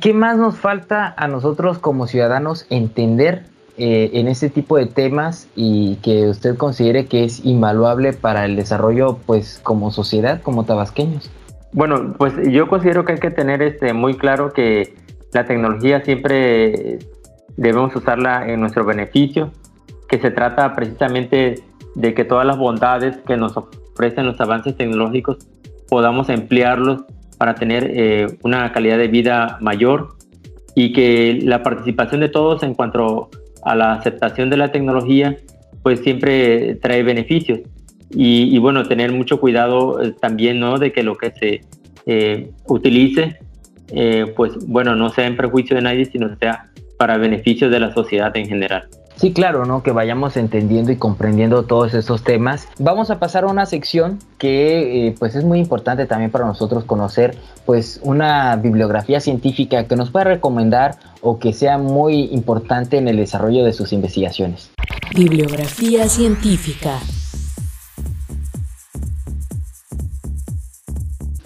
¿Qué 0.00 0.12
más 0.12 0.36
nos 0.36 0.56
falta 0.56 1.14
a 1.16 1.28
nosotros 1.28 1.78
como 1.78 2.06
ciudadanos 2.06 2.66
entender 2.70 3.44
eh, 3.78 4.10
en 4.14 4.26
este 4.26 4.50
tipo 4.50 4.76
de 4.76 4.86
temas 4.86 5.48
y 5.54 5.96
que 5.96 6.28
usted 6.28 6.56
considere 6.56 7.06
que 7.06 7.24
es 7.24 7.44
invaluable 7.44 8.12
para 8.12 8.44
el 8.44 8.56
desarrollo, 8.56 9.18
pues, 9.26 9.60
como 9.62 9.90
sociedad, 9.90 10.42
como 10.42 10.64
tabasqueños? 10.64 11.30
Bueno, 11.72 12.14
pues 12.18 12.32
yo 12.50 12.68
considero 12.68 13.04
que 13.04 13.12
hay 13.12 13.18
que 13.18 13.30
tener 13.30 13.62
este 13.62 13.92
muy 13.92 14.16
claro 14.16 14.52
que 14.52 14.94
la 15.32 15.44
tecnología 15.44 16.02
siempre 16.02 16.98
debemos 17.56 17.94
usarla 17.94 18.48
en 18.48 18.60
nuestro 18.60 18.84
beneficio, 18.84 19.52
que 20.08 20.18
se 20.18 20.30
trata 20.30 20.74
precisamente 20.74 21.62
de 21.94 22.14
que 22.14 22.24
todas 22.24 22.46
las 22.46 22.58
bondades 22.58 23.16
que 23.26 23.36
nos 23.36 23.56
ofrecen 23.56 24.26
los 24.26 24.40
avances 24.40 24.76
tecnológicos 24.76 25.38
podamos 25.88 26.28
emplearlos 26.28 27.04
para 27.38 27.54
tener 27.54 27.90
eh, 27.94 28.26
una 28.42 28.72
calidad 28.72 28.98
de 28.98 29.08
vida 29.08 29.58
mayor 29.60 30.16
y 30.74 30.92
que 30.92 31.38
la 31.42 31.62
participación 31.62 32.20
de 32.20 32.28
todos 32.28 32.62
en 32.62 32.74
cuanto 32.74 33.30
a 33.62 33.74
la 33.74 33.94
aceptación 33.94 34.50
de 34.50 34.56
la 34.56 34.72
tecnología, 34.72 35.36
pues 35.82 36.00
siempre 36.00 36.76
trae 36.76 37.02
beneficios. 37.02 37.60
Y, 38.10 38.56
bueno, 38.58 38.84
tener 38.84 39.12
mucho 39.12 39.40
cuidado 39.40 40.00
eh, 40.00 40.14
también, 40.20 40.60
¿no? 40.60 40.78
De 40.78 40.92
que 40.92 41.02
lo 41.02 41.16
que 41.16 41.32
se 41.32 41.60
eh, 42.06 42.50
utilice, 42.66 43.38
pues 44.36 44.52
bueno, 44.66 44.94
no 44.94 45.10
sea 45.10 45.26
en 45.26 45.36
perjuicio 45.36 45.76
de 45.76 45.82
nadie, 45.82 46.04
sino 46.04 46.34
sea 46.36 46.70
para 46.98 47.18
beneficio 47.18 47.68
de 47.68 47.80
la 47.80 47.92
sociedad 47.92 48.36
en 48.36 48.46
general. 48.46 48.88
Sí, 49.16 49.32
claro, 49.32 49.64
¿no? 49.64 49.82
Que 49.82 49.92
vayamos 49.92 50.36
entendiendo 50.36 50.92
y 50.92 50.96
comprendiendo 50.96 51.62
todos 51.62 51.94
estos 51.94 52.22
temas. 52.22 52.68
Vamos 52.78 53.10
a 53.10 53.18
pasar 53.18 53.44
a 53.44 53.46
una 53.46 53.64
sección 53.64 54.18
que 54.36 55.14
pues 55.18 55.34
es 55.34 55.44
muy 55.44 55.58
importante 55.58 56.04
también 56.04 56.30
para 56.30 56.44
nosotros 56.44 56.84
conocer 56.84 57.38
pues 57.64 57.98
una 58.02 58.56
bibliografía 58.56 59.20
científica 59.20 59.84
que 59.88 59.96
nos 59.96 60.10
pueda 60.10 60.26
recomendar 60.26 60.96
o 61.22 61.38
que 61.38 61.54
sea 61.54 61.78
muy 61.78 62.24
importante 62.24 62.98
en 62.98 63.08
el 63.08 63.16
desarrollo 63.16 63.64
de 63.64 63.72
sus 63.72 63.94
investigaciones. 63.94 64.70
Bibliografía 65.14 66.08
científica. 66.08 66.98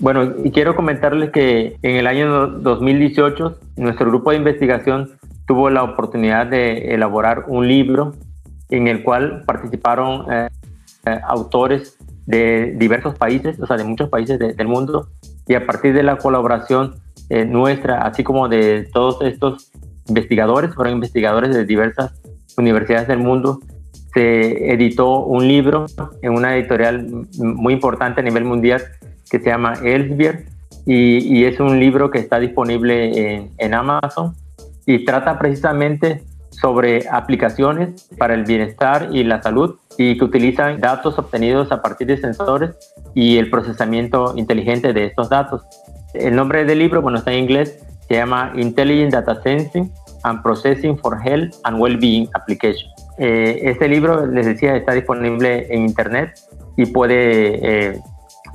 Bueno, 0.00 0.34
y 0.42 0.50
quiero 0.50 0.74
comentarles 0.74 1.30
que 1.30 1.76
en 1.82 1.96
el 1.96 2.06
año 2.06 2.46
2018 2.48 3.58
nuestro 3.76 4.06
grupo 4.06 4.30
de 4.30 4.38
investigación 4.38 5.19
tuvo 5.50 5.68
la 5.68 5.82
oportunidad 5.82 6.46
de 6.46 6.94
elaborar 6.94 7.46
un 7.48 7.66
libro 7.66 8.12
en 8.68 8.86
el 8.86 9.02
cual 9.02 9.42
participaron 9.46 10.32
eh, 10.32 10.48
eh, 11.06 11.20
autores 11.26 11.96
de 12.24 12.76
diversos 12.78 13.16
países, 13.18 13.58
o 13.58 13.66
sea, 13.66 13.76
de 13.76 13.82
muchos 13.82 14.08
países 14.08 14.38
del 14.38 14.68
mundo, 14.68 15.08
y 15.48 15.54
a 15.56 15.66
partir 15.66 15.92
de 15.92 16.04
la 16.04 16.18
colaboración 16.18 16.94
eh, 17.30 17.44
nuestra, 17.44 18.02
así 18.02 18.22
como 18.22 18.48
de 18.48 18.88
todos 18.92 19.22
estos 19.22 19.72
investigadores, 20.06 20.72
fueron 20.72 20.94
investigadores 20.94 21.52
de 21.52 21.64
diversas 21.64 22.12
universidades 22.56 23.08
del 23.08 23.18
mundo, 23.18 23.58
se 24.14 24.72
editó 24.72 25.24
un 25.24 25.48
libro 25.48 25.86
en 26.22 26.32
una 26.32 26.56
editorial 26.56 27.26
muy 27.40 27.74
importante 27.74 28.20
a 28.20 28.22
nivel 28.22 28.44
mundial 28.44 28.82
que 29.28 29.40
se 29.40 29.46
llama 29.46 29.72
Elsevier 29.82 30.46
y, 30.86 31.44
es 31.44 31.58
un 31.58 31.80
libro 31.80 32.08
que 32.12 32.18
está 32.18 32.38
disponible 32.38 33.50
en, 33.58 33.74
Amazon 33.74 34.36
y 34.94 35.04
trata 35.04 35.38
precisamente 35.38 36.22
sobre 36.50 37.08
aplicaciones 37.08 38.08
para 38.18 38.34
el 38.34 38.44
bienestar 38.44 39.10
y 39.12 39.22
la 39.22 39.40
salud 39.40 39.76
y 39.96 40.18
que 40.18 40.24
utilizan 40.24 40.80
datos 40.80 41.16
obtenidos 41.16 41.70
a 41.70 41.80
partir 41.80 42.08
de 42.08 42.16
sensores 42.16 42.76
y 43.14 43.38
el 43.38 43.50
procesamiento 43.50 44.34
inteligente 44.36 44.92
de 44.92 45.06
estos 45.06 45.28
datos. 45.28 45.62
El 46.12 46.34
nombre 46.34 46.64
del 46.64 46.80
libro, 46.80 47.02
bueno, 47.02 47.18
está 47.18 47.32
en 47.32 47.44
inglés, 47.44 47.78
se 48.08 48.14
llama 48.14 48.52
Intelligent 48.56 49.12
Data 49.12 49.40
Sensing 49.42 49.92
and 50.24 50.42
Processing 50.42 50.98
for 50.98 51.16
Health 51.24 51.54
and 51.62 51.80
Wellbeing 51.80 52.28
Application. 52.34 52.90
Eh, 53.18 53.60
este 53.62 53.86
libro, 53.88 54.26
les 54.26 54.44
decía, 54.44 54.74
está 54.74 54.92
disponible 54.92 55.72
en 55.72 55.82
Internet 55.82 56.32
y 56.76 56.86
puede 56.86 57.92
eh, 57.92 58.00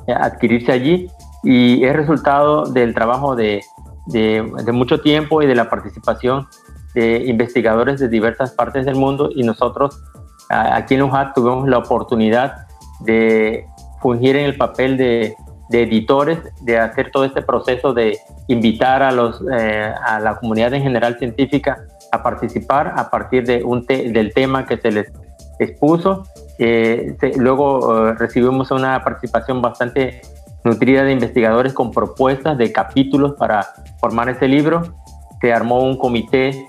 adquirirse 0.07 0.73
allí 0.73 1.07
y 1.43 1.85
es 1.85 1.95
resultado 1.95 2.65
del 2.65 2.93
trabajo 2.93 3.37
de, 3.37 3.61
de, 4.07 4.43
mucho 4.71 4.99
tiempo 5.01 5.41
y 5.41 5.47
de 5.47 5.55
la 5.55 5.69
participación 5.69 6.47
de 6.93 7.25
investigadores 7.25 7.99
de 7.99 8.07
diversas 8.07 8.51
partes 8.51 8.85
del 8.85 8.95
mundo 8.95 9.29
y 9.33 9.43
nosotros 9.43 10.01
aquí 10.49 10.95
en 10.95 11.03
UJAT 11.03 11.33
tuvimos 11.33 11.67
la 11.67 11.79
oportunidad 11.79 12.67
de 13.01 13.65
fungir 14.01 14.35
en 14.35 14.45
el 14.45 14.57
papel 14.57 14.97
de, 14.97 15.35
editores, 15.71 16.39
de 16.61 16.77
hacer 16.77 17.11
todo 17.11 17.25
este 17.25 17.41
proceso 17.41 17.93
de 17.93 18.17
invitar 18.47 19.01
a, 19.01 19.11
los, 19.11 19.43
eh, 19.51 19.91
a 20.05 20.19
la 20.19 20.35
comunidad 20.35 20.73
en 20.73 20.83
general 20.83 21.17
científica 21.17 21.83
a 22.11 22.21
participar 22.21 22.93
a 22.95 23.09
partir 23.09 23.45
de 23.45 23.63
un 23.63 23.81
del 23.85 24.33
tema 24.33 24.65
que 24.65 24.77
se 24.77 24.91
les 24.91 25.11
expuso. 25.59 26.23
Eh, 26.59 27.17
luego 27.37 28.09
eh, 28.09 28.13
recibimos 28.13 28.71
una 28.71 29.03
participación 29.03 29.61
bastante 29.61 30.21
nutrida 30.63 31.03
de 31.03 31.11
investigadores 31.11 31.73
con 31.73 31.91
propuestas 31.91 32.57
de 32.57 32.71
capítulos 32.71 33.33
para 33.33 33.67
formar 34.05 34.29
ese 34.29 34.47
libro. 34.47 34.83
Se 35.41 35.51
armó 35.51 35.79
un 35.79 35.97
comité 35.97 36.67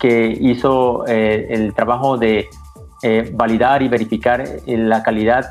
que 0.00 0.36
hizo 0.40 1.06
el 1.06 1.74
trabajo 1.74 2.18
de 2.18 2.48
validar 3.34 3.82
y 3.82 3.88
verificar 3.88 4.44
la 4.66 5.04
calidad 5.04 5.44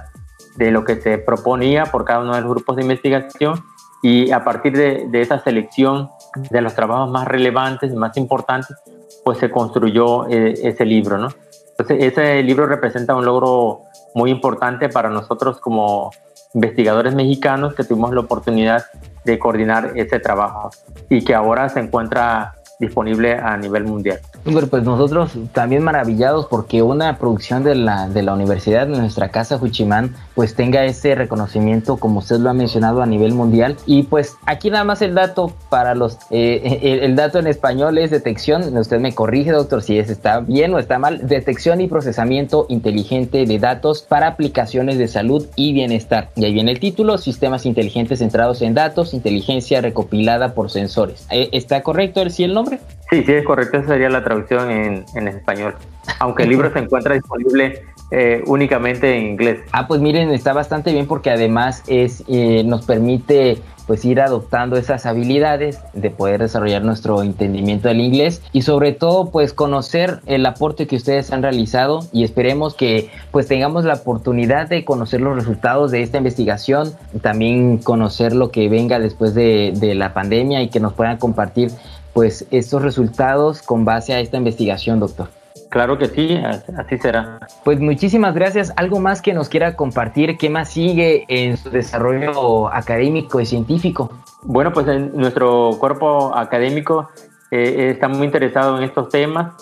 de 0.58 0.72
lo 0.72 0.84
que 0.84 1.00
se 1.00 1.18
proponía 1.18 1.86
por 1.86 2.04
cada 2.04 2.20
uno 2.20 2.36
de 2.36 2.42
los 2.42 2.50
grupos 2.50 2.76
de 2.76 2.82
investigación 2.82 3.64
y 4.02 4.32
a 4.32 4.44
partir 4.44 4.76
de, 4.78 5.22
esa 5.22 5.40
selección 5.40 6.10
de 6.52 6.62
los 6.62 6.76
trabajos 6.76 7.10
más 7.10 7.28
relevantes 7.28 7.92
y 7.92 7.96
más 7.96 8.16
importantes, 8.18 8.76
pues 9.24 9.38
se 9.40 9.50
construyó 9.50 10.28
eh, 10.28 10.54
ese 10.64 10.86
libro, 10.86 11.18
¿no? 11.18 11.30
Entonces, 11.72 12.04
ese 12.04 12.44
libro 12.44 12.68
representa 12.68 13.16
un 13.16 13.26
logro 13.26 13.82
muy 14.14 14.32
importante 14.32 14.90
para 14.90 15.10
nosotros 15.10 15.60
como 15.60 16.12
investigadores 16.54 17.16
mexicanos 17.16 17.74
que 17.74 17.84
tuvimos 17.84 18.14
la 18.14 18.22
oportunidad 18.22 18.86
de 19.26 19.40
coordinar 19.40 19.92
ese 19.96 20.20
trabajo 20.20 20.70
y 21.10 21.24
que 21.24 21.34
ahora 21.34 21.68
se 21.70 21.80
encuentra 21.80 22.54
disponible 22.80 23.34
a 23.34 23.58
nivel 23.58 23.86
mundial. 23.86 24.20
Bueno, 24.44 24.68
pues 24.68 24.84
nosotros 24.84 25.32
también 25.54 25.84
maravillados 25.84 26.48
porque 26.48 26.82
una 26.82 27.18
producción 27.18 27.64
de 27.64 27.76
la, 27.76 28.10
de 28.10 28.22
la 28.24 28.34
universidad, 28.34 28.88
de 28.88 28.98
nuestra 28.98 29.30
casa 29.30 29.58
Juchimán, 29.58 30.16
pues 30.36 30.56
tenga 30.56 30.84
ese 30.86 31.16
reconocimiento, 31.16 31.98
como 31.98 32.20
usted 32.20 32.38
lo 32.38 32.50
ha 32.50 32.54
mencionado, 32.54 33.02
a 33.02 33.06
nivel 33.06 33.34
mundial. 33.34 33.78
Y 33.86 34.04
pues 34.04 34.36
aquí 34.46 34.70
nada 34.70 34.84
más 34.84 35.02
el 35.02 35.16
dato 35.16 35.54
para 35.70 35.96
los, 35.96 36.18
eh, 36.30 37.00
el, 37.04 37.16
dato 37.16 37.40
en 37.40 37.48
español 37.48 37.98
es 37.98 38.12
detección, 38.12 38.78
usted 38.78 39.00
me 39.00 39.14
corrige 39.14 39.52
doctor 39.52 39.82
si 39.82 39.98
es, 39.98 40.10
está 40.10 40.40
bien 40.40 40.74
o 40.74 40.80
está 40.80 41.00
mal, 41.00 41.28
detección 41.28 41.82
y 41.82 41.88
procesamiento 41.88 42.66
inteligente 42.70 43.46
de 43.46 43.60
datos 43.60 44.02
para 44.02 44.28
aplicaciones 44.28 44.98
de 44.98 45.08
salud 45.08 45.48
y 45.56 45.74
bienestar. 45.74 46.30
Y 46.36 46.46
ahí 46.46 46.54
viene 46.54 46.72
el 46.72 46.80
título, 46.80 47.18
sistemas 47.18 47.66
inteligentes 47.66 48.20
centrados 48.20 48.62
en 48.62 48.74
datos, 48.74 49.14
inteligencia 49.14 49.82
recopilada 49.82 50.54
por 50.54 50.70
sensores. 50.70 51.26
Eh, 51.32 51.50
¿Está 51.52 51.82
correcto 51.82 52.22
el, 52.22 52.32
si 52.32 52.44
el 52.44 52.54
nombre? 52.66 52.80
Sí, 53.10 53.24
sí, 53.24 53.32
es 53.34 53.46
correcto, 53.46 53.78
esa 53.78 53.88
sería 53.90 54.10
la 54.10 54.24
traducción 54.24 54.70
en, 54.70 55.06
en 55.16 55.28
español. 55.28 55.76
Aunque 56.20 56.44
el 56.44 56.50
libro 56.50 56.70
se 56.74 56.80
encuentra 56.80 57.14
disponible 57.14 57.84
eh, 58.12 58.44
únicamente 58.46 59.18
en 59.18 59.26
inglés. 59.26 59.60
Ah, 59.72 59.88
pues 59.88 60.02
miren, 60.02 60.32
está 60.32 60.54
bastante 60.54 60.92
bien 60.92 61.08
porque 61.08 61.32
además 61.32 61.84
es, 61.88 62.24
eh, 62.28 62.64
nos 62.64 62.86
permite 62.86 63.60
pues 63.88 64.04
ir 64.06 64.20
adoptando 64.20 64.78
esas 64.78 65.06
habilidades 65.06 65.80
de 65.94 66.10
poder 66.10 66.42
desarrollar 66.42 66.84
nuestro 66.84 67.22
entendimiento 67.22 67.88
del 67.88 68.02
inglés 68.02 68.42
y 68.52 68.64
sobre 68.64 68.94
todo 68.94 69.30
pues 69.30 69.54
conocer 69.54 70.22
el 70.26 70.46
aporte 70.46 70.88
que 70.88 70.96
ustedes 70.96 71.32
han 71.32 71.44
realizado 71.44 72.00
y 72.12 72.24
esperemos 72.24 72.74
que 72.74 73.12
pues 73.32 73.48
tengamos 73.48 73.86
la 73.86 73.96
oportunidad 73.96 74.68
de 74.68 74.86
conocer 74.86 75.22
los 75.22 75.36
resultados 75.36 75.92
de 75.92 76.02
esta 76.02 76.18
investigación, 76.18 76.94
también 77.22 77.78
conocer 77.78 78.34
lo 78.34 78.50
que 78.50 78.70
venga 78.70 79.00
después 79.00 79.36
de, 79.36 79.74
de 79.76 79.94
la 79.96 80.14
pandemia 80.14 80.62
y 80.62 80.70
que 80.70 80.80
nos 80.80 80.94
puedan 80.94 81.18
compartir 81.18 81.72
pues 82.16 82.48
estos 82.50 82.82
resultados 82.82 83.62
con 83.62 83.84
base 83.84 84.14
a 84.14 84.22
esta 84.22 84.38
investigación, 84.38 85.02
doctor. 85.02 85.28
Claro 85.70 85.98
que 85.98 86.08
sí, 86.08 86.42
así 86.78 86.98
será. 86.98 87.40
Pues 87.66 87.82
muchísimas 87.82 88.34
gracias. 88.34 88.72
¿Algo 88.78 89.02
más 89.02 89.22
que 89.22 89.34
nos 89.34 89.50
quiera 89.50 89.76
compartir? 89.76 90.38
¿Qué 90.38 90.50
más 90.50 90.70
sigue 90.70 91.26
en 91.28 91.58
su 91.58 91.70
desarrollo 91.70 92.74
académico 92.74 93.42
y 93.42 93.46
científico? 93.46 94.12
Bueno, 94.44 94.72
pues 94.72 94.88
en 94.88 95.12
nuestro 95.18 95.72
cuerpo 95.78 96.34
académico 96.34 97.10
eh, 97.52 97.92
está 97.94 98.08
muy 98.08 98.28
interesado 98.28 98.78
en 98.78 98.86
estos 98.86 99.10
temas 99.10 99.54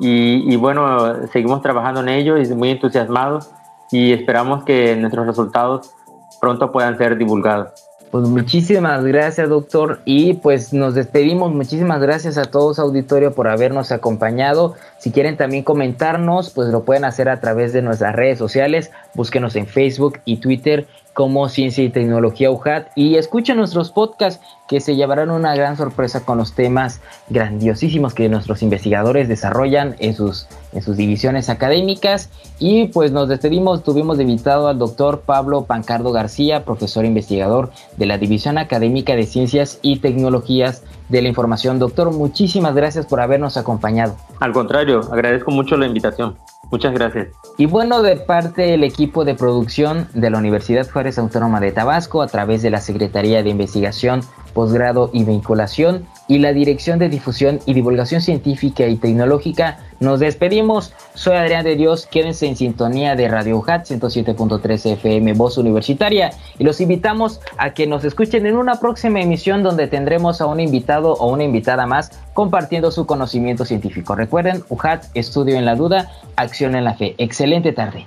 y, 0.00 0.52
y, 0.52 0.56
bueno, 0.56 1.28
seguimos 1.28 1.62
trabajando 1.62 2.00
en 2.00 2.08
ello 2.08 2.38
y 2.38 2.48
muy 2.56 2.70
entusiasmados 2.70 3.52
y 3.92 4.12
esperamos 4.12 4.64
que 4.64 4.96
nuestros 4.96 5.28
resultados 5.28 5.92
pronto 6.40 6.72
puedan 6.72 6.98
ser 6.98 7.16
divulgados. 7.16 7.70
Pues 8.10 8.24
muchísimas 8.24 9.04
gracias, 9.04 9.48
doctor. 9.48 10.00
Y 10.04 10.34
pues 10.34 10.72
nos 10.72 10.94
despedimos. 10.94 11.52
Muchísimas 11.52 12.00
gracias 12.00 12.38
a 12.38 12.44
todos, 12.44 12.80
auditorio, 12.80 13.32
por 13.34 13.46
habernos 13.46 13.92
acompañado. 13.92 14.74
Si 14.98 15.12
quieren 15.12 15.36
también 15.36 15.62
comentarnos, 15.62 16.50
pues 16.50 16.70
lo 16.70 16.82
pueden 16.84 17.04
hacer 17.04 17.28
a 17.28 17.40
través 17.40 17.72
de 17.72 17.82
nuestras 17.82 18.16
redes 18.16 18.38
sociales. 18.38 18.90
Búsquenos 19.14 19.54
en 19.54 19.66
Facebook 19.66 20.18
y 20.24 20.38
Twitter 20.38 20.88
como 21.14 21.48
Ciencia 21.48 21.84
y 21.84 21.90
Tecnología 21.90 22.50
UJAT 22.50 22.88
y 22.94 23.16
escuchen 23.16 23.56
nuestros 23.56 23.90
podcasts 23.90 24.44
que 24.68 24.80
se 24.80 24.94
llevarán 24.94 25.30
una 25.30 25.54
gran 25.56 25.76
sorpresa 25.76 26.24
con 26.24 26.38
los 26.38 26.52
temas 26.52 27.00
grandiosísimos 27.28 28.14
que 28.14 28.28
nuestros 28.28 28.62
investigadores 28.62 29.28
desarrollan 29.28 29.96
en 29.98 30.14
sus, 30.14 30.46
en 30.72 30.82
sus 30.82 30.96
divisiones 30.96 31.48
académicas. 31.48 32.30
Y 32.60 32.86
pues 32.88 33.10
nos 33.10 33.28
despedimos, 33.28 33.82
tuvimos 33.82 34.20
invitado 34.20 34.68
al 34.68 34.78
doctor 34.78 35.22
Pablo 35.26 35.64
Pancardo 35.64 36.12
García, 36.12 36.64
profesor 36.64 37.04
investigador 37.04 37.72
de 37.96 38.06
la 38.06 38.18
División 38.18 38.58
Académica 38.58 39.16
de 39.16 39.24
Ciencias 39.24 39.80
y 39.82 39.98
Tecnologías 39.98 40.84
de 41.08 41.22
la 41.22 41.28
Información. 41.28 41.80
Doctor, 41.80 42.12
muchísimas 42.12 42.74
gracias 42.74 43.06
por 43.06 43.20
habernos 43.20 43.56
acompañado. 43.56 44.16
Al 44.38 44.52
contrario, 44.52 45.00
agradezco 45.10 45.50
mucho 45.50 45.76
la 45.76 45.86
invitación. 45.86 46.36
Muchas 46.70 46.94
gracias. 46.94 47.28
Y 47.56 47.66
bueno, 47.66 48.02
de 48.02 48.16
parte 48.16 48.62
del 48.62 48.84
equipo 48.84 49.24
de 49.24 49.34
producción 49.34 50.08
de 50.14 50.30
la 50.30 50.38
Universidad 50.38 50.88
Juárez 50.88 51.18
Autónoma 51.18 51.60
de 51.60 51.72
Tabasco, 51.72 52.22
a 52.22 52.28
través 52.28 52.62
de 52.62 52.70
la 52.70 52.80
Secretaría 52.80 53.42
de 53.42 53.50
Investigación, 53.50 54.22
Posgrado 54.52 55.10
y 55.12 55.24
Vinculación 55.24 56.06
y 56.28 56.38
la 56.38 56.52
Dirección 56.52 56.98
de 56.98 57.08
Difusión 57.08 57.60
y 57.66 57.74
Divulgación 57.74 58.20
Científica 58.20 58.86
y 58.86 58.96
Tecnológica, 58.96 59.78
nos 59.98 60.20
despedimos. 60.20 60.92
Soy 61.14 61.36
Adrián 61.36 61.64
de 61.64 61.76
Dios, 61.76 62.06
quédense 62.06 62.46
en 62.46 62.56
sintonía 62.56 63.16
de 63.16 63.28
Radio 63.28 63.58
UJAT 63.58 63.86
107.3 63.86 64.92
FM 64.92 65.32
Voz 65.34 65.58
Universitaria 65.58 66.30
y 66.58 66.64
los 66.64 66.80
invitamos 66.80 67.40
a 67.58 67.74
que 67.74 67.86
nos 67.86 68.04
escuchen 68.04 68.46
en 68.46 68.56
una 68.56 68.76
próxima 68.76 69.20
emisión 69.20 69.62
donde 69.62 69.88
tendremos 69.88 70.40
a 70.40 70.46
un 70.46 70.60
invitado 70.60 71.14
o 71.14 71.32
una 71.32 71.44
invitada 71.44 71.86
más 71.86 72.12
compartiendo 72.32 72.90
su 72.90 73.06
conocimiento 73.06 73.64
científico. 73.64 74.14
Recuerden, 74.14 74.64
UJAT, 74.68 75.04
estudio 75.14 75.56
en 75.56 75.64
la 75.64 75.74
duda, 75.74 76.10
acción 76.36 76.74
en 76.74 76.84
la 76.84 76.94
fe. 76.94 77.14
Excelente 77.18 77.72
tarde. 77.72 78.06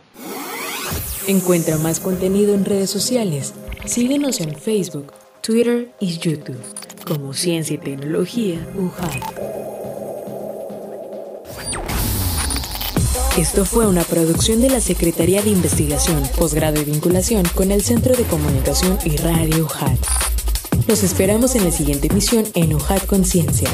Encuentra 1.28 1.78
más 1.78 2.00
contenido 2.00 2.54
en 2.54 2.66
redes 2.66 2.90
sociales. 2.90 3.54
Síguenos 3.86 4.42
en 4.42 4.56
Facebook, 4.56 5.14
Twitter 5.44 5.90
y 6.00 6.18
YouTube 6.20 6.58
como 7.06 7.34
Ciencia 7.34 7.74
y 7.74 7.78
Tecnología 7.78 8.66
UJAT. 8.78 9.24
Esto 13.38 13.66
fue 13.66 13.86
una 13.86 14.04
producción 14.04 14.62
de 14.62 14.70
la 14.70 14.80
Secretaría 14.80 15.42
de 15.42 15.50
Investigación, 15.50 16.24
Posgrado 16.38 16.80
y 16.80 16.86
Vinculación 16.86 17.44
con 17.56 17.72
el 17.72 17.84
Centro 17.84 18.16
de 18.16 18.24
Comunicación 18.24 18.98
y 19.04 19.18
Radio 19.18 19.66
UJAT. 19.66 20.00
Los 20.88 21.04
esperamos 21.04 21.56
en 21.56 21.66
la 21.66 21.72
siguiente 21.72 22.08
emisión 22.08 22.46
en 22.54 22.74
UJAT 22.74 23.06
Conciencia. 23.06 23.70